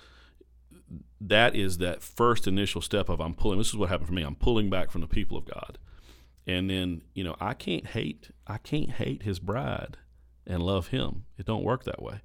that 1.21 1.55
is 1.55 1.79
that 1.79 2.03
first 2.03 2.47
initial 2.47 2.81
step 2.81 3.09
of 3.09 3.21
I'm 3.21 3.35
pulling. 3.35 3.59
This 3.59 3.69
is 3.69 3.77
what 3.77 3.89
happened 3.89 4.09
for 4.09 4.15
me. 4.15 4.23
I'm 4.23 4.35
pulling 4.35 4.71
back 4.71 4.91
from 4.91 5.01
the 5.01 5.07
people 5.07 5.37
of 5.37 5.47
God, 5.47 5.79
and 6.47 6.69
then 6.69 7.03
you 7.15 7.25
know 7.25 7.37
I 7.41 7.55
can't 7.55 7.87
hate. 7.87 8.31
I 8.47 8.59
can't 8.59 8.91
hate 8.91 9.23
His 9.23 9.39
bride 9.39 9.97
and 10.47 10.63
love 10.63 10.89
Him. 10.89 11.25
It 11.39 11.47
don't 11.47 11.65
work 11.65 11.85
that 11.85 12.03
way. 12.03 12.21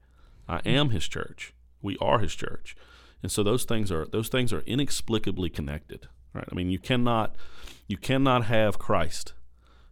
I 0.48 0.60
am 0.66 0.90
His 0.90 1.08
church. 1.08 1.54
We 1.82 1.98
are 2.02 2.20
His 2.20 2.36
church, 2.36 2.76
and 3.24 3.32
so 3.32 3.44
those 3.44 3.64
things 3.64 3.92
are 3.92 4.06
those 4.06 4.28
things 4.28 4.52
are 4.52 4.62
inexplicably 4.62 5.50
connected. 5.50 6.08
Right? 6.34 6.48
I 6.52 6.56
mean, 6.56 6.70
you 6.70 6.80
cannot 6.80 7.36
you 7.88 7.98
cannot 7.98 8.46
have 8.46 8.80
Christ 8.80 9.34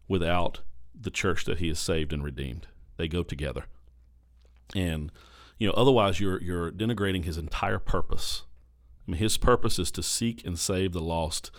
without 0.07 0.61
the 0.99 1.11
church 1.11 1.45
that 1.45 1.59
He 1.59 1.69
has 1.69 1.79
saved 1.79 2.11
and 2.11 2.23
redeemed. 2.23 2.67
They 2.97 3.07
go 3.07 3.23
together, 3.23 3.65
and 4.75 5.11
you 5.57 5.67
know 5.67 5.73
otherwise 5.77 6.19
you're 6.19 6.41
you're 6.41 6.71
denigrating 6.71 7.23
His 7.23 7.37
entire 7.37 7.79
purpose 7.79 8.43
His 9.15 9.37
purpose 9.37 9.79
is 9.79 9.91
to 9.91 10.03
seek 10.03 10.45
and 10.45 10.59
save 10.59 10.93
the 10.93 11.01
lost. 11.01 11.51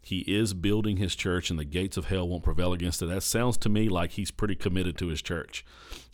He 0.00 0.18
is 0.20 0.52
building 0.52 0.98
his 0.98 1.16
church, 1.16 1.48
and 1.48 1.58
the 1.58 1.64
gates 1.64 1.96
of 1.96 2.06
hell 2.06 2.28
won't 2.28 2.42
prevail 2.42 2.74
against 2.74 3.00
it. 3.00 3.06
That 3.06 3.22
sounds 3.22 3.56
to 3.58 3.68
me 3.70 3.88
like 3.88 4.12
he's 4.12 4.30
pretty 4.30 4.54
committed 4.54 4.98
to 4.98 5.08
his 5.08 5.22
church, 5.22 5.64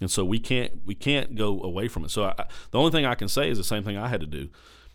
and 0.00 0.08
so 0.08 0.24
we 0.24 0.38
can't 0.38 0.86
we 0.86 0.94
can't 0.94 1.34
go 1.34 1.60
away 1.60 1.88
from 1.88 2.04
it. 2.04 2.10
So 2.10 2.24
I, 2.24 2.44
the 2.70 2.78
only 2.78 2.92
thing 2.92 3.04
I 3.04 3.16
can 3.16 3.28
say 3.28 3.50
is 3.50 3.58
the 3.58 3.64
same 3.64 3.82
thing 3.82 3.96
I 3.96 4.08
had 4.08 4.20
to 4.20 4.26
do. 4.26 4.48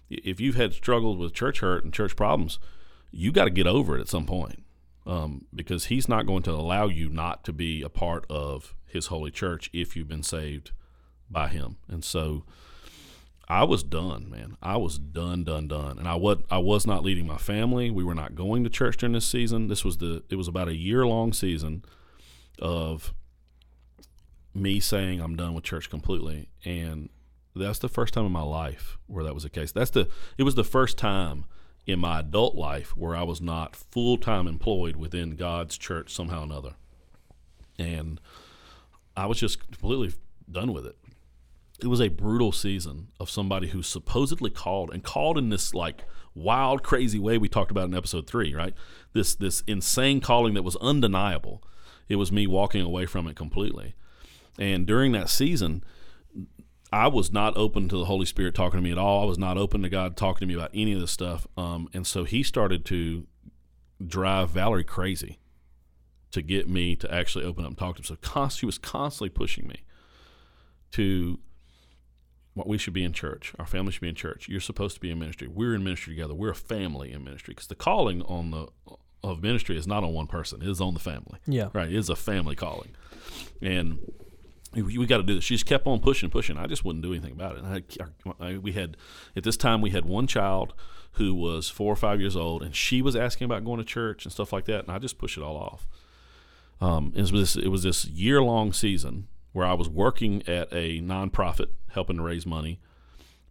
If 0.09 0.39
you've 0.39 0.55
had 0.55 0.73
struggled 0.73 1.19
with 1.19 1.33
church 1.33 1.59
hurt 1.59 1.83
and 1.83 1.93
church 1.93 2.15
problems, 2.15 2.57
you 3.11 3.31
got 3.31 3.45
to 3.45 3.49
get 3.49 3.67
over 3.67 3.97
it 3.97 4.01
at 4.01 4.07
some 4.07 4.25
point, 4.25 4.63
um, 5.05 5.45
because 5.53 5.85
he's 5.85 6.07
not 6.07 6.25
going 6.25 6.43
to 6.43 6.51
allow 6.51 6.87
you 6.87 7.09
not 7.09 7.43
to 7.45 7.51
be 7.51 7.81
a 7.81 7.89
part 7.89 8.25
of 8.29 8.75
his 8.85 9.07
holy 9.07 9.31
church 9.31 9.69
if 9.73 9.95
you've 9.97 10.07
been 10.07 10.23
saved 10.23 10.71
by 11.29 11.49
him. 11.49 11.77
And 11.89 12.03
so 12.03 12.45
I 13.47 13.63
was 13.63 13.83
done, 13.83 14.29
man. 14.29 14.57
I 14.61 14.77
was 14.77 14.97
done, 14.97 15.43
done, 15.43 15.67
done. 15.67 15.99
And 15.99 16.07
I 16.07 16.15
was 16.15 16.37
I 16.49 16.57
was 16.57 16.87
not 16.87 17.03
leading 17.03 17.27
my 17.27 17.37
family. 17.37 17.91
We 17.91 18.03
were 18.03 18.15
not 18.15 18.35
going 18.35 18.63
to 18.63 18.69
church 18.69 18.97
during 18.97 19.13
this 19.13 19.27
season. 19.27 19.67
This 19.67 19.85
was 19.85 19.97
the 19.97 20.23
it 20.29 20.35
was 20.35 20.47
about 20.47 20.67
a 20.67 20.75
year 20.75 21.05
long 21.05 21.31
season 21.31 21.83
of 22.59 23.13
me 24.53 24.79
saying 24.79 25.21
I'm 25.21 25.35
done 25.35 25.53
with 25.53 25.63
church 25.63 25.89
completely. 25.89 26.49
And 26.63 27.09
that's 27.55 27.79
the 27.79 27.89
first 27.89 28.13
time 28.13 28.25
in 28.25 28.31
my 28.31 28.41
life 28.41 28.97
where 29.07 29.23
that 29.23 29.33
was 29.33 29.43
the 29.43 29.49
case. 29.49 29.71
That's 29.71 29.91
the 29.91 30.09
it 30.37 30.43
was 30.43 30.55
the 30.55 30.63
first 30.63 30.97
time 30.97 31.45
in 31.85 31.99
my 31.99 32.21
adult 32.21 32.55
life 32.55 32.97
where 32.97 33.15
I 33.15 33.23
was 33.23 33.41
not 33.41 33.75
full 33.75 34.17
time 34.17 34.47
employed 34.47 34.95
within 34.95 35.35
God's 35.35 35.77
church 35.77 36.11
somehow 36.11 36.41
or 36.41 36.45
another. 36.45 36.73
And 37.77 38.19
I 39.15 39.27
was 39.27 39.39
just 39.39 39.59
completely 39.59 40.13
done 40.49 40.73
with 40.73 40.87
it 40.87 40.97
it 41.81 41.87
was 41.87 42.01
a 42.01 42.07
brutal 42.07 42.51
season 42.51 43.09
of 43.19 43.29
somebody 43.29 43.69
who 43.69 43.81
supposedly 43.81 44.49
called 44.49 44.91
and 44.91 45.03
called 45.03 45.37
in 45.37 45.49
this 45.49 45.73
like 45.73 46.05
wild, 46.33 46.83
crazy 46.83 47.19
way 47.19 47.37
we 47.37 47.49
talked 47.49 47.71
about 47.71 47.89
in 47.89 47.95
episode 47.95 48.27
three, 48.27 48.53
right? 48.53 48.73
This 49.13 49.35
this 49.35 49.61
insane 49.67 50.21
calling 50.21 50.53
that 50.53 50.63
was 50.63 50.75
undeniable. 50.77 51.63
It 52.07 52.15
was 52.17 52.31
me 52.31 52.47
walking 52.47 52.81
away 52.81 53.05
from 53.05 53.27
it 53.27 53.35
completely. 53.35 53.95
And 54.57 54.85
during 54.85 55.11
that 55.13 55.29
season, 55.29 55.83
I 56.93 57.07
was 57.07 57.31
not 57.31 57.57
open 57.57 57.89
to 57.89 57.97
the 57.97 58.05
Holy 58.05 58.25
Spirit 58.25 58.55
talking 58.55 58.77
to 58.77 58.83
me 58.83 58.91
at 58.91 58.97
all. 58.97 59.23
I 59.23 59.25
was 59.25 59.37
not 59.37 59.57
open 59.57 59.81
to 59.81 59.89
God 59.89 60.15
talking 60.15 60.39
to 60.39 60.45
me 60.45 60.53
about 60.53 60.71
any 60.73 60.93
of 60.93 61.01
this 61.01 61.11
stuff. 61.11 61.47
Um, 61.57 61.89
and 61.93 62.07
so 62.07 62.23
He 62.23 62.43
started 62.43 62.85
to 62.85 63.27
drive 64.05 64.51
Valerie 64.51 64.83
crazy 64.83 65.39
to 66.31 66.41
get 66.41 66.69
me 66.69 66.95
to 66.97 67.13
actually 67.13 67.43
open 67.43 67.63
up 67.63 67.71
and 67.71 67.77
talk 67.77 67.95
to 67.95 68.01
him. 68.01 68.05
So 68.05 68.17
const- 68.17 68.59
she 68.59 68.65
was 68.65 68.77
constantly 68.77 69.29
pushing 69.29 69.67
me 69.67 69.83
to 70.91 71.39
we 72.55 72.77
should 72.77 72.93
be 72.93 73.03
in 73.03 73.13
church. 73.13 73.53
Our 73.59 73.65
family 73.65 73.91
should 73.91 74.01
be 74.01 74.09
in 74.09 74.15
church. 74.15 74.47
You're 74.47 74.61
supposed 74.61 74.95
to 74.95 75.01
be 75.01 75.11
in 75.11 75.19
ministry. 75.19 75.47
We're 75.47 75.75
in 75.75 75.83
ministry 75.83 76.15
together. 76.15 76.33
We're 76.33 76.51
a 76.51 76.55
family 76.55 77.11
in 77.11 77.23
ministry 77.23 77.53
because 77.53 77.67
the 77.67 77.75
calling 77.75 78.21
on 78.23 78.51
the 78.51 78.67
of 79.23 79.41
ministry 79.41 79.75
is 79.77 79.87
not 79.87 80.03
on 80.03 80.13
one 80.13 80.27
person. 80.27 80.61
It 80.61 80.69
is 80.69 80.79
on 80.79 80.93
the 80.93 80.99
family. 80.99 81.39
Yeah. 81.47 81.69
Right. 81.73 81.89
It 81.89 81.95
is 81.95 82.09
a 82.09 82.15
family 82.15 82.55
calling, 82.55 82.95
and 83.61 83.99
we, 84.73 84.97
we 84.97 85.05
got 85.05 85.17
to 85.17 85.23
do 85.23 85.35
this. 85.35 85.43
She 85.43 85.55
just 85.55 85.65
kept 85.65 85.87
on 85.87 85.99
pushing, 85.99 86.29
pushing. 86.29 86.57
I 86.57 86.67
just 86.67 86.85
wouldn't 86.85 87.03
do 87.03 87.11
anything 87.11 87.31
about 87.31 87.57
it. 87.57 87.63
I, 88.39 88.45
I, 88.45 88.57
we 88.57 88.73
had 88.73 88.97
at 89.35 89.43
this 89.43 89.57
time 89.57 89.81
we 89.81 89.89
had 89.89 90.05
one 90.05 90.27
child 90.27 90.73
who 91.13 91.33
was 91.33 91.69
four 91.69 91.91
or 91.91 91.95
five 91.95 92.19
years 92.19 92.35
old, 92.35 92.61
and 92.61 92.75
she 92.75 93.01
was 93.01 93.15
asking 93.15 93.45
about 93.45 93.63
going 93.65 93.79
to 93.79 93.85
church 93.85 94.25
and 94.25 94.31
stuff 94.31 94.53
like 94.53 94.65
that, 94.65 94.83
and 94.83 94.91
I 94.91 94.99
just 94.99 95.17
pushed 95.17 95.37
it 95.37 95.43
all 95.43 95.57
off. 95.57 95.87
Um, 96.81 97.13
it 97.15 97.21
was 97.21 97.31
this, 97.31 97.55
it 97.55 97.69
was 97.69 97.83
this 97.83 98.05
year 98.05 98.41
long 98.41 98.73
season 98.73 99.27
where 99.55 99.65
I 99.65 99.73
was 99.73 99.87
working 99.87 100.43
at 100.49 100.67
a 100.73 100.99
nonprofit 100.99 101.67
helping 101.91 102.17
to 102.17 102.21
raise 102.21 102.45
money, 102.45 102.81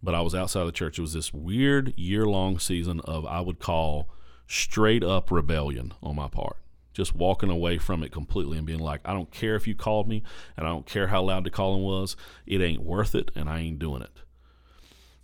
but 0.03 0.13
I 0.13 0.21
was 0.21 0.35
outside 0.35 0.65
the 0.65 0.71
church. 0.71 0.99
It 0.99 1.01
was 1.01 1.13
this 1.13 1.33
weird 1.33 1.97
year 1.97 2.27
long 2.27 2.59
season 2.59 2.99
of 3.05 3.25
I 3.25 3.41
would 3.41 3.57
call 3.57 4.07
straight 4.45 5.03
up 5.03 5.31
rebellion 5.31 5.95
on 6.03 6.15
my 6.15 6.27
part. 6.27 6.57
Just 6.93 7.15
walking 7.15 7.49
away 7.49 7.79
from 7.79 8.03
it 8.03 8.11
completely 8.11 8.55
and 8.55 8.67
being 8.67 8.81
like, 8.81 9.01
I 9.03 9.13
don't 9.13 9.31
care 9.31 9.55
if 9.55 9.65
you 9.67 9.73
called 9.73 10.07
me 10.07 10.21
and 10.55 10.67
I 10.67 10.69
don't 10.69 10.85
care 10.85 11.07
how 11.07 11.23
loud 11.23 11.43
the 11.43 11.49
calling 11.49 11.81
was. 11.81 12.15
It 12.45 12.61
ain't 12.61 12.83
worth 12.83 13.15
it 13.15 13.31
and 13.33 13.49
I 13.49 13.61
ain't 13.61 13.79
doing 13.79 14.03
it. 14.03 14.19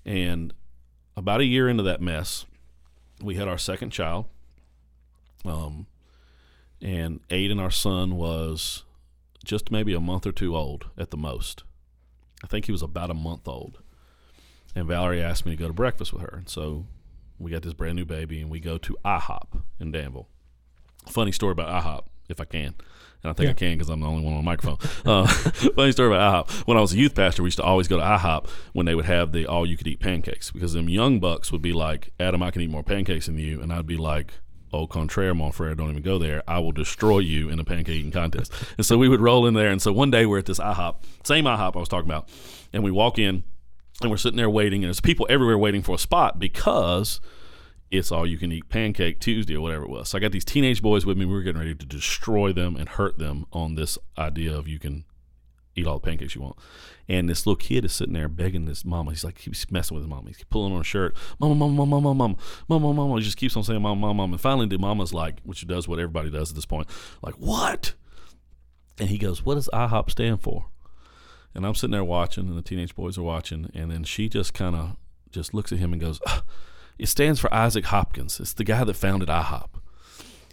And 0.03 0.51
about 1.15 1.41
a 1.41 1.45
year 1.45 1.69
into 1.69 1.83
that 1.83 2.01
mess, 2.01 2.47
we 3.21 3.35
had 3.35 3.47
our 3.47 3.59
second 3.59 3.91
child. 3.91 4.25
Um, 5.45 5.85
and 6.81 7.19
Aiden, 7.27 7.61
our 7.61 7.69
son, 7.69 8.15
was 8.15 8.83
just 9.43 9.71
maybe 9.71 9.93
a 9.93 9.99
month 9.99 10.25
or 10.25 10.31
two 10.31 10.55
old 10.55 10.87
at 10.97 11.11
the 11.11 11.17
most. 11.17 11.63
I 12.43 12.47
think 12.47 12.65
he 12.65 12.71
was 12.71 12.81
about 12.81 13.11
a 13.11 13.15
month 13.15 13.47
old. 13.47 13.79
And 14.75 14.87
Valerie 14.87 15.21
asked 15.21 15.45
me 15.45 15.51
to 15.51 15.57
go 15.57 15.67
to 15.67 15.73
breakfast 15.73 16.13
with 16.13 16.21
her. 16.21 16.35
And 16.37 16.49
so 16.49 16.85
we 17.39 17.51
got 17.51 17.61
this 17.61 17.73
brand 17.73 17.95
new 17.95 18.05
baby 18.05 18.41
and 18.41 18.49
we 18.49 18.59
go 18.59 18.77
to 18.77 18.97
IHOP 19.03 19.61
in 19.79 19.91
Danville. 19.91 20.27
Funny 21.09 21.31
story 21.31 21.51
about 21.51 21.83
IHOP, 21.83 22.03
if 22.29 22.39
I 22.39 22.45
can. 22.45 22.75
And 23.23 23.29
I 23.29 23.33
think 23.33 23.45
yeah. 23.45 23.51
I 23.51 23.53
can 23.53 23.77
because 23.77 23.89
I'm 23.89 23.99
the 23.99 24.07
only 24.07 24.23
one 24.23 24.33
on 24.33 24.39
the 24.39 24.43
microphone. 24.43 24.77
Uh, 25.05 25.27
funny 25.75 25.91
story 25.91 26.15
about 26.15 26.47
IHOP. 26.47 26.67
When 26.67 26.77
I 26.77 26.81
was 26.81 26.93
a 26.93 26.97
youth 26.97 27.15
pastor, 27.15 27.43
we 27.43 27.47
used 27.47 27.57
to 27.57 27.63
always 27.63 27.87
go 27.87 27.97
to 27.97 28.03
IHOP 28.03 28.47
when 28.73 28.85
they 28.85 28.95
would 28.95 29.05
have 29.05 29.31
the 29.31 29.45
all 29.45 29.65
you 29.65 29.77
could 29.77 29.87
eat 29.87 29.99
pancakes 29.99 30.51
because 30.51 30.73
them 30.73 30.89
young 30.89 31.19
bucks 31.19 31.51
would 31.51 31.61
be 31.61 31.73
like, 31.73 32.13
Adam, 32.19 32.41
I 32.41 32.51
can 32.51 32.61
eat 32.61 32.69
more 32.69 32.83
pancakes 32.83 33.25
than 33.25 33.37
you. 33.37 33.61
And 33.61 33.71
I'd 33.73 33.87
be 33.87 33.97
like, 33.97 34.35
au 34.73 34.87
contraire, 34.87 35.35
mon 35.35 35.51
frere, 35.51 35.75
don't 35.75 35.89
even 35.91 36.01
go 36.01 36.17
there. 36.17 36.43
I 36.47 36.59
will 36.59 36.71
destroy 36.71 37.19
you 37.19 37.49
in 37.49 37.59
a 37.59 37.63
pancake 37.63 37.95
eating 37.95 38.11
contest. 38.11 38.53
and 38.77 38.85
so 38.85 38.97
we 38.97 39.09
would 39.09 39.21
roll 39.21 39.45
in 39.45 39.53
there. 39.53 39.69
And 39.69 39.81
so 39.81 39.91
one 39.91 40.11
day 40.11 40.25
we're 40.25 40.39
at 40.39 40.45
this 40.45 40.59
IHOP, 40.59 40.95
same 41.23 41.45
IHOP 41.45 41.75
I 41.75 41.79
was 41.79 41.89
talking 41.89 42.09
about, 42.09 42.29
and 42.73 42.83
we 42.83 42.91
walk 42.91 43.19
in 43.19 43.43
and 44.01 44.09
we're 44.09 44.17
sitting 44.17 44.37
there 44.37 44.49
waiting, 44.49 44.83
and 44.83 44.89
there's 44.89 45.01
people 45.01 45.27
everywhere 45.29 45.57
waiting 45.57 45.81
for 45.81 45.95
a 45.95 45.99
spot 45.99 46.39
because 46.39 47.21
it's 47.91 48.11
all 48.11 48.25
you 48.25 48.37
can 48.37 48.51
eat 48.51 48.69
pancake 48.69 49.19
Tuesday 49.19 49.55
or 49.55 49.61
whatever 49.61 49.83
it 49.83 49.89
was. 49.89 50.09
So 50.09 50.17
I 50.17 50.21
got 50.21 50.31
these 50.31 50.45
teenage 50.45 50.81
boys 50.81 51.05
with 51.05 51.17
me. 51.17 51.25
We 51.25 51.33
were 51.33 51.41
getting 51.41 51.59
ready 51.59 51.75
to 51.75 51.85
destroy 51.85 52.53
them 52.53 52.75
and 52.75 52.87
hurt 52.87 53.19
them 53.19 53.45
on 53.51 53.75
this 53.75 53.97
idea 54.17 54.57
of 54.57 54.67
you 54.67 54.79
can 54.79 55.03
eat 55.75 55.87
all 55.87 55.99
the 55.99 56.05
pancakes 56.05 56.35
you 56.35 56.41
want. 56.41 56.55
And 57.07 57.29
this 57.29 57.45
little 57.45 57.55
kid 57.55 57.85
is 57.85 57.93
sitting 57.93 58.13
there 58.13 58.27
begging 58.27 58.65
this 58.65 58.83
mama. 58.83 59.11
He's 59.11 59.23
like, 59.23 59.39
he's 59.39 59.65
messing 59.71 59.95
with 59.95 60.03
his 60.03 60.09
mama. 60.09 60.27
He's 60.27 60.43
pulling 60.49 60.71
on 60.71 60.79
her 60.79 60.83
shirt. 60.83 61.15
Mama, 61.39 61.55
mama, 61.55 61.73
mama, 61.73 62.01
mama, 62.01 62.13
mama, 62.13 62.35
mama, 62.67 62.93
mama. 62.93 63.15
He 63.17 63.23
just 63.23 63.37
keeps 63.37 63.55
on 63.55 63.63
saying 63.63 63.81
mama, 63.81 63.99
mama, 63.99 64.13
mama. 64.13 64.33
And 64.33 64.41
finally, 64.41 64.67
the 64.67 64.77
mama's 64.77 65.13
like, 65.13 65.39
which 65.43 65.65
does 65.67 65.87
what 65.87 65.99
everybody 65.99 66.29
does 66.29 66.49
at 66.51 66.55
this 66.55 66.65
point, 66.65 66.87
like, 67.21 67.35
what? 67.35 67.93
And 68.99 69.09
he 69.09 69.17
goes, 69.17 69.45
what 69.45 69.55
does 69.55 69.69
IHOP 69.73 70.11
stand 70.11 70.41
for? 70.41 70.65
And 71.53 71.65
I'm 71.65 71.75
sitting 71.75 71.91
there 71.91 72.03
watching, 72.03 72.47
and 72.47 72.57
the 72.57 72.61
teenage 72.61 72.95
boys 72.95 73.17
are 73.17 73.23
watching. 73.23 73.69
And 73.73 73.91
then 73.91 74.03
she 74.03 74.29
just 74.29 74.53
kind 74.53 74.75
of 74.75 74.95
just 75.31 75.53
looks 75.53 75.71
at 75.71 75.79
him 75.79 75.91
and 75.93 76.01
goes, 76.01 76.19
it 76.97 77.07
stands 77.07 77.39
for 77.39 77.53
Isaac 77.53 77.85
Hopkins. 77.85 78.39
It's 78.39 78.53
the 78.53 78.63
guy 78.63 78.83
that 78.83 78.93
founded 78.93 79.29
IHOP. 79.29 79.69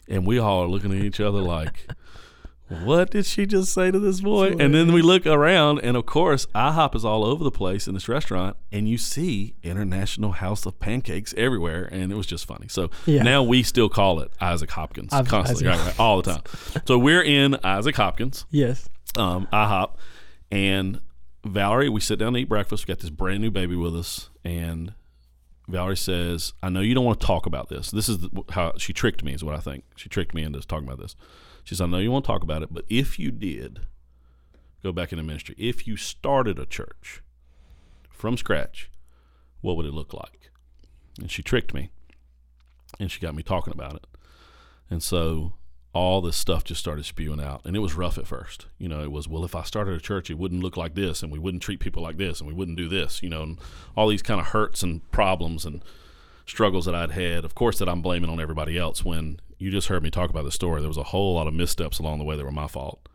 And 0.08 0.26
we 0.26 0.38
all 0.38 0.62
are 0.62 0.68
looking 0.68 0.92
at 0.92 1.04
each 1.04 1.20
other 1.20 1.40
like, 1.40 1.88
what 2.68 3.10
did 3.10 3.24
she 3.24 3.46
just 3.46 3.72
say 3.72 3.90
to 3.90 3.98
this 3.98 4.20
boy? 4.20 4.54
And 4.58 4.74
then 4.74 4.92
we 4.92 5.00
look 5.00 5.26
around, 5.26 5.78
and 5.80 5.96
of 5.96 6.04
course, 6.04 6.46
IHOP 6.54 6.94
is 6.94 7.04
all 7.04 7.24
over 7.24 7.42
the 7.42 7.50
place 7.50 7.88
in 7.88 7.94
this 7.94 8.08
restaurant, 8.08 8.56
and 8.70 8.88
you 8.88 8.98
see 8.98 9.54
International 9.62 10.32
House 10.32 10.66
of 10.66 10.78
Pancakes 10.78 11.32
everywhere, 11.36 11.88
and 11.90 12.12
it 12.12 12.14
was 12.14 12.26
just 12.26 12.46
funny. 12.46 12.68
So 12.68 12.90
yeah. 13.06 13.22
now 13.22 13.42
we 13.42 13.62
still 13.62 13.88
call 13.88 14.20
it 14.20 14.30
Isaac 14.40 14.70
Hopkins 14.70 15.12
I've, 15.12 15.28
constantly, 15.28 15.68
Isaac. 15.68 15.80
Right, 15.80 15.86
right, 15.86 16.00
all 16.00 16.20
the 16.20 16.34
time. 16.34 16.42
so 16.86 16.98
we're 16.98 17.22
in 17.22 17.56
Isaac 17.64 17.96
Hopkins. 17.96 18.44
Yes. 18.50 18.88
Um, 19.16 19.48
IHOP, 19.50 19.94
and 20.50 21.00
Valerie, 21.46 21.88
we 21.88 22.00
sit 22.00 22.18
down 22.18 22.34
to 22.34 22.40
eat 22.40 22.48
breakfast. 22.48 22.86
We 22.86 22.92
got 22.92 23.00
this 23.00 23.10
brand 23.10 23.40
new 23.40 23.50
baby 23.50 23.76
with 23.76 23.96
us, 23.96 24.28
and 24.44 24.92
Valerie 25.68 25.96
says, 25.96 26.52
"I 26.62 26.68
know 26.68 26.80
you 26.80 26.94
don't 26.94 27.04
want 27.04 27.18
to 27.20 27.26
talk 27.26 27.46
about 27.46 27.70
this. 27.70 27.90
This 27.90 28.10
is 28.10 28.18
how 28.50 28.74
she 28.76 28.92
tricked 28.92 29.24
me. 29.24 29.32
Is 29.32 29.42
what 29.42 29.54
I 29.54 29.60
think. 29.60 29.84
She 29.96 30.10
tricked 30.10 30.34
me 30.34 30.42
into 30.42 30.60
talking 30.60 30.86
about 30.86 30.98
this." 31.00 31.16
She 31.68 31.84
I 31.84 31.86
know 31.86 31.98
you 31.98 32.10
won't 32.10 32.24
talk 32.24 32.42
about 32.42 32.62
it, 32.62 32.72
but 32.72 32.86
if 32.88 33.18
you 33.18 33.30
did 33.30 33.80
go 34.82 34.90
back 34.90 35.12
into 35.12 35.22
ministry, 35.22 35.54
if 35.58 35.86
you 35.86 35.98
started 35.98 36.58
a 36.58 36.64
church 36.64 37.22
from 38.08 38.38
scratch, 38.38 38.90
what 39.60 39.76
would 39.76 39.84
it 39.84 39.92
look 39.92 40.14
like? 40.14 40.50
And 41.20 41.30
she 41.30 41.42
tricked 41.42 41.74
me 41.74 41.90
and 42.98 43.10
she 43.10 43.20
got 43.20 43.34
me 43.34 43.42
talking 43.42 43.74
about 43.74 43.96
it. 43.96 44.06
And 44.88 45.02
so 45.02 45.52
all 45.92 46.22
this 46.22 46.38
stuff 46.38 46.64
just 46.64 46.80
started 46.80 47.04
spewing 47.04 47.38
out. 47.38 47.60
And 47.66 47.76
it 47.76 47.80
was 47.80 47.92
rough 47.92 48.16
at 48.16 48.26
first. 48.26 48.64
You 48.78 48.88
know, 48.88 49.02
it 49.02 49.12
was, 49.12 49.28
well, 49.28 49.44
if 49.44 49.54
I 49.54 49.62
started 49.62 49.92
a 49.92 50.00
church, 50.00 50.30
it 50.30 50.38
wouldn't 50.38 50.62
look 50.62 50.78
like 50.78 50.94
this 50.94 51.22
and 51.22 51.30
we 51.30 51.38
wouldn't 51.38 51.62
treat 51.62 51.80
people 51.80 52.02
like 52.02 52.16
this 52.16 52.40
and 52.40 52.48
we 52.48 52.54
wouldn't 52.54 52.78
do 52.78 52.88
this, 52.88 53.22
you 53.22 53.28
know, 53.28 53.42
and 53.42 53.58
all 53.94 54.08
these 54.08 54.22
kind 54.22 54.40
of 54.40 54.46
hurts 54.46 54.82
and 54.82 55.08
problems. 55.10 55.66
And 55.66 55.84
struggles 56.46 56.86
that 56.86 56.94
I'd 56.94 57.10
had, 57.10 57.44
of 57.44 57.54
course, 57.54 57.78
that 57.78 57.90
I'm 57.90 58.00
blaming 58.00 58.30
on 58.30 58.40
everybody 58.40 58.78
else. 58.78 59.04
When 59.04 59.38
you 59.58 59.70
just 59.70 59.88
heard 59.88 60.02
me 60.02 60.10
talk 60.10 60.30
about 60.30 60.44
the 60.44 60.52
story, 60.52 60.80
there 60.80 60.88
was 60.88 60.96
a 60.96 61.04
whole 61.04 61.34
lot 61.34 61.46
of 61.46 61.54
missteps 61.54 61.98
along 61.98 62.18
the 62.18 62.24
way 62.24 62.36
that 62.36 62.44
were 62.44 62.50
my 62.50 62.68
fault. 62.68 63.08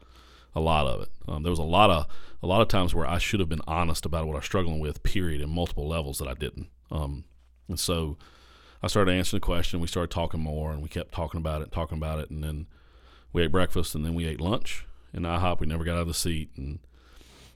A 0.56 0.60
lot 0.60 0.86
of 0.86 1.02
it. 1.02 1.10
Um, 1.28 1.42
there 1.42 1.50
was 1.50 1.60
a 1.60 1.64
lot 1.64 1.90
of 1.90 2.06
a 2.44 2.48
lot 2.48 2.62
of 2.62 2.68
times 2.68 2.94
where 2.94 3.08
I 3.08 3.18
should 3.18 3.40
have 3.40 3.50
been 3.50 3.62
honest 3.66 4.06
about 4.06 4.28
what 4.28 4.34
I 4.34 4.40
was 4.40 4.46
struggling 4.46 4.80
with. 4.80 5.02
Period, 5.02 5.42
in 5.42 5.50
multiple 5.50 5.88
levels 5.88 6.20
that 6.20 6.28
I 6.28 6.36
didn't. 6.36 6.68
Um, 6.92 7.24
and 7.68 7.80
so 7.80 8.18
I 8.84 8.88
started 8.88 9.14
answering 9.14 9.40
the 9.40 9.46
question. 9.46 9.80
We 9.80 9.88
started 9.88 10.12
talking 10.12 10.42
more, 10.42 10.72
and 10.72 10.84
we 10.84 10.90
kept 10.90 11.12
talking 11.12 11.40
about 11.40 11.64
it, 11.64 11.72
talking 11.72 11.98
about 11.98 12.20
it, 12.20 12.30
and 12.30 12.44
then 12.44 12.68
we 13.32 13.42
ate 13.42 13.52
breakfast, 13.52 13.96
and 13.96 14.06
then 14.06 14.14
we 14.14 14.28
ate 14.28 14.40
lunch. 14.40 14.86
And 15.12 15.26
I 15.26 15.40
IHOP, 15.40 15.62
we 15.62 15.68
never 15.68 15.84
got 15.84 15.96
out 15.96 16.02
of 16.02 16.08
the 16.08 16.14
seat, 16.14 16.52
and 16.56 16.80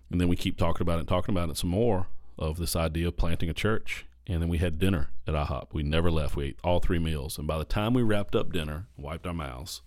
and 0.09 0.19
then 0.19 0.27
we 0.27 0.35
keep 0.35 0.57
talking 0.57 0.81
about 0.81 0.95
it, 0.95 1.01
and 1.01 1.07
talking 1.07 1.35
about 1.35 1.49
it 1.49 1.57
some 1.57 1.69
more 1.69 2.07
of 2.39 2.57
this 2.57 2.75
idea 2.75 3.09
of 3.09 3.17
planting 3.17 3.49
a 3.49 3.53
church. 3.53 4.06
And 4.27 4.41
then 4.41 4.49
we 4.49 4.57
had 4.57 4.77
dinner 4.77 5.09
at 5.25 5.33
IHOP. 5.33 5.73
We 5.73 5.83
never 5.83 6.11
left. 6.11 6.35
We 6.35 6.45
ate 6.45 6.59
all 6.63 6.79
three 6.79 6.99
meals. 6.99 7.37
And 7.37 7.47
by 7.47 7.57
the 7.57 7.63
time 7.63 7.93
we 7.93 8.03
wrapped 8.03 8.35
up 8.35 8.51
dinner, 8.51 8.87
wiped 8.97 9.25
our 9.25 9.33
mouths, 9.33 9.81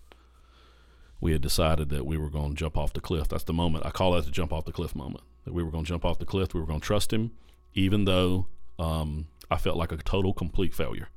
we 1.19 1.31
had 1.31 1.41
decided 1.41 1.89
that 1.89 2.07
we 2.07 2.17
were 2.17 2.29
going 2.31 2.49
to 2.49 2.55
jump 2.55 2.75
off 2.75 2.93
the 2.93 3.01
cliff. 3.01 3.27
That's 3.27 3.43
the 3.43 3.53
moment. 3.53 3.85
I 3.85 3.91
call 3.91 4.13
that 4.13 4.25
the 4.25 4.31
jump 4.31 4.51
off 4.51 4.65
the 4.65 4.71
cliff 4.71 4.95
moment. 4.95 5.23
That 5.45 5.53
we 5.53 5.61
were 5.61 5.69
going 5.69 5.83
to 5.83 5.89
jump 5.89 6.03
off 6.03 6.17
the 6.17 6.25
cliff. 6.25 6.53
We 6.53 6.59
were 6.59 6.65
going 6.65 6.79
to 6.79 6.85
trust 6.85 7.13
him, 7.13 7.31
even 7.75 8.05
though 8.05 8.47
um, 8.79 9.27
I 9.51 9.57
felt 9.57 9.77
like 9.77 9.91
a 9.91 9.97
total, 9.97 10.33
complete 10.33 10.73
failure. 10.73 11.09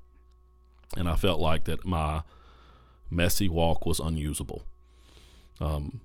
And 0.96 1.08
I 1.08 1.16
felt 1.16 1.40
like 1.40 1.64
that 1.64 1.86
my 1.86 2.22
messy 3.10 3.48
walk 3.48 3.86
was 3.86 3.98
unusable. 3.98 4.66
Um, 5.60 6.02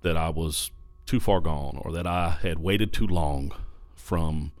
that 0.00 0.16
I 0.16 0.30
was 0.30 0.72
too 1.06 1.20
far 1.20 1.40
gone 1.40 1.78
or 1.80 1.92
that 1.92 2.06
I 2.06 2.38
had 2.42 2.58
waited 2.58 2.92
too 2.92 3.06
long 3.06 3.52
from 3.94 4.52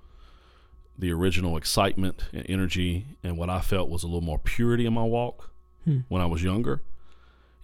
the 0.98 1.10
original 1.12 1.56
excitement 1.56 2.24
and 2.32 2.44
energy 2.48 3.06
and 3.22 3.36
what 3.36 3.50
I 3.50 3.60
felt 3.60 3.88
was 3.88 4.02
a 4.02 4.06
little 4.06 4.20
more 4.20 4.38
purity 4.38 4.86
in 4.86 4.92
my 4.92 5.04
walk 5.04 5.50
Hmm. 5.84 6.00
when 6.08 6.22
I 6.22 6.26
was 6.26 6.44
younger 6.44 6.80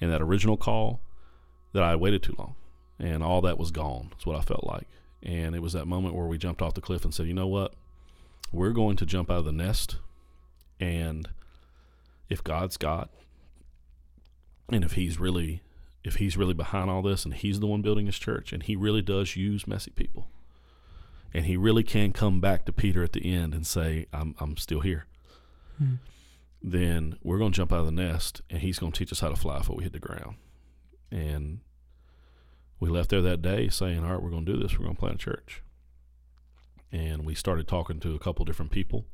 and 0.01 0.11
that 0.11 0.21
original 0.21 0.57
call 0.57 1.01
that 1.73 1.85
I 1.85 1.91
had 1.91 2.01
waited 2.01 2.21
too 2.21 2.35
long 2.37 2.57
and 2.99 3.23
all 3.23 3.41
that 3.43 3.59
was 3.59 3.71
gone. 3.71 4.09
That's 4.11 4.27
what 4.27 4.37
I 4.37 4.41
felt 4.41 4.65
like. 4.65 4.89
And 5.23 5.55
it 5.55 5.63
was 5.63 5.73
that 5.75 5.87
moment 5.87 6.17
where 6.17 6.27
we 6.27 6.37
jumped 6.37 6.61
off 6.61 6.75
the 6.75 6.81
cliff 6.81 7.05
and 7.05 7.15
said, 7.15 7.27
you 7.29 7.35
know 7.35 7.47
what? 7.47 7.75
We're 8.53 8.73
going 8.73 8.97
to 8.97 9.07
jump 9.07 9.31
out 9.31 9.39
of 9.39 9.45
the 9.45 9.53
nest 9.53 9.99
and 10.81 11.29
if 12.29 12.43
God's 12.43 12.77
God 12.77 13.09
and 14.69 14.85
if 14.85 14.93
he's 14.93 15.21
really 15.21 15.63
if 16.03 16.17
he's 16.17 16.37
really 16.37 16.55
behind 16.55 16.91
all 16.91 17.03
this 17.03 17.25
and 17.25 17.35
he's 17.35 17.61
the 17.61 17.67
one 17.67 17.83
building 17.83 18.07
his 18.07 18.19
church 18.19 18.53
and 18.53 18.65
he 18.65 18.75
really 18.75 19.03
does 19.03 19.37
use 19.37 19.67
messy 19.67 19.91
people 19.93 20.29
and 21.35 21.45
he 21.47 21.57
really 21.57 21.83
can 21.83 22.13
come 22.13 22.41
back 22.41 22.65
to 22.65 22.73
Peter 22.73 23.03
at 23.03 23.13
the 23.13 23.33
end 23.33 23.55
and 23.55 23.67
say 23.67 24.07
I'm 24.13 24.35
I'm 24.41 24.57
still 24.57 24.81
here 24.81 25.07
Hmm. 25.79 25.95
then 26.61 27.17
we're 27.23 27.39
going 27.39 27.53
to 27.53 27.57
jump 27.57 27.73
out 27.73 27.79
of 27.81 27.87
the 27.87 27.93
nest 27.93 28.43
and 28.51 28.61
he's 28.63 28.81
going 28.81 28.91
to 28.91 28.99
teach 28.99 29.13
us 29.13 29.21
how 29.21 29.29
to 29.29 29.37
fly 29.37 29.59
before 29.59 29.77
we 29.77 29.85
hit 29.85 29.93
the 29.93 30.01
ground 30.01 30.35
and 31.13 31.61
we 32.81 32.89
left 32.89 33.11
there 33.11 33.23
that 33.23 33.43
day 33.43 33.69
saying 33.69 34.05
all 34.05 34.11
right 34.11 34.23
we're 34.23 34.31
going 34.31 34.45
to 34.45 34.53
do 34.53 34.59
this 34.59 34.73
we're 34.77 34.85
going 34.85 34.97
to 34.97 35.01
plant 35.01 35.15
a 35.15 35.19
church 35.19 35.63
and 36.91 37.25
we 37.25 37.35
started 37.35 37.69
talking 37.69 38.01
to 38.01 38.15
a 38.15 38.19
couple 38.19 38.45
different 38.45 38.73
people 38.73 39.07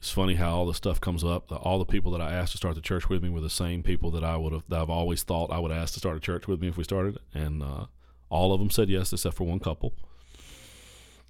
it's 0.00 0.10
funny 0.10 0.34
how 0.34 0.56
all 0.56 0.66
the 0.66 0.74
stuff 0.74 1.00
comes 1.00 1.24
up. 1.24 1.50
All 1.50 1.80
the 1.80 1.84
people 1.84 2.12
that 2.12 2.20
I 2.20 2.32
asked 2.32 2.52
to 2.52 2.58
start 2.58 2.76
the 2.76 2.80
church 2.80 3.08
with 3.08 3.20
me 3.20 3.30
were 3.30 3.40
the 3.40 3.50
same 3.50 3.82
people 3.82 4.12
that 4.12 4.22
I 4.22 4.36
would 4.36 4.52
have 4.52 4.62
that 4.68 4.80
I've 4.80 4.90
always 4.90 5.24
thought 5.24 5.50
I 5.50 5.58
would 5.58 5.72
ask 5.72 5.94
to 5.94 5.98
start 5.98 6.16
a 6.16 6.20
church 6.20 6.46
with 6.46 6.60
me 6.60 6.68
if 6.68 6.76
we 6.76 6.84
started 6.84 7.18
and 7.34 7.62
uh, 7.64 7.86
all 8.30 8.52
of 8.52 8.60
them 8.60 8.70
said 8.70 8.88
yes 8.88 9.12
except 9.12 9.36
for 9.36 9.44
one 9.44 9.58
couple. 9.58 9.94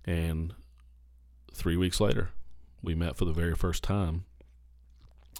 And 0.04 0.54
three 1.52 1.76
weeks 1.76 2.00
later, 2.00 2.30
we 2.82 2.94
met 2.94 3.16
for 3.16 3.24
the 3.24 3.32
very 3.32 3.54
first 3.54 3.82
time 3.82 4.24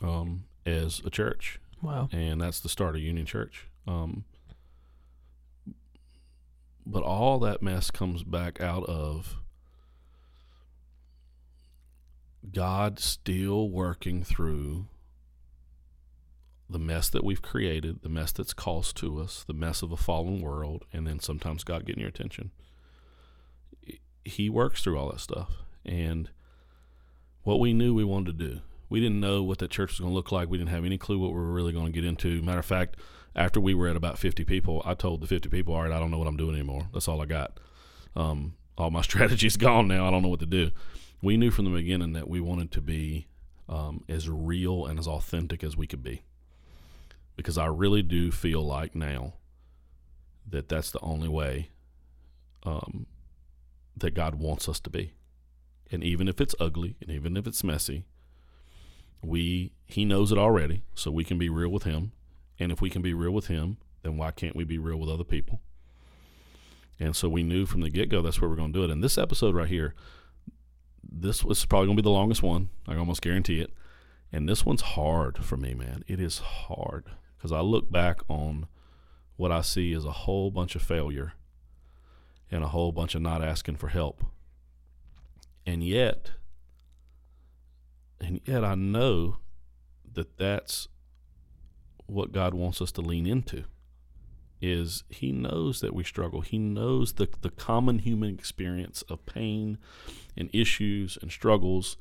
um, 0.03 0.45
as 0.67 1.01
a 1.05 1.11
church, 1.11 1.61
Wow. 1.83 2.09
and 2.13 2.41
that's 2.41 2.61
the 2.61 2.69
start 2.69 2.95
of 2.97 3.01
Union 3.03 3.27
Church. 3.27 3.67
Um, 3.87 4.25
but 6.85 7.03
all 7.03 7.39
that 7.41 7.63
mess 7.63 7.91
comes 7.91 8.23
back 8.23 8.61
out 8.61 8.85
of 8.85 9.37
God 12.53 12.99
still 12.99 13.69
working 13.69 14.23
through 14.23 14.87
the 16.71 16.79
mess 16.79 17.09
that 17.11 17.25
we've 17.25 17.43
created, 17.43 18.03
the 18.03 18.09
mess 18.09 18.33
that's 18.33 18.53
caused 18.55 18.97
to 18.99 19.21
us, 19.21 19.45
the 19.47 19.55
mess 19.55 19.83
of 19.83 19.91
a 19.93 19.97
fallen 19.97 20.41
world, 20.41 20.85
and 20.93 21.07
then 21.07 21.19
sometimes 21.19 21.65
God 21.65 21.87
getting 21.87 22.01
your 22.01 22.11
attention. 22.11 22.51
He 24.25 24.51
works 24.51 24.83
through 24.83 24.99
all 24.99 25.11
that 25.11 25.21
stuff. 25.21 25.51
And 25.85 26.31
what 27.43 27.61
we 27.61 27.73
knew 27.73 27.95
we 27.95 28.05
wanted 28.05 28.39
to 28.39 28.45
do, 28.47 28.61
we 28.91 29.01
didn't 29.01 29.21
know 29.21 29.43
what 29.43 29.59
that 29.59 29.71
church 29.71 29.93
was 29.93 30.01
going 30.01 30.11
to 30.11 30.15
look 30.15 30.33
like. 30.33 30.49
We 30.49 30.59
didn't 30.59 30.71
have 30.71 30.85
any 30.85 30.99
clue 30.99 31.19
what 31.19 31.33
we 31.33 31.39
were 31.39 31.53
really 31.53 31.73
going 31.73 31.87
to 31.87 31.93
get 31.93 32.05
into. 32.05 32.43
Matter 32.43 32.59
of 32.59 32.67
fact, 32.67 32.97
after 33.35 33.61
we 33.61 33.75
were 33.75 33.89
at 33.89 33.97
about 33.97 34.19
50 34.19 34.45
people, 34.45 34.83
I 34.85 34.95
told 34.95 35.21
the 35.21 35.27
50 35.27 35.49
people, 35.49 35.75
all 35.75 35.83
right, 35.83 35.93
I 35.93 35.99
don't 35.99 36.11
know 36.11 36.19
what 36.19 36.27
I'm 36.27 36.37
doing 36.37 36.55
anymore. 36.55 36.89
That's 36.93 37.09
all 37.09 37.21
I 37.21 37.27
got. 37.27 37.59
Um, 38.17 38.55
all 38.77 38.91
my 38.91 39.03
strategy's 39.03 39.57
gone 39.57 39.89
now. 39.89 40.07
I 40.07 40.11
don't 40.11 40.23
know 40.23 40.29
what 40.29 40.41
to 40.41 40.47
do. 40.47 40.71
We 41.23 41.37
knew 41.37 41.51
from 41.51 41.65
the 41.65 41.71
beginning 41.71 42.13
that 42.13 42.29
we 42.29 42.41
wanted 42.41 42.71
to 42.73 42.81
be 42.81 43.27
um, 43.69 44.05
as 44.09 44.29
real 44.29 44.87
and 44.87 44.99
as 44.99 45.07
authentic 45.07 45.63
as 45.63 45.77
we 45.77 45.87
could 45.87 46.03
be. 46.03 46.23
Because 47.37 47.59
I 47.59 47.67
really 47.67 48.03
do 48.03 48.33
feel 48.33 48.63
like 48.63 48.95
now 48.95 49.35
that 50.49 50.69
that's 50.69 50.91
the 50.91 51.01
only 51.01 51.29
way 51.29 51.71
um, 52.65 53.07
that 54.01 54.15
God 54.15 54.37
wants 54.37 54.69
us 54.69 54.81
to 54.81 54.91
be. 54.91 55.13
And 55.91 56.05
even 56.05 56.29
if 56.29 56.41
it's 56.41 56.55
ugly 56.61 56.97
and 57.01 57.11
even 57.11 57.37
if 57.37 57.47
it's 57.47 57.65
messy, 57.65 58.05
we 59.23 59.73
he 59.87 60.05
knows 60.05 60.31
it 60.31 60.39
already, 60.39 60.83
so 60.95 61.11
we 61.11 61.25
can 61.25 61.39
be 61.39 61.49
real 61.49 61.71
with 61.71 61.85
him. 61.85 62.13
And 62.59 62.71
if 62.73 62.81
we 62.81 62.91
can 62.91 63.03
be 63.03 63.15
real 63.15 63.33
with 63.33 63.47
him, 63.47 63.79
then 64.03 64.17
why 64.17 64.31
can't 64.31 64.57
we 64.57 64.65
be 64.65 64.79
real 64.79 64.99
with 64.99 65.09
other 65.09 65.25
people? 65.25 65.61
And 67.01 67.15
so 67.15 67.29
we 67.29 67.43
knew 67.43 67.67
from 67.67 67.81
the 67.81 67.91
get 67.91 68.09
go 68.09 68.23
that's 68.23 68.41
where 68.41 68.51
we're 68.51 68.57
going 68.57 68.73
to 68.73 68.79
do 68.79 68.85
it. 68.85 68.91
And 68.91 69.03
this 69.03 69.19
episode 69.19 69.55
right 69.55 69.69
here, 69.69 69.95
this 71.03 71.45
was 71.45 71.65
probably 71.65 71.87
going 71.87 71.97
to 71.97 72.03
be 72.03 72.07
the 72.07 72.11
longest 72.11 72.43
one. 72.43 72.69
I 72.87 72.97
almost 72.97 73.23
guarantee 73.23 73.61
it. 73.61 73.73
And 74.33 74.49
this 74.49 74.67
one's 74.67 74.83
hard 74.83 75.45
for 75.45 75.57
me, 75.57 75.75
man. 75.75 76.05
It 76.07 76.21
is 76.21 76.39
hard 76.39 77.07
because 77.37 77.53
I 77.53 77.61
look 77.61 77.91
back 77.91 78.21
on 78.29 78.67
what 79.37 79.53
I 79.53 79.63
see 79.63 79.93
as 79.93 80.05
a 80.05 80.11
whole 80.11 80.51
bunch 80.51 80.75
of 80.75 80.83
failure 80.83 81.33
and 82.51 82.65
a 82.65 82.69
whole 82.69 82.93
bunch 82.93 83.15
of 83.15 83.23
not 83.23 83.43
asking 83.43 83.77
for 83.77 83.89
help. 83.89 84.25
And 85.67 85.85
yet, 85.85 86.31
and 88.21 88.41
yet 88.45 88.65
I 88.65 88.75
know 88.75 89.37
that 90.13 90.39
that's 90.39 90.89
what 92.07 92.33
God 92.33 92.55
wants 92.55 92.81
us 92.81 92.91
to 92.93 93.03
lean 93.03 93.27
into 93.27 93.65
is 94.61 95.05
he 95.09 95.31
knows 95.31 95.81
that 95.81 95.95
we 95.95 96.03
struggle. 96.03 96.41
He 96.41 96.59
knows 96.59 97.15
the 97.15 97.29
the 97.43 97.51
common 97.51 98.01
human 98.01 98.35
experience 98.35 99.03
of 99.03 99.25
pain 99.27 99.79
and 100.37 100.51
issues 100.53 101.19
and 101.23 101.31
struggles. 101.31 101.97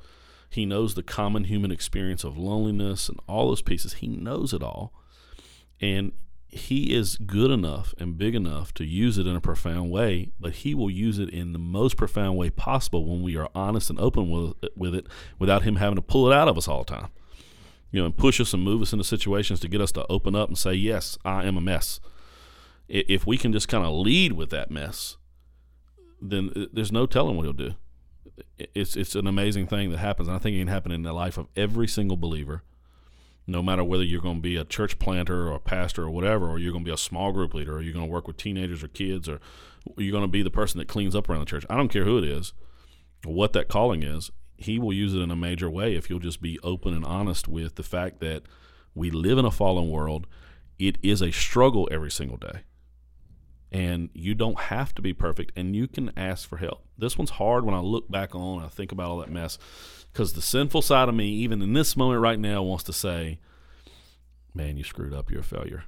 He 0.50 0.66
knows 0.66 0.94
the 0.94 1.02
common 1.02 1.44
human 1.44 1.70
experience 1.70 2.24
of 2.24 2.38
loneliness 2.38 3.08
and 3.08 3.20
all 3.28 3.48
those 3.48 3.62
pieces. 3.62 3.94
He 3.94 4.08
knows 4.08 4.52
it 4.52 4.62
all. 4.62 4.92
And 5.80 6.12
he 6.48 6.94
is 6.94 7.16
good 7.16 7.50
enough 7.50 7.94
and 7.98 8.16
big 8.16 8.34
enough 8.34 8.72
to 8.74 8.84
use 8.84 9.18
it 9.18 9.26
in 9.26 9.36
a 9.36 9.40
profound 9.40 9.90
way, 9.90 10.30
but 10.40 10.54
he 10.54 10.74
will 10.74 10.90
use 10.90 11.18
it 11.18 11.28
in 11.28 11.52
the 11.52 11.58
most 11.58 11.96
profound 11.96 12.38
way 12.38 12.48
possible 12.48 13.06
when 13.06 13.22
we 13.22 13.36
are 13.36 13.50
honest 13.54 13.90
and 13.90 14.00
open 14.00 14.30
with 14.30 14.54
it, 14.62 14.72
with 14.76 14.94
it 14.94 15.06
without 15.38 15.62
him 15.62 15.76
having 15.76 15.96
to 15.96 16.02
pull 16.02 16.30
it 16.30 16.34
out 16.34 16.48
of 16.48 16.56
us 16.56 16.66
all 16.66 16.84
the 16.84 16.94
time. 16.94 17.08
You 17.90 18.00
know, 18.00 18.06
and 18.06 18.16
push 18.16 18.40
us 18.40 18.54
and 18.54 18.62
move 18.62 18.82
us 18.82 18.92
into 18.92 19.04
situations 19.04 19.60
to 19.60 19.68
get 19.68 19.80
us 19.80 19.92
to 19.92 20.06
open 20.10 20.34
up 20.34 20.48
and 20.48 20.58
say, 20.58 20.74
"Yes, 20.74 21.18
I 21.24 21.44
am 21.44 21.56
a 21.56 21.60
mess." 21.60 22.00
If 22.88 23.26
we 23.26 23.36
can 23.36 23.52
just 23.52 23.68
kind 23.68 23.84
of 23.84 23.92
lead 23.92 24.32
with 24.32 24.50
that 24.50 24.70
mess, 24.70 25.16
then 26.20 26.50
uh, 26.56 26.66
there's 26.72 26.92
no 26.92 27.06
telling 27.06 27.36
what 27.36 27.44
he'll 27.44 27.52
do. 27.52 27.74
It's 28.58 28.96
it's 28.96 29.14
an 29.14 29.26
amazing 29.26 29.66
thing 29.68 29.90
that 29.90 29.98
happens, 29.98 30.28
and 30.28 30.36
I 30.36 30.38
think 30.38 30.56
it 30.56 30.60
can 30.60 30.68
happen 30.68 30.92
in 30.92 31.02
the 31.02 31.12
life 31.12 31.38
of 31.38 31.48
every 31.56 31.88
single 31.88 32.16
believer 32.16 32.62
no 33.48 33.62
matter 33.62 33.82
whether 33.82 34.04
you're 34.04 34.20
going 34.20 34.36
to 34.36 34.42
be 34.42 34.56
a 34.56 34.64
church 34.64 34.98
planter 34.98 35.48
or 35.48 35.54
a 35.54 35.58
pastor 35.58 36.04
or 36.04 36.10
whatever, 36.10 36.48
or 36.48 36.58
you're 36.58 36.70
going 36.70 36.84
to 36.84 36.88
be 36.88 36.94
a 36.94 36.98
small 36.98 37.32
group 37.32 37.54
leader, 37.54 37.76
or 37.76 37.80
you're 37.80 37.94
going 37.94 38.04
to 38.04 38.12
work 38.12 38.28
with 38.28 38.36
teenagers 38.36 38.84
or 38.84 38.88
kids, 38.88 39.26
or 39.26 39.40
you're 39.96 40.12
going 40.12 40.22
to 40.22 40.28
be 40.28 40.42
the 40.42 40.50
person 40.50 40.78
that 40.78 40.86
cleans 40.86 41.16
up 41.16 41.28
around 41.28 41.40
the 41.40 41.46
church. 41.46 41.64
I 41.70 41.76
don't 41.76 41.88
care 41.88 42.04
who 42.04 42.18
it 42.18 42.24
is, 42.24 42.52
what 43.24 43.54
that 43.54 43.68
calling 43.68 44.02
is. 44.02 44.30
He 44.58 44.78
will 44.78 44.92
use 44.92 45.14
it 45.14 45.20
in 45.20 45.30
a 45.30 45.36
major 45.36 45.70
way 45.70 45.94
if 45.94 46.10
you'll 46.10 46.18
just 46.18 46.42
be 46.42 46.58
open 46.62 46.92
and 46.92 47.06
honest 47.06 47.48
with 47.48 47.76
the 47.76 47.82
fact 47.82 48.20
that 48.20 48.42
we 48.94 49.10
live 49.10 49.38
in 49.38 49.46
a 49.46 49.50
fallen 49.50 49.88
world. 49.88 50.26
It 50.78 50.98
is 51.02 51.22
a 51.22 51.30
struggle 51.30 51.88
every 51.90 52.10
single 52.10 52.36
day. 52.36 52.60
And 53.72 54.10
you 54.12 54.34
don't 54.34 54.58
have 54.58 54.94
to 54.96 55.02
be 55.02 55.14
perfect, 55.14 55.52
and 55.56 55.74
you 55.74 55.88
can 55.88 56.12
ask 56.16 56.46
for 56.48 56.58
help. 56.58 56.84
This 56.98 57.16
one's 57.16 57.30
hard 57.30 57.64
when 57.64 57.74
I 57.74 57.80
look 57.80 58.10
back 58.10 58.34
on 58.34 58.58
and 58.58 58.66
I 58.66 58.68
think 58.68 58.92
about 58.92 59.10
all 59.10 59.18
that 59.18 59.30
mess 59.30 59.58
because 60.12 60.32
the 60.32 60.42
sinful 60.42 60.82
side 60.82 61.08
of 61.08 61.14
me, 61.14 61.28
even 61.28 61.62
in 61.62 61.72
this 61.72 61.96
moment 61.96 62.20
right 62.20 62.38
now, 62.38 62.62
wants 62.62 62.84
to 62.84 62.92
say, 62.92 63.38
Man, 64.54 64.76
you 64.76 64.84
screwed 64.84 65.12
up, 65.14 65.30
you're 65.30 65.40
a 65.40 65.44
failure. 65.44 65.84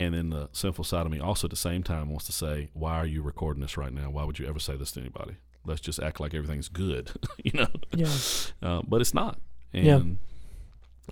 And 0.00 0.14
then 0.14 0.30
the 0.30 0.48
sinful 0.52 0.84
side 0.84 1.04
of 1.06 1.12
me 1.12 1.20
also 1.20 1.46
at 1.46 1.50
the 1.50 1.56
same 1.56 1.82
time 1.82 2.08
wants 2.08 2.24
to 2.26 2.32
say, 2.32 2.70
Why 2.72 2.96
are 2.96 3.06
you 3.06 3.22
recording 3.22 3.60
this 3.60 3.76
right 3.76 3.92
now? 3.92 4.10
Why 4.10 4.24
would 4.24 4.38
you 4.38 4.46
ever 4.48 4.58
say 4.58 4.76
this 4.76 4.92
to 4.92 5.00
anybody? 5.00 5.36
let's 5.66 5.82
just 5.82 6.00
act 6.00 6.18
like 6.20 6.32
everything's 6.32 6.70
good, 6.70 7.10
you 7.44 7.52
know. 7.52 7.68
Yeah. 7.94 8.08
Uh, 8.62 8.80
but 8.88 9.02
it's 9.02 9.12
not. 9.12 9.38
And 9.74 9.84
Yeah. 9.84 10.00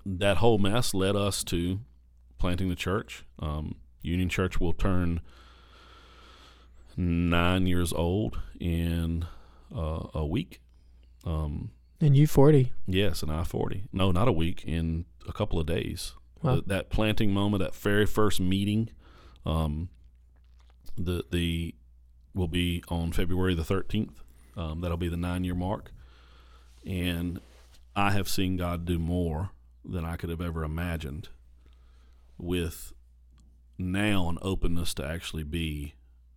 that 0.07 0.39
whole 0.39 0.57
mess 0.57 0.95
led 0.95 1.17
us 1.17 1.45
to 1.45 1.81
planting 2.39 2.71
the 2.71 2.75
church. 2.75 3.25
Um, 3.39 3.75
Union 4.01 4.31
Church 4.31 4.59
will 4.59 4.73
turn 4.73 5.21
nine 6.97 7.67
years 7.67 7.93
old 7.93 8.39
in 8.61 9.27
uh, 9.75 10.07
a 10.15 10.25
week. 10.27 10.61
Um, 11.25 11.71
And 12.01 12.17
you 12.17 12.27
40. 12.27 12.73
yes, 12.87 13.23
an 13.23 13.31
I 13.31 13.45
forty. 13.45 13.85
No, 13.93 14.11
not 14.13 14.29
a 14.29 14.33
week. 14.33 14.65
In 14.65 15.05
a 15.29 15.33
couple 15.33 15.59
of 15.61 15.67
days. 15.67 16.13
Wow. 16.43 16.55
Th- 16.55 16.65
that 16.67 16.91
planting 16.91 17.33
moment, 17.35 17.63
that 17.63 17.75
very 17.75 18.07
first 18.07 18.41
meeting, 18.41 18.91
um, 19.45 19.89
the 20.97 21.25
the 21.31 21.75
will 22.35 22.49
be 22.49 22.85
on 22.89 23.13
February 23.13 23.55
the 23.55 23.65
thirteenth. 23.65 24.21
Um, 24.57 24.81
that'll 24.81 24.97
be 24.97 25.09
the 25.09 25.17
nine 25.17 25.45
year 25.45 25.55
mark, 25.55 25.91
and 26.87 27.41
I 27.97 28.11
have 28.13 28.29
seen 28.29 28.57
God 28.57 28.85
do 28.85 28.99
more 28.99 29.51
than 29.85 30.05
I 30.05 30.17
could 30.17 30.31
have 30.31 30.41
ever 30.41 30.63
imagined. 30.65 31.29
With 32.39 32.93
now 33.77 34.29
an 34.29 34.39
openness 34.43 34.95
to 34.95 35.05
actually 35.07 35.43
be 35.45 35.95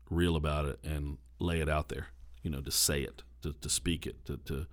real 0.10 0.36
about 0.36 0.66
it 0.66 0.80
and 0.84 1.18
lay 1.40 1.60
it 1.62 1.70
out 1.70 1.90
there, 1.90 2.08
you 2.42 2.50
know, 2.50 2.62
to 2.62 2.72
say 2.72 3.02
it, 3.02 3.22
to, 3.42 3.54
to 3.54 3.70
speak 3.70 4.06
it, 4.06 4.26
to, 4.26 4.38
to 4.46 4.68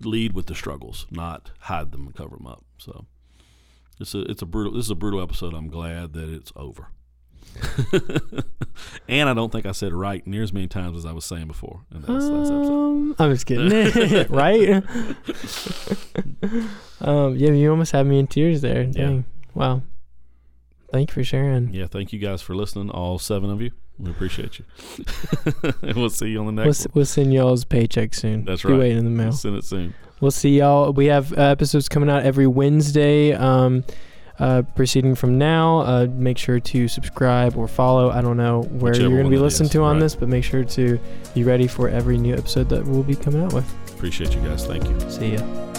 lead 0.00 0.32
with 0.32 0.46
the 0.46 0.54
struggles, 0.54 1.06
not 1.10 1.50
hide 1.60 1.92
them 1.92 2.06
and 2.06 2.14
cover 2.14 2.36
them 2.36 2.46
up. 2.46 2.64
So 2.78 3.06
it's 3.98 4.14
a 4.14 4.20
it's 4.22 4.42
a 4.42 4.46
brutal 4.46 4.72
this 4.74 4.86
is 4.86 4.90
a 4.90 4.96
brutal 4.96 5.22
episode. 5.22 5.54
I'm 5.54 5.68
glad 5.68 6.12
that 6.14 6.28
it's 6.28 6.52
over. 6.56 6.88
and 9.08 9.28
I 9.28 9.34
don't 9.34 9.50
think 9.50 9.66
I 9.66 9.72
said 9.72 9.92
right 9.92 10.26
near 10.26 10.42
as 10.42 10.52
many 10.52 10.66
times 10.68 10.98
as 10.98 11.06
I 11.06 11.12
was 11.12 11.24
saying 11.24 11.46
before 11.46 11.80
in 11.94 12.02
that 12.02 12.10
last 12.10 12.24
episode. 12.24 12.66
Um, 12.66 13.16
I'm 13.18 13.32
just 13.32 13.46
kidding. 13.46 14.26
right? 14.28 14.68
um, 17.00 17.36
yeah, 17.36 17.50
you 17.50 17.70
almost 17.70 17.92
had 17.92 18.06
me 18.06 18.18
in 18.18 18.26
tears 18.26 18.60
there. 18.60 18.84
Dang. 18.84 19.24
Wow. 19.54 19.82
Thank 20.92 21.10
you 21.10 21.14
for 21.14 21.24
sharing. 21.24 21.72
Yeah, 21.72 21.86
thank 21.86 22.12
you 22.12 22.18
guys 22.18 22.42
for 22.42 22.54
listening, 22.54 22.90
all 22.90 23.18
seven 23.18 23.48
of 23.50 23.62
you. 23.62 23.70
We 23.98 24.10
appreciate 24.10 24.58
you. 24.58 24.64
and 25.82 25.96
we'll 25.96 26.10
see 26.10 26.28
you 26.28 26.40
on 26.40 26.46
the 26.46 26.52
We'll, 26.52 26.66
next 26.66 26.86
we'll 26.94 27.06
send 27.06 27.32
y'all's 27.32 27.64
paycheck 27.64 28.14
soon. 28.14 28.44
That's 28.44 28.64
right. 28.64 28.72
Be 28.72 28.78
waiting 28.78 28.98
in 28.98 29.04
the 29.04 29.10
one. 29.10 29.16
mail. 29.16 29.32
Send 29.32 29.56
it 29.56 29.64
soon. 29.64 29.94
We'll 30.20 30.30
see 30.30 30.58
y'all. 30.58 30.92
We 30.92 31.06
have 31.06 31.32
uh, 31.32 31.42
episodes 31.42 31.88
coming 31.88 32.10
out 32.10 32.22
every 32.22 32.46
Wednesday. 32.46 33.32
Um, 33.32 33.84
uh, 34.38 34.62
proceeding 34.74 35.14
from 35.14 35.38
now, 35.38 35.78
uh, 35.78 36.06
make 36.12 36.36
sure 36.36 36.60
to 36.60 36.88
subscribe 36.88 37.56
or 37.56 37.66
follow. 37.66 38.10
I 38.10 38.20
don't 38.20 38.36
know 38.36 38.62
where 38.64 38.92
Whichever 38.92 39.08
you're 39.08 39.18
going 39.22 39.30
to 39.30 39.30
be 39.30 39.38
listening 39.38 39.68
is, 39.68 39.72
to 39.72 39.82
on 39.82 39.94
right. 39.94 40.00
this, 40.00 40.14
but 40.14 40.28
make 40.28 40.44
sure 40.44 40.62
to 40.62 41.00
be 41.34 41.42
ready 41.42 41.66
for 41.66 41.88
every 41.88 42.18
new 42.18 42.34
episode 42.34 42.68
that 42.68 42.84
we'll 42.84 43.02
be 43.02 43.16
coming 43.16 43.42
out 43.42 43.54
with. 43.54 43.66
Appreciate 43.94 44.34
you 44.34 44.40
guys. 44.42 44.66
Thank 44.66 44.84
you. 44.84 45.10
See 45.10 45.36
ya. 45.36 45.75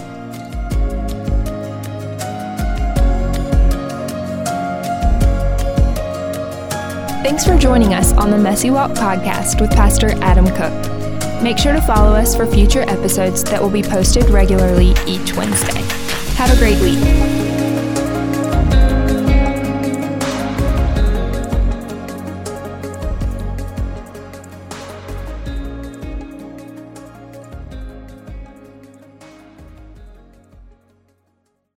Thanks 7.28 7.45
for 7.45 7.57
joining 7.57 7.93
us 7.93 8.13
on 8.13 8.32
the 8.32 8.38
Messy 8.38 8.69
Walk 8.71 8.91
podcast 8.91 9.59
with 9.59 9.69
Pastor 9.71 10.11
Adam 10.23 10.45
Cook. 10.45 11.43
Make 11.43 11.57
sure 11.57 11.73
to 11.73 11.82
follow 11.82 12.15
us 12.15 12.34
for 12.34 12.47
future 12.47 12.84
episodes 12.84 13.43
that 13.43 13.61
will 13.61 13.69
be 13.69 13.84
posted 13.84 14.30
regularly 14.30 14.95
each 15.05 15.36
Wednesday. 15.36 15.82
Have 16.38 16.55
a 16.55 16.57
great 16.57 16.80
week. 16.80 17.46